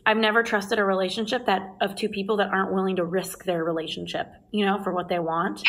i've 0.05 0.17
never 0.17 0.41
trusted 0.43 0.79
a 0.79 0.83
relationship 0.83 1.45
that 1.45 1.75
of 1.81 1.93
two 1.93 2.07
people 2.07 2.37
that 2.37 2.47
aren't 2.47 2.73
willing 2.73 2.95
to 2.95 3.03
risk 3.03 3.43
their 3.43 3.65
relationship 3.65 4.27
you 4.51 4.65
know 4.65 4.81
for 4.81 4.93
what 4.93 5.09
they 5.09 5.19
want. 5.19 5.61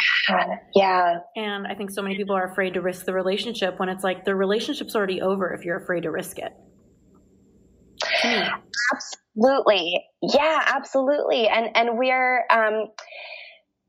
Yeah. 0.74 1.18
And 1.36 1.66
i 1.66 1.74
think 1.74 1.90
so 1.90 2.02
many 2.02 2.16
people 2.16 2.36
are 2.36 2.50
afraid 2.50 2.74
to 2.74 2.80
risk 2.80 3.04
the 3.06 3.12
relationship 3.12 3.78
when 3.78 3.88
it's 3.88 4.04
like 4.04 4.24
the 4.24 4.34
relationship's 4.34 4.94
already 4.94 5.20
over 5.20 5.52
if 5.52 5.64
you're 5.64 5.78
afraid 5.78 6.04
to 6.04 6.10
risk 6.10 6.38
it. 6.38 6.52
Absolutely. 8.94 10.02
Yeah 10.22 10.64
absolutely. 10.66 11.48
And 11.48 11.76
and 11.76 11.98
we're 11.98 12.44
um 12.50 12.86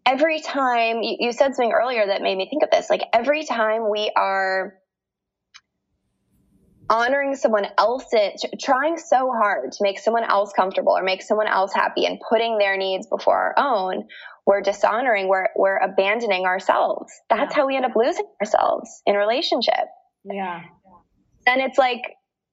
every 0.06 0.41
time 0.41 1.04
you, 1.04 1.18
you 1.20 1.32
said 1.32 1.56
something 1.56 1.72
earlier 1.72 2.06
that 2.08 2.22
made 2.22 2.38
me 2.38 2.47
think 2.49 2.64
of 2.64 2.70
this, 2.72 2.89
like 2.89 3.02
every 3.14 3.45
time 3.45 3.89
we 3.89 4.12
are 4.16 4.76
honoring 6.89 7.36
someone 7.36 7.68
else's, 7.78 8.43
trying 8.62 8.97
so 8.97 9.32
hard 9.32 9.72
to 9.72 9.78
make 9.82 9.97
someone 9.97 10.24
else 10.24 10.52
comfortable 10.54 10.97
or 10.97 11.04
make 11.04 11.22
someone 11.22 11.47
else 11.47 11.74
happy 11.74 12.06
and 12.06 12.20
putting 12.28 12.58
their 12.58 12.76
needs 12.78 13.08
before 13.08 13.38
our 13.38 13.54
own, 13.58 14.08
we're 14.45 14.62
dishonoring, 14.62 15.30
we're, 15.30 15.47
we're 15.56 15.78
abandoning 15.78 16.45
ourselves. 16.45 17.12
That's 17.30 17.54
yeah. 17.54 17.62
how 17.62 17.68
we 17.68 17.78
end 17.78 17.86
up 17.86 17.95
losing 17.95 18.26
ourselves 18.41 19.02
in 19.06 19.16
relationship. 19.16 19.88
Yeah. 20.26 20.64
And 21.47 21.62
it's 21.62 21.78
like, 21.78 22.02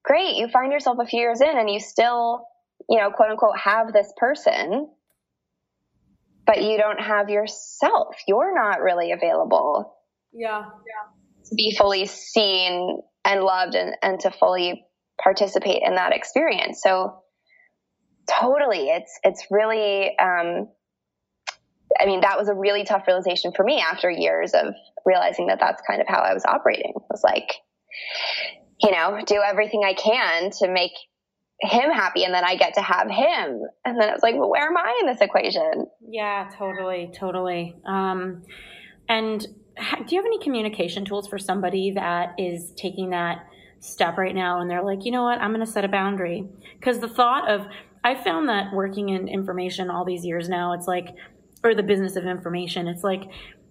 great, 0.05 0.37
you 0.37 0.49
find 0.49 0.73
yourself 0.73 0.99
a 1.01 1.07
few 1.07 1.19
years 1.19 1.41
in 1.41 1.59
and 1.59 1.69
you 1.69 1.81
still, 1.81 2.47
you 2.89 2.99
know, 2.99 3.11
quote 3.11 3.31
unquote, 3.31 3.59
have 3.59 3.93
this 3.93 4.13
person 4.17 4.89
but 6.49 6.65
you 6.65 6.79
don't 6.79 6.99
have 6.99 7.29
yourself. 7.29 8.17
You're 8.27 8.55
not 8.55 8.81
really 8.81 9.13
available. 9.13 9.95
Yeah. 10.33 10.63
Yeah. 10.63 11.45
To 11.51 11.55
be 11.55 11.77
fully 11.77 12.07
seen 12.07 13.01
and 13.25 13.43
loved 13.43 13.75
and, 13.75 13.95
and 14.03 14.19
to 14.21 14.31
fully 14.31 14.87
participate 15.23 15.83
in 15.85 15.97
that 15.97 16.15
experience. 16.15 16.81
So 16.83 17.23
totally 18.27 18.89
it's 18.89 19.19
it's 19.23 19.47
really 19.51 20.17
um, 20.19 20.69
I 22.01 22.07
mean 22.07 22.23
that 22.23 22.39
was 22.39 22.49
a 22.49 22.55
really 22.55 22.85
tough 22.85 23.05
realization 23.07 23.53
for 23.55 23.65
me 23.65 23.81
after 23.81 24.11
years 24.11 24.53
of 24.55 24.75
realizing 25.05 25.49
that 25.49 25.61
that's 25.61 25.83
kind 25.89 26.01
of 26.01 26.09
how 26.09 26.21
I 26.21 26.33
was 26.33 26.45
operating. 26.47 26.93
It 26.97 27.03
was 27.11 27.23
like 27.23 27.53
you 28.81 28.93
know, 28.93 29.21
do 29.27 29.43
everything 29.45 29.83
I 29.85 29.95
can 29.95 30.51
to 30.61 30.69
make 30.69 30.93
him 31.61 31.91
happy 31.91 32.25
and 32.25 32.33
then 32.33 32.45
I 32.45 32.57
get 32.57 32.75
to 32.75 32.83
have 32.83 33.11
him. 33.11 33.63
And 33.85 34.01
then 34.01 34.13
it's 34.15 34.23
like, 34.23 34.37
well, 34.37 34.51
where 34.51 34.67
am 34.67 34.77
I 34.77 34.99
in 35.01 35.07
this 35.07 35.21
equation? 35.21 35.87
Yeah, 36.09 36.51
totally, 36.57 37.11
totally. 37.13 37.75
Um, 37.85 38.43
and 39.09 39.41
do 39.41 40.15
you 40.15 40.19
have 40.19 40.27
any 40.27 40.39
communication 40.41 41.05
tools 41.05 41.29
for 41.29 41.39
somebody 41.39 41.93
that 41.93 42.35
is 42.39 42.73
taking 42.77 43.11
that 43.11 43.47
step 43.81 44.19
right 44.19 44.35
now 44.35 44.61
and 44.61 44.71
they're 44.71 44.85
like, 44.85 45.05
you 45.05 45.13
know 45.13 45.23
what, 45.23 45.41
I'm 45.41 45.53
going 45.53 45.65
to 45.65 45.71
set 45.71 45.85
a 45.85 45.89
boundary? 45.89 46.45
Because 46.79 47.01
the 47.01 47.09
thought 47.09 47.51
of, 47.51 47.67
I 48.05 48.15
found 48.15 48.49
that 48.49 48.73
working 48.73 49.09
in 49.09 49.29
information 49.29 49.91
all 49.91 50.05
these 50.05 50.25
years 50.25 50.49
now, 50.49 50.73
it's 50.73 50.87
like, 50.87 51.09
or 51.65 51.75
the 51.75 51.83
business 51.83 52.17
of 52.17 52.25
information, 52.25 52.87
it's 52.87 53.03
like 53.03 53.23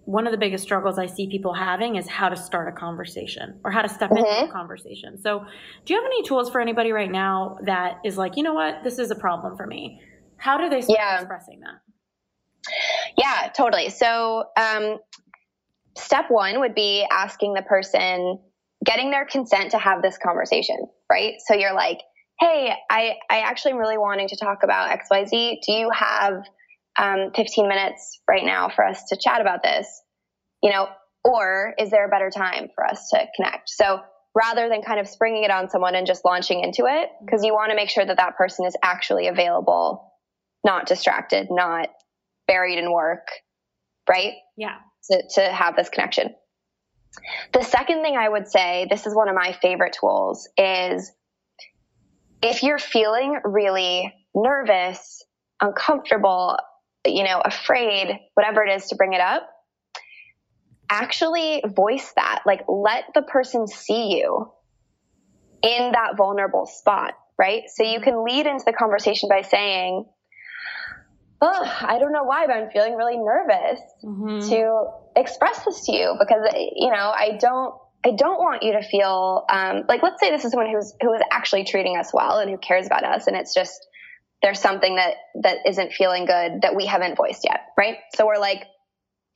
one 0.08 0.26
of 0.26 0.30
the 0.30 0.38
biggest 0.38 0.64
struggles 0.64 0.98
I 0.98 1.04
see 1.04 1.28
people 1.28 1.52
having 1.52 1.96
is 1.96 2.08
how 2.08 2.30
to 2.30 2.36
start 2.36 2.66
a 2.66 2.72
conversation 2.72 3.60
or 3.62 3.70
how 3.70 3.82
to 3.82 3.90
step 3.90 4.08
mm-hmm. 4.08 4.24
into 4.24 4.44
a 4.46 4.50
conversation. 4.50 5.20
So, 5.20 5.44
do 5.84 5.92
you 5.92 6.00
have 6.00 6.06
any 6.06 6.22
tools 6.22 6.48
for 6.48 6.62
anybody 6.62 6.92
right 6.92 7.10
now 7.10 7.58
that 7.66 7.98
is 8.06 8.16
like, 8.16 8.38
you 8.38 8.42
know 8.42 8.54
what, 8.54 8.82
this 8.82 8.98
is 8.98 9.10
a 9.10 9.14
problem 9.14 9.54
for 9.54 9.66
me? 9.66 10.00
How 10.38 10.56
do 10.56 10.70
they 10.70 10.80
start 10.80 10.98
yeah. 10.98 11.18
expressing 11.18 11.60
that? 11.60 12.72
Yeah, 13.18 13.50
totally. 13.54 13.90
So, 13.90 14.44
um, 14.56 14.96
step 15.94 16.30
one 16.30 16.60
would 16.60 16.74
be 16.74 17.06
asking 17.12 17.52
the 17.52 17.62
person, 17.62 18.38
getting 18.86 19.10
their 19.10 19.26
consent 19.26 19.72
to 19.72 19.78
have 19.78 20.00
this 20.00 20.16
conversation, 20.16 20.86
right? 21.10 21.34
So 21.46 21.52
you're 21.52 21.74
like, 21.74 21.98
hey, 22.40 22.72
I, 22.90 23.16
I 23.28 23.40
actually 23.40 23.72
am 23.72 23.78
really 23.78 23.98
wanting 23.98 24.28
to 24.28 24.36
talk 24.36 24.60
about 24.62 24.88
XYZ. 24.98 25.58
Do 25.66 25.72
you 25.72 25.90
have 25.90 26.44
um, 26.98 27.30
15 27.34 27.68
minutes 27.68 28.20
right 28.28 28.44
now 28.44 28.68
for 28.68 28.84
us 28.84 29.04
to 29.08 29.16
chat 29.16 29.40
about 29.40 29.62
this, 29.62 29.86
you 30.62 30.70
know, 30.70 30.88
or 31.24 31.74
is 31.78 31.90
there 31.90 32.06
a 32.06 32.08
better 32.08 32.30
time 32.30 32.68
for 32.74 32.84
us 32.84 33.10
to 33.10 33.24
connect? 33.36 33.70
So 33.70 34.00
rather 34.34 34.68
than 34.68 34.82
kind 34.82 35.00
of 35.00 35.08
springing 35.08 35.44
it 35.44 35.50
on 35.50 35.68
someone 35.68 35.94
and 35.94 36.06
just 36.06 36.24
launching 36.24 36.62
into 36.62 36.84
it, 36.86 37.08
because 37.24 37.44
you 37.44 37.52
want 37.52 37.70
to 37.70 37.76
make 37.76 37.90
sure 37.90 38.04
that 38.04 38.16
that 38.16 38.36
person 38.36 38.66
is 38.66 38.76
actually 38.82 39.28
available, 39.28 40.12
not 40.64 40.86
distracted, 40.86 41.48
not 41.50 41.88
buried 42.46 42.78
in 42.78 42.92
work, 42.92 43.26
right? 44.08 44.34
Yeah. 44.56 44.76
To, 45.10 45.22
to 45.36 45.52
have 45.52 45.76
this 45.76 45.88
connection. 45.88 46.34
The 47.52 47.62
second 47.62 48.02
thing 48.02 48.16
I 48.16 48.28
would 48.28 48.48
say, 48.48 48.86
this 48.90 49.06
is 49.06 49.14
one 49.14 49.28
of 49.28 49.34
my 49.34 49.56
favorite 49.60 49.96
tools, 49.98 50.48
is 50.58 51.10
if 52.42 52.62
you're 52.62 52.78
feeling 52.78 53.38
really 53.44 54.12
nervous, 54.34 55.24
uncomfortable, 55.60 56.56
you 57.12 57.24
know, 57.24 57.40
afraid, 57.44 58.18
whatever 58.34 58.64
it 58.64 58.72
is 58.72 58.88
to 58.88 58.96
bring 58.96 59.12
it 59.12 59.20
up, 59.20 59.48
actually 60.90 61.62
voice 61.66 62.12
that. 62.16 62.42
Like 62.46 62.62
let 62.68 63.04
the 63.14 63.22
person 63.22 63.66
see 63.66 64.18
you 64.18 64.50
in 65.62 65.92
that 65.92 66.16
vulnerable 66.16 66.66
spot, 66.66 67.14
right? 67.38 67.62
So 67.74 67.82
you 67.84 68.00
can 68.00 68.24
lead 68.24 68.46
into 68.46 68.64
the 68.64 68.72
conversation 68.72 69.28
by 69.28 69.42
saying, 69.42 70.06
Oh, 71.40 71.76
I 71.82 72.00
don't 72.00 72.12
know 72.12 72.24
why, 72.24 72.48
but 72.48 72.56
I'm 72.56 72.70
feeling 72.70 72.96
really 72.96 73.16
nervous 73.16 73.80
mm-hmm. 74.02 74.48
to 74.50 74.86
express 75.14 75.64
this 75.64 75.86
to 75.86 75.92
you 75.92 76.16
because, 76.18 76.52
you 76.74 76.90
know, 76.90 77.12
I 77.16 77.38
don't, 77.40 77.74
I 78.04 78.10
don't 78.10 78.38
want 78.38 78.64
you 78.64 78.72
to 78.72 78.82
feel 78.82 79.44
um, 79.48 79.84
like 79.88 80.02
let's 80.02 80.20
say 80.20 80.30
this 80.30 80.44
is 80.44 80.52
someone 80.52 80.70
who's 80.72 80.94
who 81.00 81.12
is 81.14 81.22
actually 81.32 81.64
treating 81.64 81.96
us 81.96 82.12
well 82.12 82.38
and 82.38 82.50
who 82.50 82.56
cares 82.56 82.86
about 82.86 83.04
us, 83.04 83.26
and 83.26 83.36
it's 83.36 83.54
just 83.54 83.86
there's 84.42 84.60
something 84.60 84.96
that 84.96 85.14
that 85.42 85.58
isn't 85.66 85.92
feeling 85.92 86.24
good 86.24 86.62
that 86.62 86.76
we 86.76 86.86
haven't 86.86 87.16
voiced 87.16 87.44
yet, 87.44 87.60
right? 87.76 87.96
So 88.14 88.26
we're 88.26 88.38
like, 88.38 88.64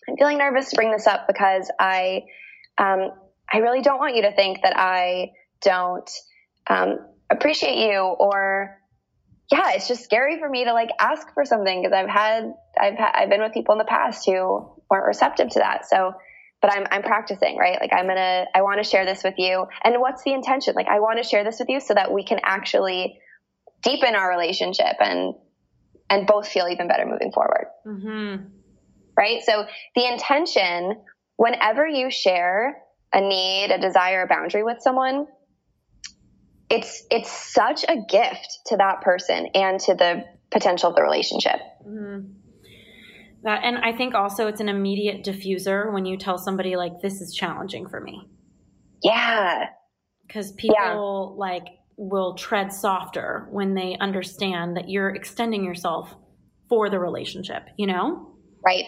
I'm 0.09 0.17
feeling 0.17 0.39
nervous 0.39 0.71
to 0.71 0.77
bring 0.77 0.93
this 0.93 1.07
up 1.07 1.27
because 1.27 1.71
I, 1.79 2.25
um, 2.79 3.11
I 3.53 3.59
really 3.59 3.83
don't 3.83 3.99
want 3.99 4.17
you 4.17 4.23
to 4.23 4.33
think 4.33 4.63
that 4.63 4.77
I 4.77 5.33
don't 5.63 6.11
um, 6.69 6.99
appreciate 7.31 7.79
you 7.79 7.99
or 8.01 8.79
yeah, 9.51 9.73
it's 9.75 9.87
just 9.87 10.03
scary 10.03 10.39
for 10.39 10.49
me 10.49 10.65
to 10.65 10.73
like 10.73 10.89
ask 10.99 11.27
for 11.35 11.45
something 11.45 11.83
because 11.83 11.95
I've 11.95 12.09
had 12.09 12.55
I've 12.81 12.97
ha- 12.97 13.13
I've 13.15 13.29
been 13.29 13.43
with 13.43 13.53
people 13.53 13.75
in 13.75 13.79
the 13.79 13.85
past 13.85 14.25
who 14.25 14.73
weren't 14.91 15.07
receptive 15.07 15.51
to 15.51 15.59
that. 15.59 15.87
So, 15.87 16.15
but 16.63 16.73
I'm 16.73 16.87
I'm 16.91 17.03
practicing, 17.03 17.59
right? 17.59 17.79
Like 17.79 17.93
I'm 17.93 18.07
gonna 18.07 18.47
I 18.55 18.63
want 18.63 18.83
to 18.83 18.89
share 18.89 19.05
this 19.05 19.23
with 19.23 19.35
you. 19.37 19.67
And 19.85 20.01
what's 20.01 20.23
the 20.23 20.33
intention? 20.33 20.75
Like 20.75 20.89
I 20.89 21.01
want 21.01 21.23
to 21.23 21.29
share 21.29 21.45
this 21.45 21.59
with 21.59 21.69
you 21.69 21.81
so 21.81 21.93
that 21.93 22.13
we 22.13 22.25
can 22.25 22.41
actually 22.43 23.19
deepen 23.83 24.15
our 24.15 24.29
relationship 24.29 24.97
and 25.01 25.35
and 26.09 26.27
both 26.27 26.49
feel 26.49 26.69
even 26.69 26.89
better 26.89 27.07
moving 27.07 27.33
forward. 27.33 27.67
Mm-hmm. 27.87 28.45
Right. 29.17 29.43
So 29.43 29.67
the 29.95 30.11
intention, 30.11 30.97
whenever 31.37 31.87
you 31.87 32.11
share 32.11 32.77
a 33.13 33.21
need, 33.21 33.71
a 33.71 33.79
desire, 33.79 34.23
a 34.23 34.27
boundary 34.27 34.63
with 34.63 34.79
someone, 34.81 35.27
it's 36.71 37.05
it's 37.11 37.31
such 37.31 37.85
a 37.85 37.97
gift 38.09 38.59
to 38.67 38.77
that 38.77 39.03
person 39.03 39.49
and 39.55 39.79
to 39.81 39.95
the 39.95 40.25
potential 40.51 40.91
of 40.91 40.97
the 40.97 41.03
relationship. 41.03 41.61
Mm-hmm. 41.87 42.29
That, 43.45 43.65
and 43.65 43.79
I 43.79 43.93
think 43.93 44.15
also 44.15 44.47
it's 44.47 44.61
an 44.61 44.69
immediate 44.69 45.25
diffuser 45.25 45.93
when 45.93 46.07
you 46.07 46.17
tell 46.17 46.39
somebody 46.39 46.77
like 46.77 47.01
this 47.03 47.21
is 47.21 47.35
challenging 47.35 47.89
for 47.89 48.01
me. 48.01 48.29
Yeah. 49.03 49.67
Because 50.27 50.53
people 50.53 51.35
yeah. 51.35 51.41
like 51.41 51.67
will 51.97 52.35
tread 52.35 52.73
softer 52.73 53.49
when 53.51 53.75
they 53.75 53.97
understand 54.01 54.77
that 54.77 54.89
you're 54.89 55.11
extending 55.11 55.65
yourself 55.65 56.15
for 56.69 56.91
the 56.91 56.99
relationship, 56.99 57.69
you 57.77 57.87
know? 57.87 58.35
Right. 58.65 58.85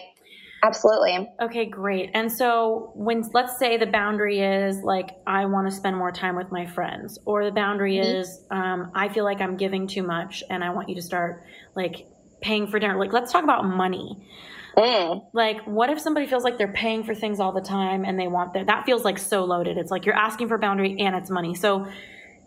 Absolutely. 0.63 1.29
Okay, 1.39 1.65
great. 1.65 2.09
And 2.15 2.31
so 2.31 2.91
when 2.95 3.23
let's 3.33 3.59
say 3.59 3.77
the 3.77 3.85
boundary 3.85 4.39
is 4.39 4.81
like 4.81 5.11
I 5.27 5.45
want 5.45 5.69
to 5.69 5.75
spend 5.75 5.95
more 5.95 6.11
time 6.11 6.35
with 6.35 6.51
my 6.51 6.65
friends, 6.65 7.19
or 7.25 7.45
the 7.45 7.51
boundary 7.51 7.97
mm-hmm. 7.97 8.17
is 8.17 8.43
um, 8.49 8.91
I 8.95 9.09
feel 9.09 9.25
like 9.25 9.41
I'm 9.41 9.57
giving 9.57 9.85
too 9.85 10.01
much, 10.01 10.43
and 10.49 10.63
I 10.63 10.71
want 10.71 10.89
you 10.89 10.95
to 10.95 11.03
start 11.03 11.43
like 11.75 12.07
paying 12.41 12.65
for 12.65 12.79
dinner. 12.79 12.97
Like 12.97 13.13
let's 13.13 13.31
talk 13.31 13.43
about 13.43 13.65
money. 13.65 14.27
Mm. 14.75 15.25
Like, 15.33 15.63
what 15.65 15.89
if 15.89 15.99
somebody 15.99 16.27
feels 16.27 16.43
like 16.43 16.57
they're 16.57 16.73
paying 16.73 17.03
for 17.03 17.15
things 17.15 17.39
all 17.39 17.53
the 17.53 17.61
time 17.61 18.03
and 18.03 18.19
they 18.19 18.27
want 18.27 18.53
that? 18.53 18.67
That 18.67 18.85
feels 18.85 19.05
like 19.05 19.17
so 19.17 19.45
loaded. 19.45 19.77
It's 19.77 19.91
like 19.91 20.05
you're 20.05 20.15
asking 20.15 20.49
for 20.49 20.57
boundary 20.57 20.97
and 20.99 21.15
it's 21.15 21.29
money. 21.29 21.55
So, 21.55 21.87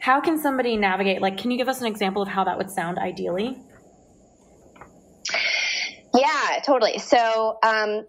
how 0.00 0.20
can 0.20 0.38
somebody 0.38 0.76
navigate? 0.76 1.20
Like, 1.20 1.38
can 1.38 1.50
you 1.50 1.58
give 1.58 1.68
us 1.68 1.80
an 1.80 1.86
example 1.86 2.22
of 2.22 2.28
how 2.28 2.44
that 2.44 2.58
would 2.58 2.70
sound 2.70 2.98
ideally? 2.98 3.56
Yeah, 6.14 6.60
totally. 6.64 6.98
So, 6.98 7.58
um, 7.62 8.06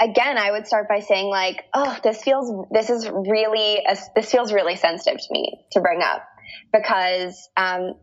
again, 0.00 0.38
I 0.38 0.50
would 0.50 0.66
start 0.66 0.88
by 0.88 1.00
saying 1.00 1.28
like, 1.28 1.64
oh, 1.74 1.96
this 2.02 2.22
feels, 2.22 2.66
this 2.70 2.90
is 2.90 3.08
really, 3.08 3.82
a, 3.86 3.96
this 4.14 4.30
feels 4.30 4.52
really 4.52 4.76
sensitive 4.76 5.20
to 5.20 5.26
me 5.30 5.64
to 5.72 5.80
bring 5.80 6.02
up 6.02 6.22
because, 6.72 7.48
um, 7.56 7.94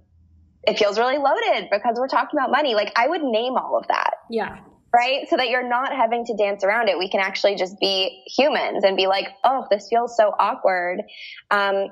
it 0.65 0.79
feels 0.79 0.97
really 0.97 1.17
loaded 1.17 1.67
because 1.71 1.97
we're 1.99 2.07
talking 2.07 2.39
about 2.39 2.49
money. 2.49 2.73
Like 2.73 2.93
I 2.95 3.07
would 3.07 3.21
name 3.21 3.57
all 3.57 3.77
of 3.77 3.87
that. 3.89 4.11
Yeah. 4.29 4.59
Right. 4.95 5.27
So 5.27 5.37
that 5.37 5.49
you're 5.49 5.67
not 5.67 5.91
having 5.91 6.23
to 6.25 6.37
dance 6.37 6.63
around 6.63 6.87
it. 6.87 6.97
We 6.97 7.09
can 7.09 7.19
actually 7.19 7.55
just 7.55 7.79
be 7.79 8.23
humans 8.27 8.83
and 8.83 8.95
be 8.95 9.07
like, 9.07 9.25
oh, 9.43 9.65
this 9.69 9.87
feels 9.89 10.15
so 10.15 10.31
awkward. 10.39 11.01
Um, 11.49 11.87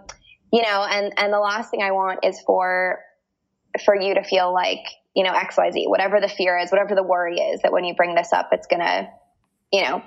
you 0.51 0.61
know, 0.61 0.85
and, 0.89 1.13
and 1.17 1.33
the 1.33 1.39
last 1.39 1.71
thing 1.71 1.81
I 1.81 1.91
want 1.91 2.19
is 2.23 2.39
for, 2.45 2.99
for 3.85 3.95
you 3.95 4.15
to 4.15 4.23
feel 4.23 4.53
like, 4.53 4.85
you 5.15 5.23
know, 5.23 5.31
XYZ, 5.31 5.89
whatever 5.89 6.19
the 6.19 6.27
fear 6.27 6.57
is, 6.57 6.71
whatever 6.71 6.95
the 6.95 7.03
worry 7.03 7.37
is, 7.37 7.61
that 7.61 7.71
when 7.71 7.83
you 7.83 7.95
bring 7.95 8.15
this 8.15 8.33
up, 8.33 8.49
it's 8.51 8.67
going 8.67 8.81
to, 8.81 9.07
you 9.71 9.81
know, 9.81 10.03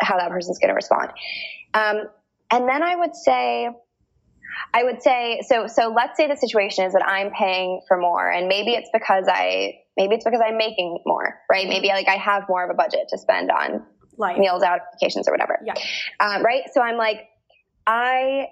how 0.00 0.18
that 0.18 0.30
person's 0.30 0.58
going 0.58 0.68
to 0.68 0.74
respond. 0.74 1.10
Um, 1.72 2.08
and 2.50 2.68
then 2.68 2.82
I 2.82 2.96
would 2.96 3.16
say, 3.16 3.68
I 4.72 4.84
would 4.84 5.02
say, 5.02 5.40
so, 5.46 5.66
so 5.66 5.92
let's 5.94 6.16
say 6.16 6.28
the 6.28 6.36
situation 6.36 6.84
is 6.84 6.92
that 6.92 7.04
I'm 7.04 7.30
paying 7.32 7.80
for 7.88 7.96
more 7.98 8.30
and 8.30 8.46
maybe 8.46 8.72
it's 8.72 8.90
because 8.92 9.26
I, 9.28 9.74
maybe 9.96 10.14
it's 10.14 10.24
because 10.24 10.40
I'm 10.44 10.56
making 10.56 10.98
more, 11.04 11.40
right? 11.50 11.68
Maybe 11.68 11.88
like 11.88 12.08
I 12.08 12.16
have 12.16 12.44
more 12.48 12.64
of 12.64 12.70
a 12.70 12.74
budget 12.74 13.08
to 13.08 13.18
spend 13.18 13.50
on 13.50 13.84
Life. 14.16 14.38
meals 14.38 14.62
out, 14.62 14.80
vacations 14.92 15.26
or 15.26 15.32
whatever. 15.32 15.58
Yeah. 15.64 15.74
Um, 16.20 16.44
right. 16.44 16.62
So 16.72 16.80
I'm 16.80 16.96
like, 16.96 17.28
I, 17.86 18.46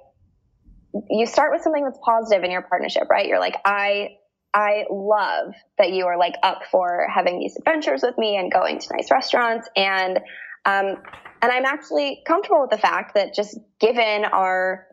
you 1.11 1.27
start 1.27 1.53
with 1.53 1.63
something 1.63 1.85
that's 1.85 1.99
positive 2.05 2.45
in 2.45 2.51
your 2.51 2.63
partnership, 2.63 3.05
right? 3.11 3.27
You're 3.27 3.41
like, 3.41 3.57
I 3.65 4.17
I 4.55 4.85
love 4.91 5.55
that 5.79 5.93
you 5.93 6.07
are 6.07 6.19
like 6.19 6.35
up 6.43 6.63
for 6.71 7.07
having 7.13 7.39
these 7.39 7.57
adventures 7.57 8.03
with 8.03 8.19
me 8.19 8.37
and 8.37 8.53
going 8.53 8.79
to 8.79 8.89
nice 8.95 9.11
restaurants 9.11 9.69
and 9.75 10.19
um, 10.65 10.97
and 11.41 11.51
I'm 11.51 11.65
actually 11.65 12.23
comfortable 12.27 12.61
with 12.63 12.71
the 12.71 12.79
fact 12.79 13.15
that 13.15 13.35
just 13.35 13.59
given 13.81 14.25
our 14.25 14.87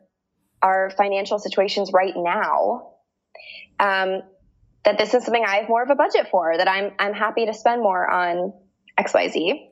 our 0.62 0.90
financial 0.98 1.40
situations 1.40 1.92
right 1.94 2.14
now, 2.16 2.94
um, 3.80 4.22
that 4.84 4.98
this 4.98 5.14
is 5.14 5.24
something 5.24 5.44
I 5.46 5.58
have 5.58 5.70
more 5.70 5.84
of 5.84 5.90
a 5.90 5.96
budget 5.96 6.28
for. 6.32 6.58
That 6.58 6.68
I'm 6.68 6.92
I'm 6.98 7.14
happy 7.14 7.46
to 7.46 7.54
spend 7.54 7.82
more 7.82 8.10
on 8.10 8.54
X 8.98 9.14
Y 9.14 9.28
Z. 9.30 9.69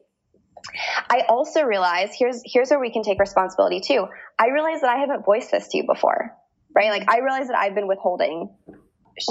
I 1.09 1.23
also 1.29 1.63
realize 1.63 2.09
here's 2.17 2.41
here's 2.45 2.69
where 2.69 2.79
we 2.79 2.91
can 2.91 3.03
take 3.03 3.19
responsibility 3.19 3.79
too. 3.79 4.05
I 4.37 4.49
realize 4.49 4.81
that 4.81 4.89
I 4.89 4.97
haven't 4.97 5.25
voiced 5.25 5.51
this 5.51 5.67
to 5.69 5.77
you 5.77 5.85
before, 5.85 6.35
right? 6.75 6.89
Like 6.91 7.09
I 7.09 7.19
realize 7.19 7.47
that 7.47 7.57
I've 7.57 7.75
been 7.75 7.87
withholding 7.87 8.55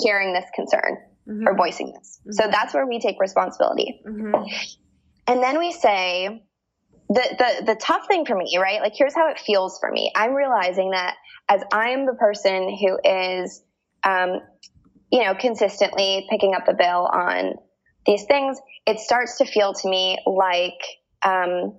sharing 0.02 0.32
this 0.32 0.44
concern 0.54 0.98
mm-hmm. 1.28 1.46
or 1.46 1.54
voicing 1.56 1.92
this. 1.96 2.20
Mm-hmm. 2.20 2.32
So 2.32 2.48
that's 2.50 2.74
where 2.74 2.86
we 2.86 3.00
take 3.00 3.20
responsibility. 3.20 4.00
Mm-hmm. 4.06 4.44
And 5.28 5.42
then 5.42 5.58
we 5.58 5.72
say, 5.72 6.42
the, 7.08 7.22
the, 7.38 7.64
the 7.66 7.74
tough 7.76 8.06
thing 8.06 8.26
for 8.26 8.36
me, 8.36 8.58
right? 8.60 8.80
Like, 8.80 8.94
here's 8.96 9.14
how 9.14 9.28
it 9.30 9.38
feels 9.38 9.78
for 9.78 9.90
me. 9.90 10.12
I'm 10.14 10.34
realizing 10.34 10.90
that 10.90 11.14
as 11.48 11.62
I'm 11.72 12.06
the 12.06 12.14
person 12.14 12.76
who 12.76 12.98
is, 13.04 13.62
um, 14.04 14.40
you 15.10 15.24
know, 15.24 15.34
consistently 15.34 16.26
picking 16.30 16.54
up 16.54 16.66
the 16.66 16.74
bill 16.74 17.08
on 17.12 17.54
these 18.06 18.24
things, 18.24 18.58
it 18.86 19.00
starts 19.00 19.38
to 19.38 19.44
feel 19.44 19.72
to 19.72 19.88
me 19.88 20.18
like, 20.26 20.80
um, 21.24 21.74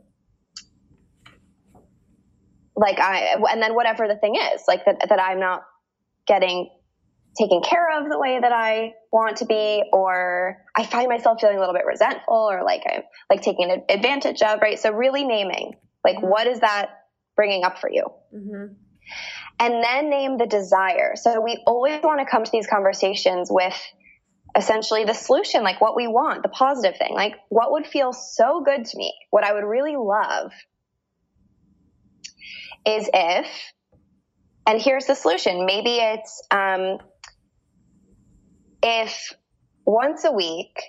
like 2.75 2.99
I, 2.99 3.35
and 3.51 3.61
then 3.61 3.75
whatever 3.75 4.07
the 4.07 4.15
thing 4.15 4.35
is, 4.35 4.61
like 4.67 4.85
that, 4.85 5.09
that 5.09 5.19
I'm 5.21 5.39
not 5.39 5.63
getting 6.27 6.69
taken 7.37 7.61
care 7.61 7.99
of 7.99 8.09
the 8.09 8.19
way 8.19 8.39
that 8.39 8.51
I 8.51 8.93
want 9.11 9.37
to 9.37 9.45
be, 9.45 9.83
or 9.93 10.57
I 10.75 10.85
find 10.85 11.07
myself 11.07 11.39
feeling 11.39 11.57
a 11.57 11.59
little 11.59 11.75
bit 11.75 11.85
resentful 11.85 12.33
or 12.33 12.63
like 12.63 12.81
I'm 12.91 13.03
like 13.29 13.41
taking 13.41 13.83
advantage 13.89 14.41
of, 14.41 14.59
right? 14.61 14.79
So 14.79 14.91
really 14.91 15.23
naming, 15.23 15.75
like, 16.03 16.21
what 16.21 16.47
is 16.47 16.61
that 16.61 16.89
bringing 17.35 17.63
up 17.63 17.79
for 17.79 17.91
you? 17.91 18.05
Mm-hmm. 18.35 18.73
And 19.59 19.83
then 19.83 20.09
name 20.09 20.37
the 20.37 20.45
desire. 20.45 21.13
So 21.15 21.41
we 21.41 21.61
always 21.65 22.01
want 22.03 22.19
to 22.19 22.25
come 22.25 22.43
to 22.43 22.51
these 22.51 22.67
conversations 22.67 23.49
with 23.51 23.79
essentially 24.57 25.05
the 25.05 25.13
solution, 25.13 25.63
like 25.63 25.79
what 25.79 25.95
we 25.95 26.07
want, 26.07 26.41
the 26.41 26.49
positive 26.49 26.97
thing, 26.97 27.13
like 27.13 27.35
what 27.49 27.71
would 27.71 27.85
feel 27.85 28.11
so 28.11 28.63
good 28.65 28.83
to 28.83 28.97
me, 28.97 29.13
what 29.29 29.43
I 29.43 29.53
would 29.53 29.63
really 29.63 29.95
love 29.95 30.51
is 32.85 33.07
if, 33.13 33.47
and 34.65 34.81
here's 34.81 35.05
the 35.05 35.13
solution. 35.13 35.65
Maybe 35.65 35.97
it's, 35.97 36.41
um, 36.49 36.97
if 38.81 39.33
once 39.85 40.25
a 40.25 40.31
week, 40.31 40.81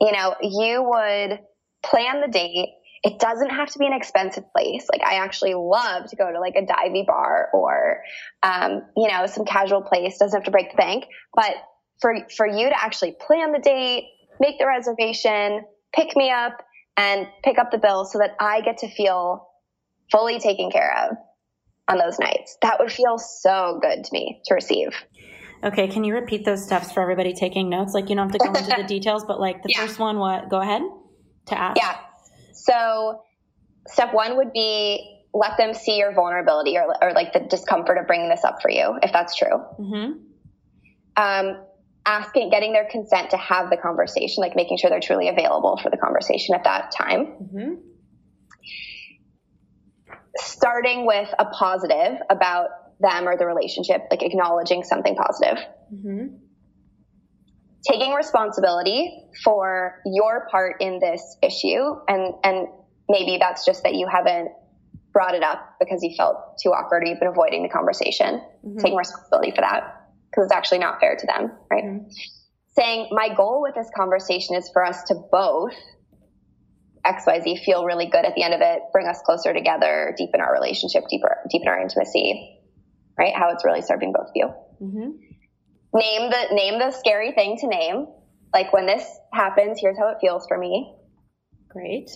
you 0.00 0.12
know, 0.12 0.34
you 0.42 0.82
would 0.82 1.40
plan 1.84 2.20
the 2.20 2.28
date. 2.28 2.70
It 3.04 3.20
doesn't 3.20 3.50
have 3.50 3.70
to 3.70 3.78
be 3.78 3.86
an 3.86 3.92
expensive 3.92 4.44
place. 4.52 4.86
Like 4.90 5.02
I 5.04 5.24
actually 5.24 5.54
love 5.54 6.10
to 6.10 6.16
go 6.16 6.30
to 6.30 6.40
like 6.40 6.54
a 6.56 6.62
divey 6.62 7.06
bar 7.06 7.48
or, 7.54 8.02
um, 8.42 8.82
you 8.96 9.08
know, 9.08 9.26
some 9.26 9.44
casual 9.44 9.82
place. 9.82 10.18
Doesn't 10.18 10.36
have 10.36 10.44
to 10.44 10.50
break 10.50 10.72
the 10.72 10.76
bank, 10.76 11.04
but 11.34 11.54
for 12.00 12.14
for 12.36 12.46
you 12.46 12.68
to 12.68 12.82
actually 12.84 13.16
plan 13.20 13.52
the 13.52 13.58
date, 13.58 14.04
make 14.40 14.58
the 14.58 14.66
reservation, 14.66 15.64
pick 15.94 16.16
me 16.16 16.30
up, 16.30 16.62
and 16.96 17.26
pick 17.44 17.58
up 17.58 17.70
the 17.70 17.78
bill 17.78 18.04
so 18.04 18.18
that 18.18 18.36
I 18.40 18.60
get 18.60 18.78
to 18.78 18.88
feel 18.88 19.48
fully 20.10 20.38
taken 20.38 20.70
care 20.70 21.10
of 21.10 21.16
on 21.88 21.98
those 21.98 22.18
nights. 22.18 22.56
That 22.62 22.78
would 22.78 22.92
feel 22.92 23.18
so 23.18 23.78
good 23.80 24.04
to 24.04 24.12
me 24.12 24.40
to 24.46 24.54
receive. 24.54 24.88
Okay, 25.64 25.88
can 25.88 26.04
you 26.04 26.14
repeat 26.14 26.44
those 26.44 26.64
steps 26.64 26.92
for 26.92 27.02
everybody 27.02 27.32
taking 27.32 27.68
notes? 27.68 27.92
Like 27.92 28.08
you 28.08 28.16
don't 28.16 28.30
have 28.30 28.38
to 28.40 28.46
go 28.46 28.52
into 28.52 28.82
the 28.82 28.86
details, 28.88 29.24
but 29.24 29.40
like 29.40 29.62
the 29.62 29.70
yeah. 29.70 29.86
first 29.86 29.98
one, 29.98 30.18
what? 30.18 30.48
Go 30.48 30.60
ahead 30.60 30.82
to 31.46 31.58
ask. 31.58 31.76
Yeah. 31.76 31.96
So 32.52 33.22
step 33.86 34.12
one 34.12 34.36
would 34.36 34.52
be 34.52 35.18
let 35.34 35.56
them 35.58 35.74
see 35.74 35.98
your 35.98 36.12
vulnerability 36.12 36.76
or, 36.76 36.94
or 37.02 37.12
like 37.12 37.32
the 37.32 37.40
discomfort 37.40 37.98
of 37.98 38.06
bringing 38.06 38.28
this 38.28 38.44
up 38.44 38.62
for 38.62 38.70
you, 38.70 38.98
if 39.02 39.12
that's 39.12 39.36
true. 39.36 39.62
Mm-hmm. 39.78 40.12
Um, 41.16 41.64
asking, 42.08 42.48
getting 42.50 42.72
their 42.72 42.88
consent 42.90 43.30
to 43.30 43.36
have 43.36 43.68
the 43.68 43.76
conversation, 43.76 44.40
like 44.40 44.56
making 44.56 44.78
sure 44.78 44.88
they're 44.88 44.98
truly 44.98 45.28
available 45.28 45.78
for 45.80 45.90
the 45.90 45.98
conversation 45.98 46.54
at 46.54 46.64
that 46.64 46.90
time. 46.90 47.26
Mm-hmm. 47.26 47.74
Starting 50.38 51.06
with 51.06 51.28
a 51.38 51.44
positive 51.44 52.18
about 52.30 52.70
them 52.98 53.28
or 53.28 53.36
the 53.36 53.46
relationship, 53.46 54.06
like 54.10 54.22
acknowledging 54.22 54.82
something 54.84 55.14
positive. 55.14 55.62
Mm-hmm. 55.94 56.36
Taking 57.86 58.14
responsibility 58.14 59.24
for 59.44 60.00
your 60.06 60.48
part 60.50 60.80
in 60.80 60.98
this 61.00 61.36
issue 61.42 61.94
and, 62.08 62.34
and 62.42 62.68
maybe 63.08 63.36
that's 63.38 63.64
just 63.66 63.82
that 63.82 63.94
you 63.94 64.08
haven't 64.10 64.50
brought 65.12 65.34
it 65.34 65.42
up 65.42 65.76
because 65.78 66.02
you 66.02 66.14
felt 66.16 66.58
too 66.62 66.70
awkward 66.70 67.02
or 67.02 67.06
you've 67.06 67.20
been 67.20 67.28
avoiding 67.28 67.62
the 67.62 67.68
conversation, 67.68 68.40
mm-hmm. 68.64 68.78
taking 68.78 68.96
responsibility 68.96 69.50
for 69.50 69.60
that 69.60 69.97
because 70.38 70.50
it's 70.52 70.56
actually 70.56 70.78
not 70.78 71.00
fair 71.00 71.16
to 71.16 71.26
them, 71.26 71.50
right? 71.68 71.84
Mm-hmm. 71.84 72.10
Saying, 72.76 73.08
my 73.10 73.34
goal 73.34 73.60
with 73.60 73.74
this 73.74 73.90
conversation 73.96 74.54
is 74.54 74.70
for 74.72 74.84
us 74.84 75.02
to 75.04 75.16
both 75.32 75.74
XYZ 77.04 77.64
feel 77.64 77.84
really 77.84 78.06
good 78.06 78.24
at 78.24 78.36
the 78.36 78.44
end 78.44 78.54
of 78.54 78.60
it, 78.60 78.82
bring 78.92 79.08
us 79.08 79.20
closer 79.26 79.52
together, 79.52 80.14
deepen 80.16 80.40
our 80.40 80.52
relationship, 80.52 81.04
deeper, 81.10 81.38
deepen 81.50 81.66
our 81.66 81.80
intimacy, 81.80 82.60
right? 83.18 83.34
How 83.34 83.50
it's 83.50 83.64
really 83.64 83.82
serving 83.82 84.12
both 84.12 84.28
of 84.28 84.32
you. 84.36 84.46
Mm-hmm. 84.80 85.10
Name 85.94 86.30
the, 86.30 86.54
name 86.54 86.78
the 86.78 86.92
scary 86.92 87.32
thing 87.32 87.56
to 87.58 87.66
name. 87.66 88.06
Like 88.54 88.72
when 88.72 88.86
this 88.86 89.04
happens, 89.32 89.78
here's 89.80 89.98
how 89.98 90.10
it 90.10 90.18
feels 90.20 90.46
for 90.46 90.56
me. 90.56 90.94
Great. 91.68 92.10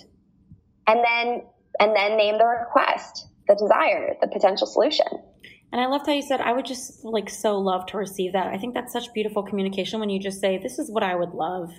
And 0.86 1.00
then, 1.04 1.42
and 1.80 1.96
then 1.96 2.16
name 2.16 2.38
the 2.38 2.46
request, 2.46 3.26
the 3.48 3.56
desire, 3.56 4.14
the 4.20 4.28
potential 4.28 4.68
solution. 4.68 5.06
And 5.72 5.80
I 5.80 5.86
loved 5.86 6.06
how 6.06 6.12
you 6.12 6.20
said, 6.20 6.42
I 6.42 6.52
would 6.52 6.66
just 6.66 7.02
like 7.02 7.30
so 7.30 7.58
love 7.58 7.86
to 7.86 7.96
receive 7.96 8.34
that. 8.34 8.48
I 8.48 8.58
think 8.58 8.74
that's 8.74 8.92
such 8.92 9.12
beautiful 9.14 9.42
communication 9.42 10.00
when 10.00 10.10
you 10.10 10.20
just 10.20 10.38
say, 10.38 10.58
This 10.58 10.78
is 10.78 10.90
what 10.90 11.02
I 11.02 11.14
would 11.14 11.30
love. 11.30 11.70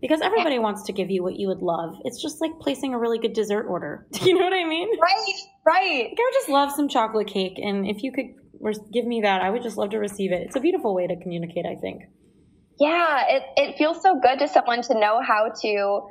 Because 0.00 0.22
everybody 0.22 0.58
wants 0.58 0.84
to 0.84 0.92
give 0.92 1.10
you 1.10 1.22
what 1.22 1.38
you 1.38 1.48
would 1.48 1.60
love. 1.60 1.96
It's 2.06 2.20
just 2.20 2.40
like 2.40 2.52
placing 2.60 2.94
a 2.94 2.98
really 2.98 3.18
good 3.18 3.34
dessert 3.34 3.66
order. 3.68 4.06
Do 4.12 4.24
you 4.28 4.34
know 4.34 4.44
what 4.44 4.54
I 4.54 4.66
mean? 4.66 4.88
Right, 4.98 5.34
right. 5.66 6.04
Like, 6.08 6.18
I 6.18 6.24
would 6.24 6.34
just 6.34 6.48
love 6.48 6.72
some 6.72 6.88
chocolate 6.88 7.26
cake. 7.26 7.58
And 7.62 7.86
if 7.86 8.02
you 8.02 8.10
could 8.10 8.34
give 8.90 9.04
me 9.04 9.20
that, 9.20 9.42
I 9.42 9.50
would 9.50 9.62
just 9.62 9.76
love 9.76 9.90
to 9.90 9.98
receive 9.98 10.32
it. 10.32 10.42
It's 10.46 10.56
a 10.56 10.60
beautiful 10.60 10.94
way 10.94 11.06
to 11.06 11.16
communicate, 11.20 11.66
I 11.66 11.76
think. 11.76 12.04
Yeah, 12.80 13.24
it, 13.28 13.42
it 13.56 13.76
feels 13.76 14.00
so 14.00 14.18
good 14.18 14.38
to 14.38 14.48
someone 14.48 14.80
to 14.82 14.94
know 14.98 15.20
how 15.20 15.52
to 15.60 16.02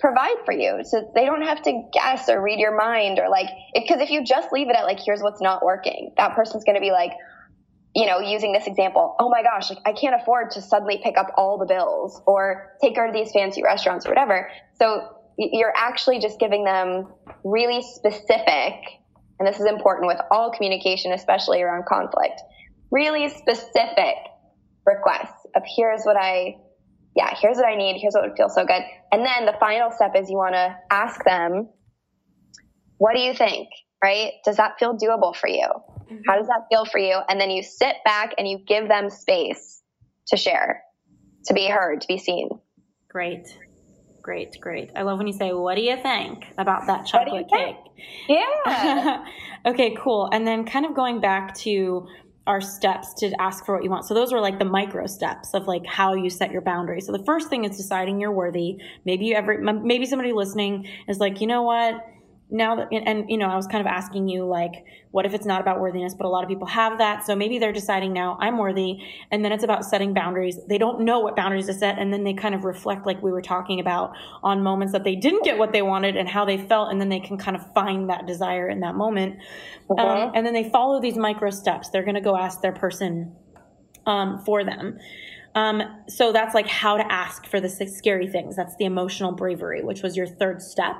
provide 0.00 0.36
for 0.44 0.52
you. 0.52 0.80
So 0.84 1.10
they 1.14 1.26
don't 1.26 1.42
have 1.42 1.62
to 1.62 1.82
guess 1.92 2.28
or 2.28 2.42
read 2.42 2.58
your 2.58 2.76
mind 2.76 3.18
or 3.18 3.28
like 3.28 3.48
because 3.74 4.00
if 4.00 4.10
you 4.10 4.24
just 4.24 4.52
leave 4.52 4.68
it 4.68 4.76
at 4.76 4.84
like 4.84 4.98
here's 5.04 5.20
what's 5.20 5.40
not 5.40 5.64
working 5.64 6.12
that 6.16 6.34
person's 6.34 6.64
going 6.64 6.76
to 6.76 6.80
be 6.80 6.90
like 6.90 7.12
you 7.94 8.06
know 8.06 8.18
using 8.18 8.52
this 8.52 8.66
example 8.66 9.14
oh 9.18 9.28
my 9.28 9.42
gosh 9.42 9.70
like 9.70 9.78
i 9.84 9.92
can't 9.92 10.20
afford 10.20 10.50
to 10.52 10.62
suddenly 10.62 11.00
pick 11.02 11.16
up 11.16 11.32
all 11.36 11.58
the 11.58 11.66
bills 11.66 12.20
or 12.26 12.76
take 12.82 12.96
her 12.96 13.06
to 13.06 13.12
these 13.12 13.30
fancy 13.32 13.62
restaurants 13.62 14.06
or 14.06 14.08
whatever. 14.08 14.50
So 14.74 15.16
you're 15.38 15.72
actually 15.76 16.18
just 16.18 16.38
giving 16.38 16.64
them 16.64 17.08
really 17.44 17.82
specific 17.82 18.74
and 19.38 19.48
this 19.48 19.58
is 19.58 19.66
important 19.66 20.06
with 20.06 20.18
all 20.30 20.50
communication 20.50 21.12
especially 21.12 21.62
around 21.62 21.86
conflict 21.86 22.40
really 22.90 23.28
specific 23.28 24.16
requests 24.84 25.46
of 25.54 25.62
here's 25.76 26.02
what 26.04 26.16
i 26.16 26.56
yeah, 27.16 27.34
here's 27.40 27.56
what 27.56 27.66
I 27.66 27.76
need. 27.76 27.98
Here's 28.00 28.14
what 28.14 28.28
would 28.28 28.36
feel 28.36 28.48
so 28.48 28.64
good. 28.64 28.82
And 29.12 29.24
then 29.24 29.46
the 29.46 29.54
final 29.58 29.90
step 29.90 30.12
is 30.16 30.30
you 30.30 30.36
want 30.36 30.54
to 30.54 30.76
ask 30.90 31.22
them, 31.24 31.68
what 32.98 33.14
do 33.14 33.20
you 33.20 33.34
think? 33.34 33.68
Right? 34.02 34.32
Does 34.44 34.56
that 34.56 34.78
feel 34.78 34.96
doable 34.96 35.34
for 35.34 35.48
you? 35.48 35.66
Mm-hmm. 35.66 36.18
How 36.26 36.36
does 36.38 36.46
that 36.46 36.66
feel 36.70 36.84
for 36.84 36.98
you? 36.98 37.18
And 37.28 37.40
then 37.40 37.50
you 37.50 37.62
sit 37.62 37.96
back 38.04 38.34
and 38.38 38.48
you 38.48 38.58
give 38.66 38.88
them 38.88 39.10
space 39.10 39.82
to 40.28 40.36
share, 40.36 40.82
to 41.46 41.54
be 41.54 41.68
heard, 41.68 42.00
to 42.02 42.06
be 42.06 42.18
seen. 42.18 42.48
Great. 43.08 43.46
Great, 44.22 44.60
great. 44.60 44.90
I 44.94 45.02
love 45.02 45.18
when 45.18 45.26
you 45.26 45.32
say, 45.32 45.52
What 45.52 45.76
do 45.76 45.82
you 45.82 45.96
think 45.96 46.44
about 46.58 46.86
that 46.86 47.06
chocolate 47.06 47.46
cake? 47.48 47.76
Yeah. 48.28 49.24
okay, 49.66 49.96
cool. 49.98 50.28
And 50.30 50.46
then 50.46 50.64
kind 50.64 50.84
of 50.84 50.94
going 50.94 51.20
back 51.20 51.54
to 51.60 52.06
are 52.50 52.60
steps 52.60 53.14
to 53.14 53.30
ask 53.40 53.64
for 53.64 53.76
what 53.76 53.84
you 53.84 53.90
want. 53.90 54.04
So 54.06 54.12
those 54.12 54.32
are 54.32 54.40
like 54.40 54.58
the 54.58 54.64
micro 54.64 55.06
steps 55.06 55.54
of 55.54 55.68
like 55.68 55.86
how 55.86 56.14
you 56.14 56.28
set 56.28 56.50
your 56.50 56.62
boundaries. 56.62 57.06
So 57.06 57.12
the 57.12 57.22
first 57.24 57.48
thing 57.48 57.64
is 57.64 57.76
deciding 57.76 58.20
you're 58.20 58.32
worthy. 58.32 58.76
Maybe 59.04 59.26
you 59.26 59.36
ever, 59.36 59.56
maybe 59.58 60.04
somebody 60.04 60.32
listening 60.32 60.88
is 61.06 61.18
like, 61.18 61.40
you 61.40 61.46
know 61.46 61.62
what? 61.62 62.04
Now 62.50 62.76
that 62.76 62.88
and 62.92 63.30
you 63.30 63.36
know 63.36 63.48
i 63.48 63.56
was 63.56 63.66
kind 63.66 63.80
of 63.80 63.86
asking 63.86 64.28
you 64.28 64.44
like 64.44 64.84
what 65.12 65.26
if 65.26 65.34
it's 65.34 65.46
not 65.46 65.60
about 65.60 65.80
worthiness 65.80 66.14
but 66.14 66.26
a 66.26 66.28
lot 66.28 66.42
of 66.42 66.48
people 66.48 66.66
have 66.66 66.98
that. 66.98 67.26
So 67.26 67.34
maybe 67.34 67.58
they're 67.58 67.72
deciding 67.72 68.12
now 68.12 68.36
i'm 68.40 68.58
worthy. 68.58 68.98
And 69.30 69.44
then 69.44 69.52
it's 69.52 69.64
about 69.64 69.84
setting 69.84 70.14
boundaries. 70.14 70.58
They 70.68 70.78
don't 70.78 71.00
know 71.00 71.20
what 71.20 71.36
boundaries 71.36 71.66
to 71.66 71.74
set. 71.74 71.98
And 71.98 72.12
then 72.12 72.24
they 72.24 72.34
kind 72.34 72.54
of 72.54 72.64
reflect 72.64 73.06
like 73.06 73.22
we 73.22 73.32
were 73.32 73.42
talking 73.42 73.80
about 73.80 74.12
on 74.42 74.62
moments 74.62 74.92
that 74.92 75.04
they 75.04 75.16
didn't 75.16 75.44
get 75.44 75.58
what 75.58 75.72
they 75.72 75.82
wanted 75.82 76.16
and 76.16 76.28
how 76.28 76.44
they 76.44 76.58
felt. 76.58 76.90
And 76.92 77.00
then 77.00 77.08
they 77.08 77.20
can 77.20 77.38
kind 77.38 77.56
of 77.56 77.72
find 77.72 78.08
that 78.10 78.26
desire 78.26 78.68
in 78.68 78.80
that 78.80 78.94
moment. 78.94 79.38
Okay. 79.90 80.02
um, 80.02 80.32
and 80.34 80.46
then 80.46 80.54
they 80.54 80.68
follow 80.70 81.00
these 81.00 81.16
micro 81.16 81.50
steps. 81.50 81.88
They're 81.88 82.04
going 82.04 82.14
to 82.14 82.20
go 82.20 82.36
ask 82.36 82.60
their 82.60 82.72
person 82.72 83.34
um, 84.06 84.42
for 84.44 84.64
them. 84.64 84.98
Um, 85.54 85.82
so 86.08 86.30
that's 86.30 86.54
like 86.54 86.68
how 86.68 86.96
to 86.96 87.12
ask 87.12 87.46
for 87.46 87.60
the 87.60 87.68
six 87.68 87.92
scary 87.96 88.28
things. 88.28 88.54
That's 88.54 88.76
the 88.76 88.84
emotional 88.84 89.32
bravery 89.32 89.82
which 89.82 90.02
was 90.02 90.16
your 90.16 90.26
third 90.26 90.62
step 90.62 90.96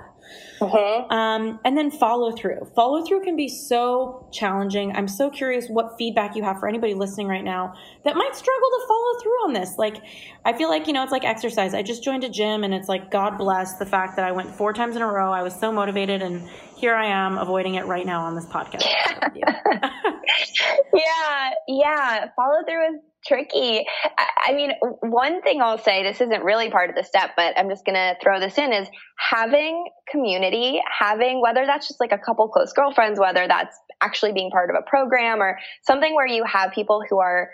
Mm-hmm. 0.61 1.11
Um, 1.11 1.59
and 1.65 1.77
then 1.77 1.91
follow 1.91 2.33
through. 2.33 2.71
Follow 2.75 3.05
through 3.05 3.23
can 3.23 3.37
be 3.37 3.49
so 3.49 4.29
challenging. 4.33 4.93
I'm 4.93 5.09
so 5.09 5.31
curious 5.31 5.69
what 5.69 5.97
feedback 5.97 6.37
you 6.37 6.43
have 6.43 6.59
for 6.59 6.69
anybody 6.69 6.95
listening 6.95 7.29
right 7.29 7.45
now 7.45 7.75
that 8.05 8.15
might 8.15 8.35
struggle 8.35 8.69
to 8.69 8.87
follow 8.87 9.21
through 9.21 9.45
on 9.45 9.53
this. 9.55 9.79
Like, 9.79 9.97
I 10.45 10.53
feel 10.53 10.69
like, 10.69 10.87
you 10.87 10.93
know, 10.93 11.03
it's 11.03 11.13
like 11.13 11.25
exercise. 11.25 11.75
I 11.75 11.83
just 11.83 12.05
joined 12.05 12.25
a 12.25 12.29
gym 12.29 12.63
and 12.63 12.75
it's 12.75 12.89
like, 12.89 13.11
God 13.11 13.39
bless 13.39 13.79
the 13.79 13.87
fact 13.87 14.17
that 14.17 14.25
I 14.25 14.33
went 14.33 14.55
four 14.55 14.73
times 14.73 14.97
in 14.97 15.03
a 15.03 15.07
row. 15.07 15.33
I 15.33 15.43
was 15.43 15.59
so 15.59 15.73
motivated 15.73 16.21
and 16.21 16.49
here 16.77 16.95
I 16.95 17.07
am 17.07 17.39
avoiding 17.39 17.77
it 17.77 17.87
right 17.87 18.07
now 18.07 18.23
on 18.23 18.35
this 18.35 18.47
podcast. 18.47 18.85
yeah, 20.95 21.51
yeah. 21.69 22.27
Follow 22.37 22.65
through 22.67 22.95
is 22.95 23.01
tricky. 23.27 23.85
I 24.19 24.53
mean, 24.53 24.73
one 25.01 25.43
thing 25.43 25.61
I'll 25.61 25.79
say, 25.79 26.03
this 26.03 26.21
isn't 26.21 26.43
really 26.43 26.71
part 26.71 26.91
of 26.91 26.97
the 26.97 27.05
step, 27.05 27.31
but 27.37 27.59
I'm 27.59 27.69
just 27.69 27.85
going 27.85 27.97
to 27.97 28.15
throw 28.23 28.41
this 28.41 28.57
in 28.59 28.73
is 28.73 28.89
having 29.19 29.85
community, 30.11 30.81
having, 30.99 31.41
whether 31.41 31.67
that's 31.67 31.89
just 31.89 32.01
like 32.01 32.13
a 32.13 32.19
couple 32.19 32.49
close 32.49 32.73
girlfriends, 32.73 33.21
whether 33.21 33.47
that's 33.47 33.77
actually 34.01 34.33
being 34.33 34.51
part 34.51 34.71
of 34.71 34.77
a 34.77 34.89
program 34.89 35.43
or 35.43 35.59
something 35.83 36.15
where 36.15 36.27
you 36.27 36.45
have 36.45 36.73
people 36.73 37.03
who 37.09 37.19
are 37.21 37.51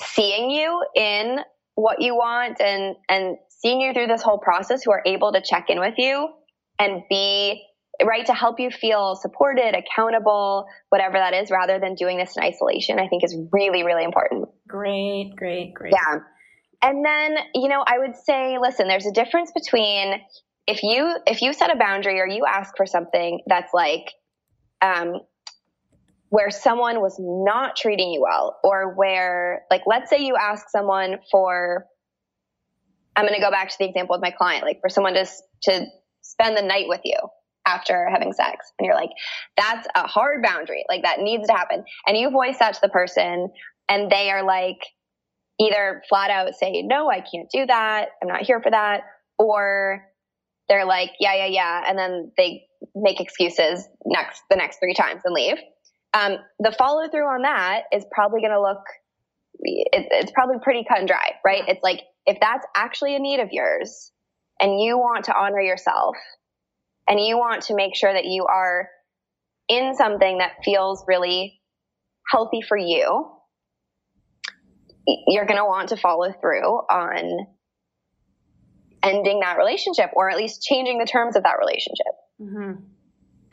seeing 0.00 0.50
you 0.50 0.84
in 0.96 1.38
what 1.74 2.00
you 2.00 2.14
want 2.14 2.60
and, 2.60 2.96
and 3.08 3.36
seeing 3.48 3.80
you 3.80 3.92
through 3.92 4.08
this 4.08 4.22
whole 4.22 4.38
process 4.38 4.82
who 4.82 4.90
are 4.90 5.02
able 5.06 5.32
to 5.32 5.40
check 5.40 5.66
in 5.68 5.78
with 5.78 5.94
you 5.96 6.28
and 6.78 7.02
be 7.08 7.62
right 8.06 8.26
to 8.26 8.34
help 8.34 8.60
you 8.60 8.70
feel 8.70 9.16
supported 9.16 9.74
accountable 9.74 10.66
whatever 10.88 11.14
that 11.14 11.34
is 11.34 11.50
rather 11.50 11.78
than 11.78 11.94
doing 11.94 12.18
this 12.18 12.36
in 12.36 12.42
isolation 12.42 12.98
i 12.98 13.08
think 13.08 13.24
is 13.24 13.36
really 13.52 13.82
really 13.82 14.04
important. 14.04 14.48
Great 14.68 15.32
great 15.36 15.74
great. 15.74 15.92
Yeah. 15.92 16.20
And 16.82 17.04
then 17.04 17.36
you 17.54 17.68
know 17.68 17.84
i 17.86 17.98
would 17.98 18.16
say 18.16 18.58
listen 18.60 18.88
there's 18.88 19.06
a 19.06 19.12
difference 19.12 19.52
between 19.52 20.20
if 20.66 20.82
you 20.82 21.16
if 21.26 21.42
you 21.42 21.52
set 21.52 21.74
a 21.74 21.78
boundary 21.78 22.20
or 22.20 22.26
you 22.26 22.44
ask 22.46 22.76
for 22.76 22.86
something 22.86 23.40
that's 23.46 23.72
like 23.74 24.06
um 24.80 25.20
where 26.28 26.50
someone 26.50 27.00
was 27.00 27.16
not 27.18 27.76
treating 27.76 28.10
you 28.10 28.22
well 28.22 28.58
or 28.64 28.94
where 28.94 29.64
like 29.70 29.82
let's 29.86 30.08
say 30.08 30.24
you 30.24 30.34
ask 30.36 30.68
someone 30.70 31.18
for 31.30 31.84
i'm 33.16 33.26
going 33.26 33.38
to 33.38 33.44
go 33.44 33.50
back 33.50 33.68
to 33.68 33.76
the 33.78 33.84
example 33.84 34.14
with 34.14 34.22
my 34.22 34.30
client 34.30 34.64
like 34.64 34.80
for 34.80 34.88
someone 34.88 35.14
to 35.14 35.26
to 35.62 35.84
spend 36.22 36.56
the 36.56 36.62
night 36.62 36.86
with 36.88 37.00
you 37.04 37.16
after 37.66 38.08
having 38.10 38.32
sex. 38.32 38.72
And 38.78 38.86
you're 38.86 38.94
like, 38.94 39.10
that's 39.56 39.86
a 39.94 40.06
hard 40.06 40.42
boundary. 40.42 40.84
Like 40.88 41.02
that 41.02 41.20
needs 41.20 41.46
to 41.48 41.52
happen. 41.52 41.84
And 42.06 42.16
you 42.16 42.30
voice 42.30 42.58
that 42.58 42.74
to 42.74 42.80
the 42.82 42.88
person 42.88 43.48
and 43.88 44.10
they 44.10 44.30
are 44.30 44.44
like, 44.44 44.78
either 45.60 46.02
flat 46.08 46.30
out 46.30 46.54
say, 46.54 46.82
no, 46.82 47.10
I 47.10 47.20
can't 47.20 47.48
do 47.52 47.66
that. 47.66 48.08
I'm 48.20 48.28
not 48.28 48.42
here 48.42 48.60
for 48.60 48.70
that. 48.70 49.02
Or 49.38 50.02
they're 50.68 50.86
like, 50.86 51.10
yeah, 51.20 51.34
yeah, 51.34 51.46
yeah. 51.46 51.84
And 51.86 51.98
then 51.98 52.32
they 52.36 52.64
make 52.94 53.20
excuses 53.20 53.86
next, 54.04 54.42
the 54.50 54.56
next 54.56 54.78
three 54.78 54.94
times 54.94 55.22
and 55.24 55.34
leave. 55.34 55.58
Um, 56.14 56.38
the 56.58 56.72
follow 56.72 57.08
through 57.08 57.26
on 57.26 57.42
that 57.42 57.82
is 57.92 58.04
probably 58.10 58.40
going 58.40 58.52
to 58.52 58.60
look, 58.60 58.82
it, 59.60 60.06
it's 60.10 60.32
probably 60.32 60.56
pretty 60.62 60.84
cut 60.88 60.98
and 60.98 61.08
dry, 61.08 61.32
right? 61.44 61.62
It's 61.68 61.82
like, 61.82 62.00
if 62.26 62.38
that's 62.40 62.66
actually 62.74 63.16
a 63.16 63.18
need 63.18 63.40
of 63.40 63.48
yours 63.52 64.12
and 64.60 64.80
you 64.80 64.98
want 64.98 65.26
to 65.26 65.36
honor 65.36 65.60
yourself 65.60 66.16
and 67.08 67.20
you 67.20 67.36
want 67.36 67.64
to 67.64 67.74
make 67.74 67.96
sure 67.96 68.12
that 68.12 68.24
you 68.24 68.46
are 68.46 68.88
in 69.68 69.94
something 69.94 70.38
that 70.38 70.52
feels 70.64 71.04
really 71.06 71.60
healthy 72.30 72.60
for 72.60 72.76
you, 72.76 73.30
you're 75.26 75.46
going 75.46 75.58
to 75.58 75.64
want 75.64 75.90
to 75.90 75.96
follow 75.96 76.32
through 76.32 76.68
on 76.68 77.46
ending 79.02 79.40
that 79.40 79.58
relationship 79.58 80.10
or 80.14 80.30
at 80.30 80.36
least 80.36 80.62
changing 80.62 80.98
the 80.98 81.06
terms 81.06 81.36
of 81.36 81.42
that 81.42 81.58
relationship. 81.58 82.14
Mm-hmm. 82.40 82.82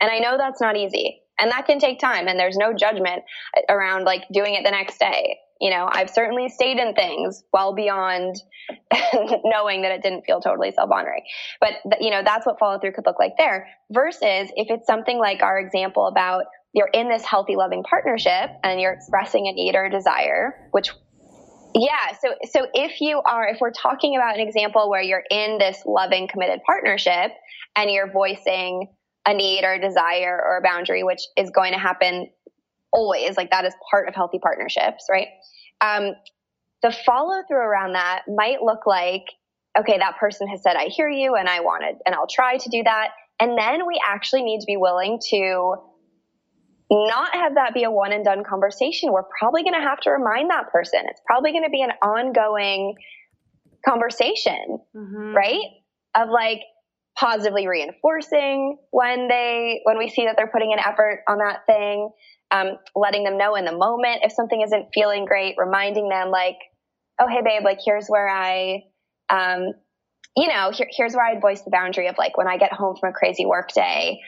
And 0.00 0.10
I 0.10 0.18
know 0.20 0.38
that's 0.38 0.60
not 0.60 0.76
easy 0.76 1.20
and 1.38 1.50
that 1.50 1.66
can 1.66 1.78
take 1.78 1.98
time 1.98 2.28
and 2.28 2.38
there's 2.38 2.56
no 2.56 2.72
judgment 2.72 3.22
around 3.68 4.04
like 4.04 4.22
doing 4.32 4.54
it 4.54 4.64
the 4.64 4.70
next 4.70 4.98
day 4.98 5.38
you 5.60 5.70
know, 5.70 5.88
I've 5.90 6.08
certainly 6.08 6.48
stayed 6.48 6.78
in 6.78 6.94
things 6.94 7.44
well 7.52 7.74
beyond 7.74 8.36
knowing 9.44 9.82
that 9.82 9.92
it 9.92 10.02
didn't 10.02 10.22
feel 10.22 10.40
totally 10.40 10.72
self 10.72 10.90
honoring. 10.90 11.22
But, 11.60 11.74
you 12.00 12.10
know, 12.10 12.22
that's 12.24 12.46
what 12.46 12.58
follow 12.58 12.78
through 12.78 12.92
could 12.92 13.04
look 13.06 13.18
like 13.18 13.32
there. 13.36 13.68
Versus 13.90 14.50
if 14.56 14.68
it's 14.70 14.86
something 14.86 15.18
like 15.18 15.42
our 15.42 15.58
example 15.58 16.06
about 16.06 16.44
you're 16.72 16.88
in 16.92 17.08
this 17.08 17.24
healthy, 17.24 17.56
loving 17.56 17.82
partnership 17.82 18.50
and 18.62 18.80
you're 18.80 18.92
expressing 18.92 19.48
a 19.48 19.52
need 19.52 19.74
or 19.74 19.84
a 19.84 19.90
desire, 19.90 20.68
which 20.70 20.90
yeah. 21.74 22.16
So, 22.20 22.34
so 22.50 22.66
if 22.74 23.00
you 23.00 23.20
are, 23.24 23.46
if 23.46 23.58
we're 23.60 23.70
talking 23.70 24.16
about 24.16 24.34
an 24.34 24.40
example 24.40 24.88
where 24.90 25.02
you're 25.02 25.22
in 25.30 25.58
this 25.58 25.82
loving, 25.86 26.26
committed 26.26 26.60
partnership 26.66 27.32
and 27.76 27.90
you're 27.90 28.10
voicing, 28.10 28.88
a 29.26 29.34
need 29.34 29.64
or 29.64 29.74
a 29.74 29.80
desire 29.80 30.40
or 30.42 30.56
a 30.56 30.62
boundary, 30.62 31.04
which 31.04 31.20
is 31.36 31.50
going 31.50 31.72
to 31.72 31.78
happen 31.78 32.28
always. 32.92 33.36
Like 33.36 33.50
that 33.50 33.64
is 33.64 33.74
part 33.90 34.08
of 34.08 34.14
healthy 34.14 34.38
partnerships, 34.38 35.06
right? 35.10 35.28
Um, 35.80 36.14
the 36.82 36.90
follow 36.90 37.42
through 37.46 37.58
around 37.58 37.92
that 37.92 38.22
might 38.28 38.62
look 38.62 38.86
like, 38.86 39.24
okay, 39.78 39.98
that 39.98 40.18
person 40.18 40.48
has 40.48 40.62
said, 40.62 40.76
I 40.76 40.86
hear 40.86 41.08
you 41.08 41.34
and 41.34 41.48
I 41.48 41.60
wanted, 41.60 41.96
and 42.04 42.14
I'll 42.14 42.26
try 42.26 42.56
to 42.56 42.68
do 42.70 42.82
that. 42.84 43.10
And 43.38 43.56
then 43.56 43.86
we 43.86 44.00
actually 44.06 44.42
need 44.42 44.60
to 44.60 44.66
be 44.66 44.76
willing 44.76 45.18
to 45.30 45.74
not 46.90 47.34
have 47.34 47.54
that 47.54 47.72
be 47.72 47.84
a 47.84 47.90
one 47.90 48.12
and 48.12 48.24
done 48.24 48.42
conversation. 48.42 49.12
We're 49.12 49.28
probably 49.38 49.62
going 49.62 49.74
to 49.74 49.80
have 49.80 50.00
to 50.00 50.10
remind 50.10 50.50
that 50.50 50.70
person. 50.72 51.00
It's 51.04 51.20
probably 51.24 51.52
going 51.52 51.64
to 51.64 51.70
be 51.70 51.82
an 51.82 51.92
ongoing 52.02 52.96
conversation, 53.88 54.78
mm-hmm. 54.94 55.34
right? 55.34 55.62
Of 56.16 56.28
like 56.30 56.60
positively 57.16 57.68
reinforcing 57.68 58.78
when 58.90 59.28
they, 59.28 59.80
when 59.84 59.98
we 59.98 60.08
see 60.08 60.24
that 60.24 60.34
they're 60.36 60.50
putting 60.52 60.72
an 60.72 60.80
effort 60.80 61.20
on 61.28 61.38
that 61.38 61.60
thing, 61.66 62.10
um, 62.50 62.78
letting 62.94 63.24
them 63.24 63.38
know 63.38 63.54
in 63.54 63.64
the 63.64 63.76
moment 63.76 64.20
if 64.22 64.32
something 64.32 64.60
isn't 64.60 64.88
feeling 64.92 65.24
great, 65.24 65.54
reminding 65.58 66.08
them 66.08 66.30
like, 66.30 66.56
oh, 67.20 67.28
hey 67.28 67.42
babe, 67.44 67.62
like 67.64 67.78
here's 67.84 68.08
where 68.08 68.28
I, 68.28 68.84
um, 69.28 69.72
you 70.36 70.48
know, 70.48 70.70
here, 70.72 70.86
here's 70.90 71.14
where 71.14 71.26
I'd 71.26 71.40
voice 71.40 71.62
the 71.62 71.70
boundary 71.70 72.08
of 72.08 72.16
like 72.18 72.36
when 72.36 72.48
I 72.48 72.56
get 72.56 72.72
home 72.72 72.96
from 72.98 73.10
a 73.10 73.12
crazy 73.12 73.46
work 73.46 73.72
day, 73.72 74.20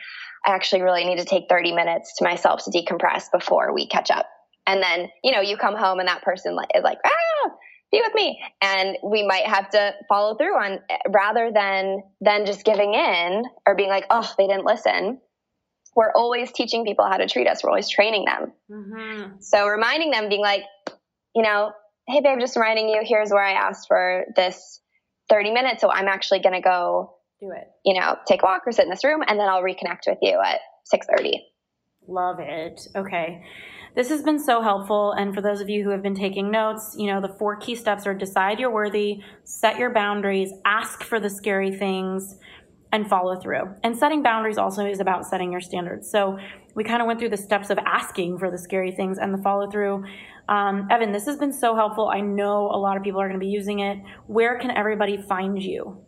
I 0.45 0.55
actually 0.55 0.83
really 0.83 1.05
need 1.05 1.19
to 1.19 1.25
take 1.25 1.45
30 1.49 1.73
minutes 1.73 2.17
to 2.19 2.25
myself 2.25 2.65
to 2.65 2.71
decompress 2.71 3.27
before 3.33 3.73
we 3.73 3.87
catch 3.87 4.11
up. 4.11 4.27
And 4.67 4.83
then, 4.83 5.09
you 5.25 5.33
know, 5.33 5.41
you 5.41 5.57
come 5.57 5.77
home 5.77 5.99
and 5.99 6.09
that 6.09 6.23
person 6.23 6.57
is 6.75 6.85
like, 6.85 6.99
ah, 7.05 7.51
be 7.91 8.01
with 8.03 8.15
me. 8.15 8.41
And 8.61 8.97
we 9.05 9.27
might 9.27 9.47
have 9.47 9.71
to 9.71 9.93
follow 10.09 10.37
through 10.37 10.55
on 10.55 10.79
rather 11.09 11.51
than, 11.53 12.03
than 12.21 12.47
just 12.47 12.65
giving 12.65 12.95
in 12.95 13.45
or 13.67 13.77
being 13.77 13.89
like, 13.89 14.05
oh, 14.11 14.29
they 14.39 14.47
didn't 14.47 14.65
listen. 14.65 15.21
We're 15.95 16.13
always 16.13 16.53
teaching 16.53 16.85
people 16.85 17.05
how 17.05 17.19
to 17.19 17.29
treat 17.29 17.47
us. 17.47 17.63
We're 17.63 17.71
always 17.71 17.89
training 17.89 18.25
them. 18.25 18.53
Mm-hmm. 18.71 19.41
So 19.41 19.67
reminding 19.67 20.11
them, 20.11 20.29
being 20.29 20.41
like, 20.41 20.63
you 21.35 21.43
know, 21.43 21.73
hey 22.09 22.21
babe, 22.21 22.39
just 22.41 22.57
reminding 22.57 22.89
you, 22.89 23.03
here's 23.05 23.31
where 23.31 23.45
I 23.45 23.53
asked 23.53 23.89
for 23.89 24.25
this 24.37 24.81
30 25.29 25.53
minutes. 25.53 25.81
So 25.81 25.91
I'm 25.91 26.09
actually 26.09 26.41
going 26.41 26.55
to 26.55 26.61
go 26.61 27.15
do 27.41 27.51
it. 27.51 27.69
You 27.85 27.99
know, 28.01 28.17
take 28.27 28.43
a 28.43 28.47
walk 28.47 28.63
or 28.67 28.73
sit 28.73 28.85
in 28.85 28.91
this 28.91 29.05
room 29.05 29.23
and 29.27 29.39
then 29.39 29.49
I'll 29.49 29.63
reconnect 29.63 30.07
with 30.07 30.19
you 30.23 30.41
at 30.45 30.61
6:30. 30.93 31.41
Love 32.09 32.41
it. 32.41 32.81
Okay. 32.97 33.43
This 33.95 34.09
has 34.09 34.23
been 34.23 34.39
so 34.39 34.63
helpful. 34.63 35.13
And 35.13 35.35
for 35.35 35.43
those 35.43 35.61
of 35.61 35.69
you 35.69 35.85
who 35.85 35.91
have 35.91 36.03
been 36.03 36.15
taking 36.15 36.51
notes, 36.51 36.97
you 36.99 37.07
know, 37.07 37.21
the 37.21 37.35
four 37.39 37.57
key 37.57 37.75
steps 37.75 38.07
are 38.07 38.15
decide 38.15 38.59
you're 38.59 38.73
worthy, 38.73 39.23
set 39.45 39.79
your 39.79 39.93
boundaries, 39.93 40.51
ask 40.65 41.03
for 41.03 41.21
the 41.21 41.29
scary 41.29 41.71
things, 41.71 42.37
and 42.93 43.09
follow 43.09 43.35
through. 43.41 43.75
And 43.83 43.97
setting 43.97 44.23
boundaries 44.23 44.59
also 44.59 44.85
is 44.85 45.01
about 45.01 45.27
setting 45.27 45.51
your 45.51 45.63
standards. 45.63 46.11
So 46.11 46.39
we 46.75 46.85
kind 46.85 47.01
of 47.01 47.07
went 47.07 47.19
through 47.19 47.31
the 47.31 47.37
steps 47.37 47.71
of 47.71 47.79
asking 47.79 48.39
for 48.39 48.51
the 48.51 48.59
scary 48.59 48.93
things 48.93 49.19
and 49.19 49.33
the 49.33 49.43
follow 49.43 49.71
through. 49.71 50.05
Um, 50.49 50.89
Evin, 50.91 51.13
this 51.13 51.25
has 51.27 51.37
been 51.39 51.53
so 51.53 51.75
helpful. 51.75 52.09
I 52.09 52.21
know 52.21 52.71
a 52.71 52.79
lot 52.79 52.97
of 52.97 53.03
people 53.03 53.21
are 53.21 53.29
going 53.29 53.41
to 53.41 53.45
be 53.45 53.51
using 53.51 53.81
it. 53.81 53.99
Where 54.27 54.59
can 54.59 54.71
everybody 54.71 55.17
find 55.17 55.61
you? 55.63 56.05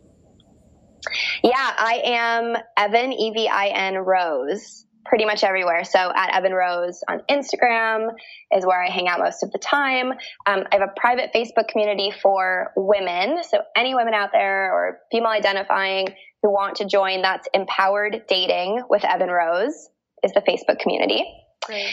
Yeah, 1.43 1.51
I 1.55 2.01
am 2.05 2.55
Evin, 2.77 3.13
E 3.13 3.31
V 3.31 3.47
I 3.47 3.67
N 3.67 3.95
Rose, 3.97 4.85
pretty 5.05 5.25
much 5.25 5.43
everywhere. 5.43 5.83
So 5.83 6.11
at 6.15 6.31
Evin 6.31 6.51
Rose 6.51 6.99
on 7.07 7.21
Instagram 7.29 8.09
is 8.51 8.65
where 8.65 8.83
I 8.83 8.89
hang 8.89 9.07
out 9.07 9.19
most 9.19 9.43
of 9.43 9.51
the 9.51 9.59
time. 9.59 10.11
Um, 10.47 10.63
I 10.71 10.75
have 10.77 10.81
a 10.81 10.99
private 10.99 11.29
Facebook 11.33 11.67
community 11.67 12.11
for 12.23 12.71
women. 12.75 13.43
So 13.43 13.59
any 13.75 13.93
women 13.93 14.15
out 14.15 14.29
there 14.33 14.73
or 14.73 14.99
female 15.11 15.29
identifying 15.29 16.07
who 16.45 16.51
want 16.51 16.75
to 16.75 16.85
join, 16.85 17.23
that's 17.23 17.47
Empowered 17.55 18.21
Dating 18.27 18.83
with 18.87 19.01
Evin 19.01 19.35
Rose 19.35 19.89
is 20.23 20.31
the 20.33 20.41
Facebook 20.41 20.79
community. 20.79 21.25
Great. 21.65 21.89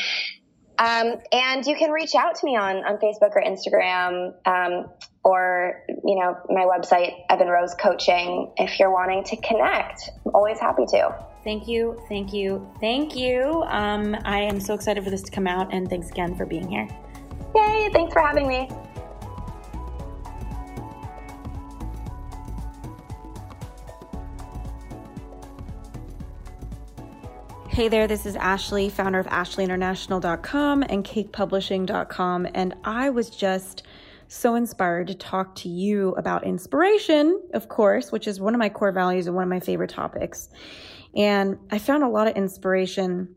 Um, 0.79 1.15
and 1.33 1.65
you 1.65 1.75
can 1.75 1.91
reach 1.91 2.15
out 2.15 2.35
to 2.35 2.47
me 2.47 2.57
on, 2.57 2.77
on 2.85 2.99
Facebook 2.99 3.35
or 3.35 3.43
Instagram. 3.43 4.35
Um, 4.47 4.91
or 5.25 5.85
you 6.05 6.19
know 6.19 6.37
my 6.49 6.65
website 6.65 7.13
Evin 7.31 7.49
Rose 7.49 7.75
Coaching 7.75 8.53
if 8.57 8.81
you're 8.81 8.91
wanting 8.91 9.23
to 9.25 9.37
connect. 9.37 10.11
I'm 10.27 10.35
always 10.35 10.59
happy 10.59 10.85
to. 10.87 11.15
Thank 11.45 11.69
you, 11.69 12.01
thank 12.09 12.33
you, 12.33 12.69
thank 12.81 13.15
you. 13.15 13.63
Um, 13.69 14.17
I 14.25 14.41
am 14.41 14.59
so 14.59 14.75
excited 14.75 15.05
for 15.05 15.11
this 15.11 15.23
to 15.23 15.31
come 15.31 15.47
out, 15.47 15.73
and 15.73 15.89
thanks 15.89 16.11
again 16.11 16.37
for 16.37 16.45
being 16.45 16.69
here. 16.69 16.89
Yay! 17.55 17.91
Thanks 17.93 18.13
for 18.13 18.21
having 18.21 18.49
me. 18.49 18.69
Hey 27.73 27.89
there, 27.89 28.07
this 28.07 28.27
is 28.27 28.37
Ashley, 28.37 28.91
founder 28.91 29.18
of 29.18 29.27
AshleyInternational.com 29.29 30.83
and 30.83 31.03
CakePublishing.com, 31.03 32.49
and 32.53 32.75
I 32.85 33.09
was 33.09 33.31
just 33.31 33.85
so 34.29 34.57
inspired 34.57 35.07
to 35.07 35.14
talk 35.14 35.55
to 35.55 35.70
you 35.70 36.11
about 36.18 36.45
inspiration, 36.45 37.41
of 37.55 37.70
course, 37.70 38.12
which 38.12 38.29
is 38.29 38.39
one 38.39 38.55
of 38.55 38.59
my 38.59 38.68
core 38.68 38.93
values 38.93 39.27
and 39.27 39.35
one 39.35 39.45
of 39.45 39.49
my 39.49 39.61
favorite 39.61 39.89
topics. 39.89 40.51
And 41.16 41.57
I 41.70 41.79
found 41.79 42.03
a 42.03 42.11
lot 42.11 42.29
of 42.29 42.37
inspiration 42.37 43.35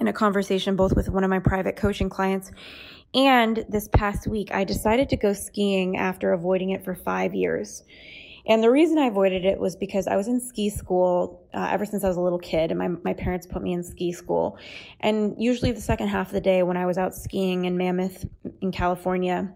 in 0.00 0.08
a 0.08 0.12
conversation 0.12 0.74
both 0.74 0.96
with 0.96 1.08
one 1.08 1.22
of 1.22 1.30
my 1.30 1.38
private 1.38 1.76
coaching 1.76 2.08
clients 2.08 2.50
and 3.14 3.64
this 3.68 3.86
past 3.86 4.26
week. 4.26 4.52
I 4.52 4.64
decided 4.64 5.10
to 5.10 5.16
go 5.16 5.32
skiing 5.32 5.96
after 5.96 6.32
avoiding 6.32 6.70
it 6.70 6.84
for 6.84 6.96
five 6.96 7.36
years. 7.36 7.84
And 8.46 8.62
the 8.62 8.70
reason 8.70 8.98
I 8.98 9.06
avoided 9.06 9.44
it 9.44 9.58
was 9.58 9.76
because 9.76 10.06
I 10.06 10.16
was 10.16 10.28
in 10.28 10.40
ski 10.40 10.70
school 10.70 11.46
uh, 11.54 11.68
ever 11.70 11.84
since 11.84 12.04
I 12.04 12.08
was 12.08 12.16
a 12.16 12.20
little 12.20 12.38
kid, 12.38 12.70
and 12.70 12.78
my, 12.78 12.88
my 12.88 13.12
parents 13.12 13.46
put 13.46 13.62
me 13.62 13.72
in 13.72 13.82
ski 13.82 14.12
school. 14.12 14.58
And 15.00 15.34
usually, 15.38 15.72
the 15.72 15.80
second 15.80 16.08
half 16.08 16.28
of 16.28 16.32
the 16.32 16.40
day 16.40 16.62
when 16.62 16.76
I 16.76 16.86
was 16.86 16.98
out 16.98 17.14
skiing 17.14 17.64
in 17.64 17.76
Mammoth 17.76 18.24
in 18.60 18.72
California, 18.72 19.54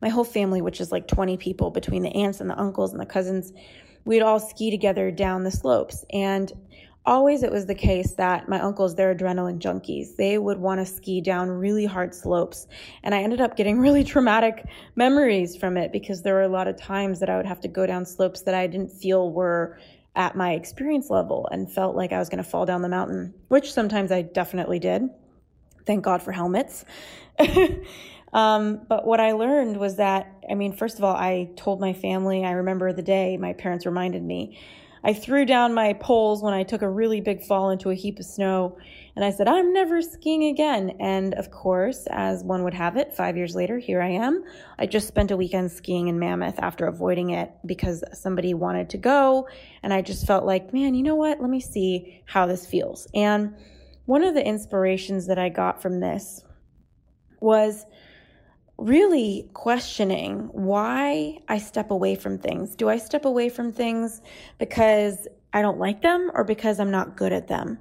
my 0.00 0.08
whole 0.08 0.24
family, 0.24 0.62
which 0.62 0.80
is 0.80 0.90
like 0.90 1.06
20 1.06 1.36
people 1.36 1.70
between 1.70 2.02
the 2.02 2.10
aunts 2.10 2.40
and 2.40 2.48
the 2.48 2.58
uncles 2.58 2.92
and 2.92 3.00
the 3.00 3.06
cousins, 3.06 3.52
we'd 4.04 4.22
all 4.22 4.40
ski 4.40 4.70
together 4.70 5.10
down 5.10 5.44
the 5.44 5.50
slopes. 5.50 6.04
And 6.12 6.52
always 7.06 7.42
it 7.42 7.50
was 7.50 7.66
the 7.66 7.74
case 7.74 8.12
that 8.14 8.48
my 8.48 8.60
uncles, 8.60 8.94
they're 8.94 9.14
adrenaline 9.14 9.58
junkies. 9.58 10.16
They 10.16 10.38
would 10.38 10.58
want 10.58 10.80
to 10.80 10.86
ski 10.86 11.20
down 11.20 11.48
really 11.48 11.86
hard 11.86 12.14
slopes. 12.14 12.66
And 13.02 13.14
I 13.14 13.22
ended 13.22 13.40
up 13.40 13.56
getting 13.56 13.78
really 13.86 14.04
traumatic 14.04 14.64
memories 14.96 15.56
from 15.56 15.76
it 15.76 15.92
because 15.92 16.22
there 16.22 16.34
were 16.34 16.42
a 16.42 16.48
lot 16.48 16.68
of 16.68 16.76
times 16.76 17.20
that 17.20 17.30
I 17.30 17.36
would 17.36 17.46
have 17.46 17.60
to 17.60 17.68
go 17.68 17.86
down 17.86 18.04
slopes 18.04 18.42
that 18.42 18.54
I 18.54 18.66
didn't 18.66 18.90
feel 18.90 19.32
were 19.32 19.78
at 20.16 20.36
my 20.36 20.52
experience 20.52 21.10
level 21.10 21.48
and 21.52 21.70
felt 21.70 21.94
like 21.94 22.12
I 22.12 22.18
was 22.18 22.28
going 22.28 22.42
to 22.42 22.48
fall 22.48 22.66
down 22.66 22.82
the 22.82 22.88
mountain, 22.88 23.34
which 23.48 23.72
sometimes 23.72 24.10
I 24.10 24.22
definitely 24.22 24.80
did. 24.80 25.02
Thank 25.86 26.04
God 26.04 26.22
for 26.22 26.32
helmets. 26.32 26.84
Um, 28.32 28.82
but 28.88 29.06
what 29.06 29.20
I 29.20 29.32
learned 29.32 29.78
was 29.78 29.96
that, 29.96 30.32
I 30.50 30.54
mean, 30.54 30.72
first 30.72 30.98
of 30.98 31.04
all, 31.04 31.14
I 31.14 31.50
told 31.56 31.80
my 31.80 31.92
family, 31.92 32.44
I 32.44 32.52
remember 32.52 32.92
the 32.92 33.02
day 33.02 33.36
my 33.36 33.52
parents 33.54 33.86
reminded 33.86 34.22
me. 34.22 34.58
I 35.04 35.12
threw 35.12 35.44
down 35.44 35.74
my 35.74 35.92
poles 35.92 36.42
when 36.42 36.54
I 36.54 36.62
took 36.62 36.82
a 36.82 36.88
really 36.88 37.20
big 37.20 37.42
fall 37.42 37.70
into 37.70 37.90
a 37.90 37.94
heap 37.94 38.18
of 38.18 38.24
snow, 38.24 38.78
and 39.14 39.24
I 39.24 39.30
said, 39.30 39.48
I'm 39.48 39.72
never 39.72 40.02
skiing 40.02 40.44
again. 40.44 40.96
And 41.00 41.34
of 41.34 41.50
course, 41.50 42.06
as 42.10 42.44
one 42.44 42.64
would 42.64 42.74
have 42.74 42.96
it, 42.96 43.14
five 43.14 43.36
years 43.36 43.54
later, 43.54 43.78
here 43.78 44.00
I 44.00 44.10
am. 44.10 44.44
I 44.78 44.86
just 44.86 45.08
spent 45.08 45.30
a 45.30 45.36
weekend 45.36 45.70
skiing 45.72 46.08
in 46.08 46.18
Mammoth 46.18 46.58
after 46.58 46.86
avoiding 46.86 47.30
it 47.30 47.52
because 47.66 48.02
somebody 48.12 48.54
wanted 48.54 48.90
to 48.90 48.98
go, 48.98 49.48
and 49.82 49.92
I 49.92 50.02
just 50.02 50.26
felt 50.26 50.44
like, 50.44 50.72
man, 50.72 50.94
you 50.94 51.02
know 51.02 51.16
what? 51.16 51.40
Let 51.40 51.50
me 51.50 51.60
see 51.60 52.22
how 52.26 52.46
this 52.46 52.66
feels. 52.66 53.08
And 53.14 53.54
one 54.06 54.22
of 54.22 54.34
the 54.34 54.46
inspirations 54.46 55.26
that 55.26 55.38
I 55.38 55.48
got 55.48 55.82
from 55.82 56.00
this 56.00 56.44
was 57.40 57.84
really 58.78 59.50
questioning 59.54 60.48
why 60.52 61.40
I 61.48 61.58
step 61.58 61.90
away 61.90 62.14
from 62.14 62.38
things. 62.38 62.76
Do 62.76 62.88
I 62.88 62.96
step 62.96 63.24
away 63.24 63.48
from 63.48 63.72
things 63.72 64.22
because 64.58 65.26
I 65.52 65.62
don't 65.62 65.78
like 65.78 66.00
them 66.00 66.30
or 66.32 66.44
because 66.44 66.78
I'm 66.78 66.90
not 66.90 67.16
good 67.16 67.32
at 67.32 67.48
them? 67.48 67.78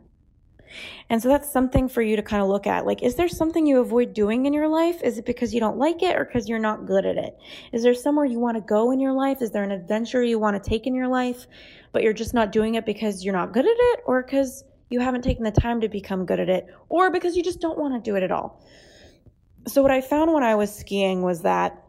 And 1.10 1.22
so 1.22 1.30
that's 1.30 1.50
something 1.52 1.88
for 1.88 2.02
you 2.02 2.16
to 2.16 2.22
kind 2.22 2.42
of 2.42 2.50
look 2.50 2.68
at. 2.68 2.86
Like, 2.86 3.02
is 3.02 3.16
there 3.16 3.30
something 3.30 3.66
you 3.66 3.80
avoid 3.80 4.14
doing 4.14 4.46
in 4.46 4.54
your 4.54 4.68
life? 4.68 5.02
Is 5.04 5.18
it 5.18 5.26
because 5.26 5.54
you 5.54 5.60
don't 5.60 5.78
like 5.78 6.04
it 6.04 6.16
or 6.16 6.26
because 6.26 6.50
you're 6.50 6.60
not 6.60 6.86
good 6.86 7.06
at 7.06 7.16
it? 7.16 7.38
Is 7.72 7.84
there 7.84 7.94
somewhere 7.94 8.26
you 8.26 8.40
want 8.40 8.58
to 8.58 8.62
go 8.62 8.92
in 8.92 9.00
your 9.00 9.14
life? 9.14 9.42
Is 9.42 9.52
there 9.52 9.64
an 9.64 9.72
adventure 9.72 10.24
you 10.24 10.40
want 10.40 10.62
to 10.62 10.70
take 10.70 10.86
in 10.86 10.94
your 10.94 11.08
life, 11.08 11.48
but 11.94 12.04
you're 12.04 12.12
just 12.12 12.34
not 12.34 12.52
doing 12.52 12.76
it 12.76 12.86
because 12.86 13.24
you're 13.24 13.34
not 13.34 13.54
good 13.54 13.66
at 13.66 13.78
it 13.78 14.00
or 14.06 14.24
because 14.24 14.64
you 14.90 15.00
haven't 15.00 15.22
taken 15.22 15.44
the 15.44 15.52
time 15.52 15.80
to 15.82 15.90
become 15.90 16.26
good 16.26 16.40
at 16.40 16.50
it 16.50 16.68
or 16.90 17.12
because 17.12 17.38
you 17.38 17.44
just 17.44 17.62
don't 17.62 17.78
want 17.78 17.94
to 17.94 18.00
do 18.00 18.16
it 18.18 18.24
at 18.24 18.32
all? 18.32 18.62
So, 19.68 19.82
what 19.82 19.92
I 19.92 20.02
found 20.02 20.34
when 20.34 20.44
I 20.44 20.56
was 20.56 20.74
skiing 20.74 21.22
was 21.22 21.42
that 21.42 21.84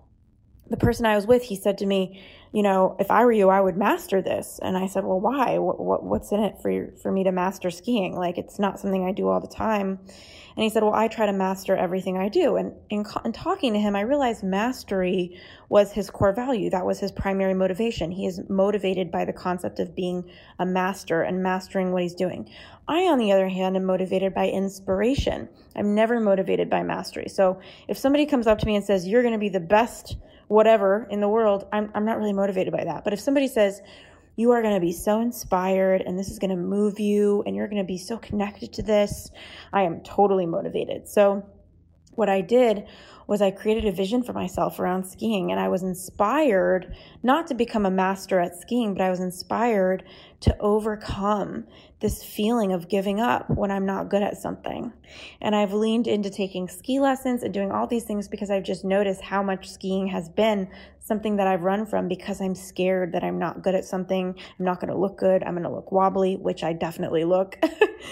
the 0.68 0.76
person 0.76 1.06
I 1.06 1.14
was 1.14 1.26
with, 1.26 1.42
he 1.42 1.56
said 1.56 1.78
to 1.78 1.86
me, 1.86 2.20
you 2.52 2.62
know, 2.62 2.96
if 2.98 3.10
I 3.10 3.24
were 3.24 3.32
you, 3.32 3.48
I 3.50 3.60
would 3.60 3.76
master 3.76 4.22
this. 4.22 4.58
And 4.62 4.76
I 4.76 4.86
said, 4.86 5.04
well, 5.04 5.20
why? 5.20 5.58
What, 5.58 5.80
what, 5.80 6.02
what's 6.02 6.32
in 6.32 6.40
it 6.40 6.56
for, 6.62 6.92
for 7.02 7.12
me 7.12 7.24
to 7.24 7.32
master 7.32 7.70
skiing? 7.70 8.16
Like, 8.16 8.38
it's 8.38 8.58
not 8.58 8.80
something 8.80 9.04
I 9.04 9.12
do 9.12 9.28
all 9.28 9.40
the 9.40 9.46
time. 9.46 9.98
And 10.58 10.64
he 10.64 10.70
said, 10.70 10.82
well, 10.82 10.94
I 10.94 11.06
try 11.06 11.26
to 11.26 11.32
master 11.32 11.76
everything 11.76 12.18
I 12.18 12.28
do. 12.28 12.56
And 12.56 12.72
in, 12.90 13.04
in 13.24 13.32
talking 13.32 13.74
to 13.74 13.78
him, 13.78 13.94
I 13.94 14.00
realized 14.00 14.42
mastery 14.42 15.38
was 15.68 15.92
his 15.92 16.10
core 16.10 16.32
value. 16.32 16.68
That 16.70 16.84
was 16.84 16.98
his 16.98 17.12
primary 17.12 17.54
motivation. 17.54 18.10
He 18.10 18.26
is 18.26 18.40
motivated 18.48 19.12
by 19.12 19.24
the 19.24 19.32
concept 19.32 19.78
of 19.78 19.94
being 19.94 20.28
a 20.58 20.66
master 20.66 21.22
and 21.22 21.44
mastering 21.44 21.92
what 21.92 22.02
he's 22.02 22.14
doing. 22.14 22.50
I, 22.88 23.02
on 23.02 23.18
the 23.18 23.30
other 23.30 23.48
hand, 23.48 23.76
am 23.76 23.84
motivated 23.84 24.34
by 24.34 24.48
inspiration. 24.48 25.48
I'm 25.76 25.94
never 25.94 26.18
motivated 26.18 26.68
by 26.68 26.82
mastery. 26.82 27.28
So 27.28 27.60
if 27.86 27.96
somebody 27.96 28.26
comes 28.26 28.48
up 28.48 28.58
to 28.58 28.66
me 28.66 28.74
and 28.74 28.84
says, 28.84 29.06
you're 29.06 29.22
going 29.22 29.34
to 29.34 29.38
be 29.38 29.50
the 29.50 29.60
best 29.60 30.16
whatever 30.48 31.06
in 31.10 31.20
the 31.20 31.28
world, 31.28 31.66
I'm, 31.72 31.90
I'm 31.94 32.04
not 32.04 32.18
really 32.18 32.32
motivated 32.32 32.72
by 32.72 32.84
that. 32.84 33.04
But 33.04 33.12
if 33.12 33.20
somebody 33.20 33.48
says, 33.48 33.80
you 34.36 34.52
are 34.52 34.62
going 34.62 34.74
to 34.74 34.80
be 34.80 34.92
so 34.92 35.20
inspired 35.20 36.00
and 36.00 36.18
this 36.18 36.28
is 36.28 36.38
going 36.38 36.50
to 36.50 36.56
move 36.56 37.00
you 37.00 37.42
and 37.44 37.56
you're 37.56 37.66
going 37.66 37.82
to 37.82 37.86
be 37.86 37.98
so 37.98 38.16
connected 38.18 38.72
to 38.74 38.82
this, 38.82 39.30
I 39.72 39.82
am 39.82 40.00
totally 40.00 40.46
motivated. 40.46 41.08
So, 41.08 41.44
what 42.18 42.28
I 42.28 42.40
did 42.40 42.84
was 43.28 43.40
I 43.42 43.50
created 43.50 43.84
a 43.84 43.92
vision 43.92 44.22
for 44.22 44.32
myself 44.32 44.80
around 44.80 45.04
skiing 45.04 45.52
and 45.52 45.60
I 45.60 45.68
was 45.68 45.82
inspired 45.82 46.96
not 47.22 47.46
to 47.48 47.54
become 47.54 47.84
a 47.86 47.90
master 47.90 48.40
at 48.40 48.58
skiing, 48.58 48.94
but 48.94 49.02
I 49.02 49.10
was 49.10 49.20
inspired 49.20 50.02
to 50.40 50.56
overcome 50.58 51.66
this 52.00 52.24
feeling 52.24 52.72
of 52.72 52.88
giving 52.88 53.20
up 53.20 53.50
when 53.50 53.70
I'm 53.70 53.84
not 53.84 54.08
good 54.08 54.22
at 54.22 54.38
something. 54.38 54.92
And 55.42 55.54
I've 55.54 55.74
leaned 55.74 56.06
into 56.06 56.30
taking 56.30 56.68
ski 56.68 57.00
lessons 57.00 57.42
and 57.42 57.52
doing 57.52 57.70
all 57.70 57.86
these 57.86 58.04
things 58.04 58.28
because 58.28 58.50
I've 58.50 58.64
just 58.64 58.84
noticed 58.84 59.20
how 59.20 59.42
much 59.42 59.68
skiing 59.68 60.06
has 60.08 60.28
been 60.28 60.68
something 60.98 61.36
that 61.36 61.46
I've 61.46 61.62
run 61.62 61.86
from 61.86 62.08
because 62.08 62.40
I'm 62.40 62.54
scared 62.54 63.12
that 63.12 63.22
I'm 63.22 63.38
not 63.38 63.62
good 63.62 63.74
at 63.74 63.84
something. 63.84 64.34
I'm 64.58 64.64
not 64.64 64.80
going 64.80 64.92
to 64.92 64.98
look 64.98 65.18
good. 65.18 65.44
I'm 65.44 65.52
going 65.52 65.64
to 65.64 65.70
look 65.70 65.92
wobbly, 65.92 66.36
which 66.36 66.64
I 66.64 66.72
definitely 66.72 67.24
look. 67.24 67.58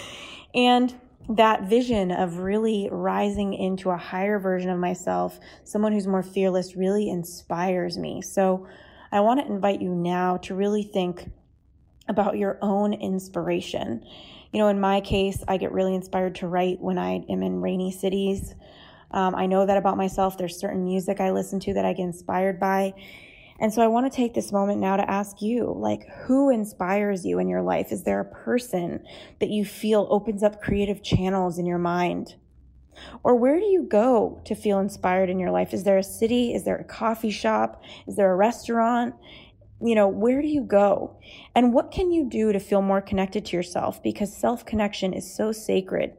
and 0.53 0.93
that 1.29 1.63
vision 1.63 2.11
of 2.11 2.37
really 2.37 2.87
rising 2.91 3.53
into 3.53 3.89
a 3.89 3.97
higher 3.97 4.39
version 4.39 4.69
of 4.69 4.79
myself, 4.79 5.39
someone 5.63 5.91
who's 5.91 6.07
more 6.07 6.23
fearless, 6.23 6.75
really 6.75 7.09
inspires 7.09 7.97
me. 7.97 8.21
So 8.21 8.67
I 9.11 9.19
want 9.19 9.39
to 9.41 9.45
invite 9.45 9.81
you 9.81 9.93
now 9.93 10.37
to 10.37 10.55
really 10.55 10.83
think 10.83 11.29
about 12.07 12.37
your 12.37 12.57
own 12.61 12.93
inspiration. 12.93 14.05
You 14.51 14.59
know, 14.59 14.69
in 14.69 14.79
my 14.79 15.01
case, 15.01 15.43
I 15.47 15.57
get 15.57 15.73
really 15.73 15.95
inspired 15.95 16.35
to 16.35 16.47
write 16.47 16.79
when 16.79 16.97
I 16.97 17.25
am 17.29 17.43
in 17.43 17.61
rainy 17.61 17.91
cities. 17.91 18.55
Um, 19.11 19.35
I 19.35 19.45
know 19.45 19.65
that 19.65 19.77
about 19.77 19.97
myself. 19.97 20.37
There's 20.37 20.57
certain 20.57 20.85
music 20.85 21.19
I 21.19 21.31
listen 21.31 21.59
to 21.61 21.73
that 21.73 21.85
I 21.85 21.93
get 21.93 22.03
inspired 22.03 22.59
by. 22.59 22.93
And 23.59 23.73
so 23.73 23.81
I 23.81 23.87
want 23.87 24.11
to 24.11 24.15
take 24.15 24.33
this 24.33 24.51
moment 24.51 24.79
now 24.79 24.97
to 24.97 25.09
ask 25.09 25.41
you, 25.41 25.73
like, 25.75 26.07
who 26.25 26.49
inspires 26.49 27.25
you 27.25 27.39
in 27.39 27.47
your 27.47 27.61
life? 27.61 27.91
Is 27.91 28.03
there 28.03 28.19
a 28.19 28.25
person 28.25 29.03
that 29.39 29.49
you 29.49 29.65
feel 29.65 30.07
opens 30.09 30.43
up 30.43 30.61
creative 30.61 31.01
channels 31.01 31.57
in 31.57 31.65
your 31.65 31.79
mind? 31.79 32.35
Or 33.23 33.35
where 33.35 33.59
do 33.59 33.65
you 33.65 33.83
go 33.83 34.41
to 34.45 34.55
feel 34.55 34.79
inspired 34.79 35.29
in 35.29 35.39
your 35.39 35.51
life? 35.51 35.73
Is 35.73 35.83
there 35.83 35.97
a 35.97 36.03
city? 36.03 36.53
Is 36.53 36.63
there 36.65 36.77
a 36.77 36.83
coffee 36.83 37.31
shop? 37.31 37.83
Is 38.07 38.15
there 38.15 38.31
a 38.31 38.35
restaurant? 38.35 39.15
You 39.81 39.95
know, 39.95 40.07
where 40.07 40.41
do 40.41 40.47
you 40.47 40.61
go? 40.61 41.17
And 41.55 41.73
what 41.73 41.91
can 41.91 42.11
you 42.11 42.27
do 42.29 42.51
to 42.51 42.59
feel 42.59 42.81
more 42.81 43.01
connected 43.01 43.45
to 43.45 43.55
yourself? 43.55 44.01
Because 44.01 44.35
self 44.35 44.65
connection 44.65 45.13
is 45.13 45.31
so 45.35 45.51
sacred. 45.51 46.13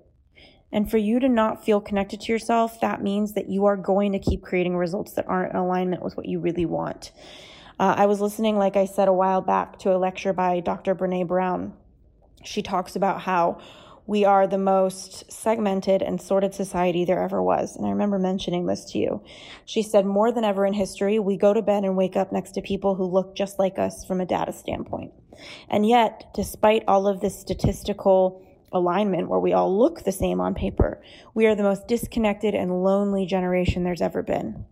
And 0.71 0.91
for 0.91 0.99
you 0.99 1.19
to 1.21 1.29
not 1.29 1.65
feel 1.65 1.81
connected 1.81 2.21
to 2.23 2.33
yourself, 2.33 2.81
that 2.81 3.03
means 3.03 3.33
that 3.35 3.49
you 3.49 3.65
are 3.67 3.77
going 3.77 4.13
to 4.13 4.19
keep 4.19 4.43
creating 4.43 4.77
results 4.77 5.13
that 5.15 5.29
aren't 5.29 5.53
in 5.53 5.59
alignment 5.59 6.03
with 6.03 6.17
what 6.17 6.27
you 6.27 6.41
really 6.41 6.67
want. 6.67 7.13
Uh, 7.81 7.95
I 7.97 8.07
was 8.07 8.21
listening, 8.21 8.59
like 8.59 8.77
I 8.77 8.87
said 8.87 9.09
a 9.09 9.13
while 9.13 9.41
back, 9.41 9.79
to 9.81 9.95
a 9.95 9.99
lecture 9.99 10.33
by 10.33 10.61
Dr. 10.61 10.95
Brene 10.95 11.27
Brown. 11.27 11.73
She 12.45 12.61
talks 12.61 12.97
about 12.97 13.23
how 13.23 13.61
we 14.07 14.25
are 14.25 14.47
the 14.47 14.59
most 14.59 15.31
segmented 15.31 16.01
and 16.03 16.21
sorted 16.21 16.55
society 16.55 17.05
there 17.05 17.23
ever 17.23 17.43
was. 17.43 17.77
And 17.77 17.87
I 17.87 17.91
remember 17.91 18.19
mentioning 18.19 18.67
this 18.67 18.87
to 18.93 18.99
you. 18.99 19.23
She 19.67 19.83
said, 19.83 20.07
more 20.07 20.33
than 20.33 20.45
ever 20.45 20.65
in 20.65 20.73
history, 20.73 21.19
we 21.19 21.37
go 21.37 21.53
to 21.53 21.61
bed 21.61 21.85
and 21.85 21.97
wake 21.97 22.17
up 22.17 22.33
next 22.33 22.53
to 22.53 22.63
people 22.63 22.95
who 22.95 23.05
look 23.05 23.37
just 23.37 23.59
like 23.59 23.79
us 23.79 24.07
from 24.07 24.21
a 24.21 24.27
data 24.27 24.53
standpoint. 24.53 25.13
And 25.69 25.87
yet, 25.87 26.31
despite 26.35 26.85
all 26.89 27.07
of 27.07 27.21
this 27.21 27.39
statistical 27.39 28.43
alignment 28.73 29.29
where 29.29 29.41
we 29.41 29.53
all 29.53 29.77
look 29.77 30.05
the 30.05 30.13
same 30.13 30.41
on 30.41 30.55
paper. 30.55 31.03
We 31.35 31.47
are 31.47 31.55
the 31.55 31.63
most 31.63 31.89
disconnected 31.89 32.55
and 32.55 32.83
lonely 32.83 33.27
generation 33.27 33.85
there's 33.85 34.03
ever 34.03 34.23
been. 34.23 34.67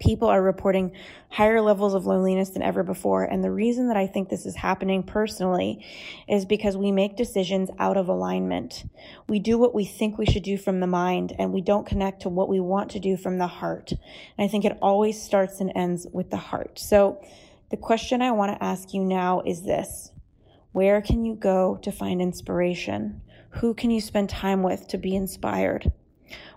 People 0.00 0.26
are 0.26 0.42
reporting 0.42 0.92
higher 1.28 1.60
levels 1.60 1.94
of 1.94 2.06
loneliness 2.06 2.50
than 2.50 2.62
ever 2.62 2.82
before. 2.82 3.22
And 3.22 3.44
the 3.44 3.52
reason 3.52 3.86
that 3.86 3.96
I 3.96 4.08
think 4.08 4.28
this 4.28 4.46
is 4.46 4.56
happening 4.56 5.04
personally 5.04 5.86
is 6.28 6.44
because 6.44 6.76
we 6.76 6.90
make 6.90 7.16
decisions 7.16 7.70
out 7.78 7.96
of 7.96 8.08
alignment. 8.08 8.84
We 9.28 9.38
do 9.38 9.58
what 9.58 9.74
we 9.74 9.84
think 9.84 10.18
we 10.18 10.26
should 10.26 10.42
do 10.42 10.58
from 10.58 10.80
the 10.80 10.88
mind 10.88 11.34
and 11.38 11.52
we 11.52 11.60
don't 11.60 11.86
connect 11.86 12.22
to 12.22 12.28
what 12.28 12.48
we 12.48 12.58
want 12.58 12.90
to 12.92 12.98
do 12.98 13.16
from 13.16 13.38
the 13.38 13.46
heart. 13.46 13.92
And 13.92 14.44
I 14.44 14.48
think 14.48 14.64
it 14.64 14.76
always 14.82 15.22
starts 15.22 15.60
and 15.60 15.70
ends 15.76 16.06
with 16.12 16.30
the 16.30 16.36
heart. 16.36 16.80
So 16.80 17.22
the 17.70 17.76
question 17.76 18.22
I 18.22 18.32
want 18.32 18.52
to 18.52 18.64
ask 18.64 18.92
you 18.92 19.04
now 19.04 19.40
is 19.46 19.62
this 19.62 20.10
where 20.72 21.02
can 21.02 21.24
you 21.24 21.34
go 21.34 21.78
to 21.82 21.92
find 21.92 22.20
inspiration? 22.20 23.20
Who 23.60 23.74
can 23.74 23.90
you 23.90 24.00
spend 24.00 24.30
time 24.30 24.62
with 24.62 24.88
to 24.88 24.98
be 24.98 25.14
inspired? 25.14 25.92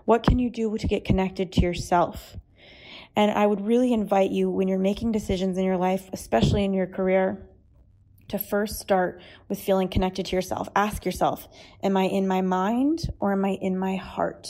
What 0.06 0.22
can 0.22 0.38
you 0.38 0.48
do 0.48 0.76
to 0.78 0.86
get 0.86 1.04
connected 1.04 1.52
to 1.52 1.60
yourself? 1.60 2.36
And 3.14 3.30
I 3.30 3.46
would 3.46 3.66
really 3.66 3.92
invite 3.92 4.30
you 4.30 4.50
when 4.50 4.68
you're 4.68 4.78
making 4.78 5.12
decisions 5.12 5.58
in 5.58 5.64
your 5.64 5.76
life, 5.76 6.08
especially 6.12 6.64
in 6.64 6.72
your 6.72 6.86
career, 6.86 7.46
to 8.28 8.38
first 8.38 8.78
start 8.78 9.20
with 9.48 9.60
feeling 9.60 9.88
connected 9.88 10.26
to 10.26 10.36
yourself. 10.36 10.68
Ask 10.74 11.04
yourself, 11.04 11.48
am 11.82 11.96
I 11.96 12.04
in 12.04 12.26
my 12.26 12.40
mind 12.40 13.10
or 13.20 13.32
am 13.32 13.44
I 13.44 13.58
in 13.60 13.78
my 13.78 13.96
heart? 13.96 14.48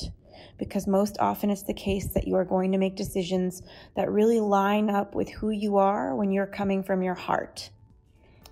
Because 0.59 0.87
most 0.87 1.17
often 1.21 1.51
it's 1.51 1.65
the 1.65 1.75
case 1.75 2.15
that 2.15 2.27
you 2.27 2.37
are 2.37 2.45
going 2.45 2.73
to 2.73 2.79
make 2.79 2.97
decisions 2.97 3.63
that 3.97 4.11
really 4.11 4.41
line 4.41 4.91
up 4.91 5.15
with 5.15 5.29
who 5.29 5.51
you 5.51 5.77
are 5.77 6.15
when 6.15 6.31
you're 6.31 6.47
coming 6.47 6.83
from 6.83 7.03
your 7.03 7.15
heart. 7.15 7.71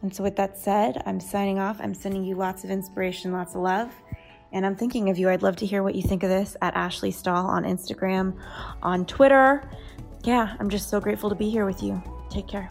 And 0.04 0.14
so, 0.14 0.22
with 0.22 0.36
that 0.36 0.58
said, 0.58 1.02
I'm 1.06 1.18
signing 1.18 1.58
off. 1.58 1.78
I'm 1.80 1.94
sending 1.94 2.24
you 2.24 2.34
lots 2.34 2.62
of 2.62 2.68
inspiration, 2.68 3.32
lots 3.32 3.54
of 3.54 3.62
love. 3.62 3.90
And 4.52 4.66
I'm 4.66 4.76
thinking 4.76 5.08
of 5.08 5.16
you. 5.16 5.30
I'd 5.30 5.42
love 5.42 5.56
to 5.56 5.66
hear 5.66 5.82
what 5.82 5.94
you 5.94 6.02
think 6.02 6.22
of 6.22 6.28
this 6.28 6.58
at 6.60 6.74
Ashley 6.74 7.10
Stahl 7.10 7.46
on 7.46 7.64
Instagram, 7.64 8.38
on 8.82 9.06
Twitter. 9.06 9.66
Yeah, 10.22 10.56
I'm 10.60 10.68
just 10.68 10.90
so 10.90 11.00
grateful 11.00 11.30
to 11.30 11.34
be 11.34 11.48
here 11.48 11.64
with 11.64 11.82
you. 11.82 12.02
Take 12.28 12.46
care. 12.46 12.70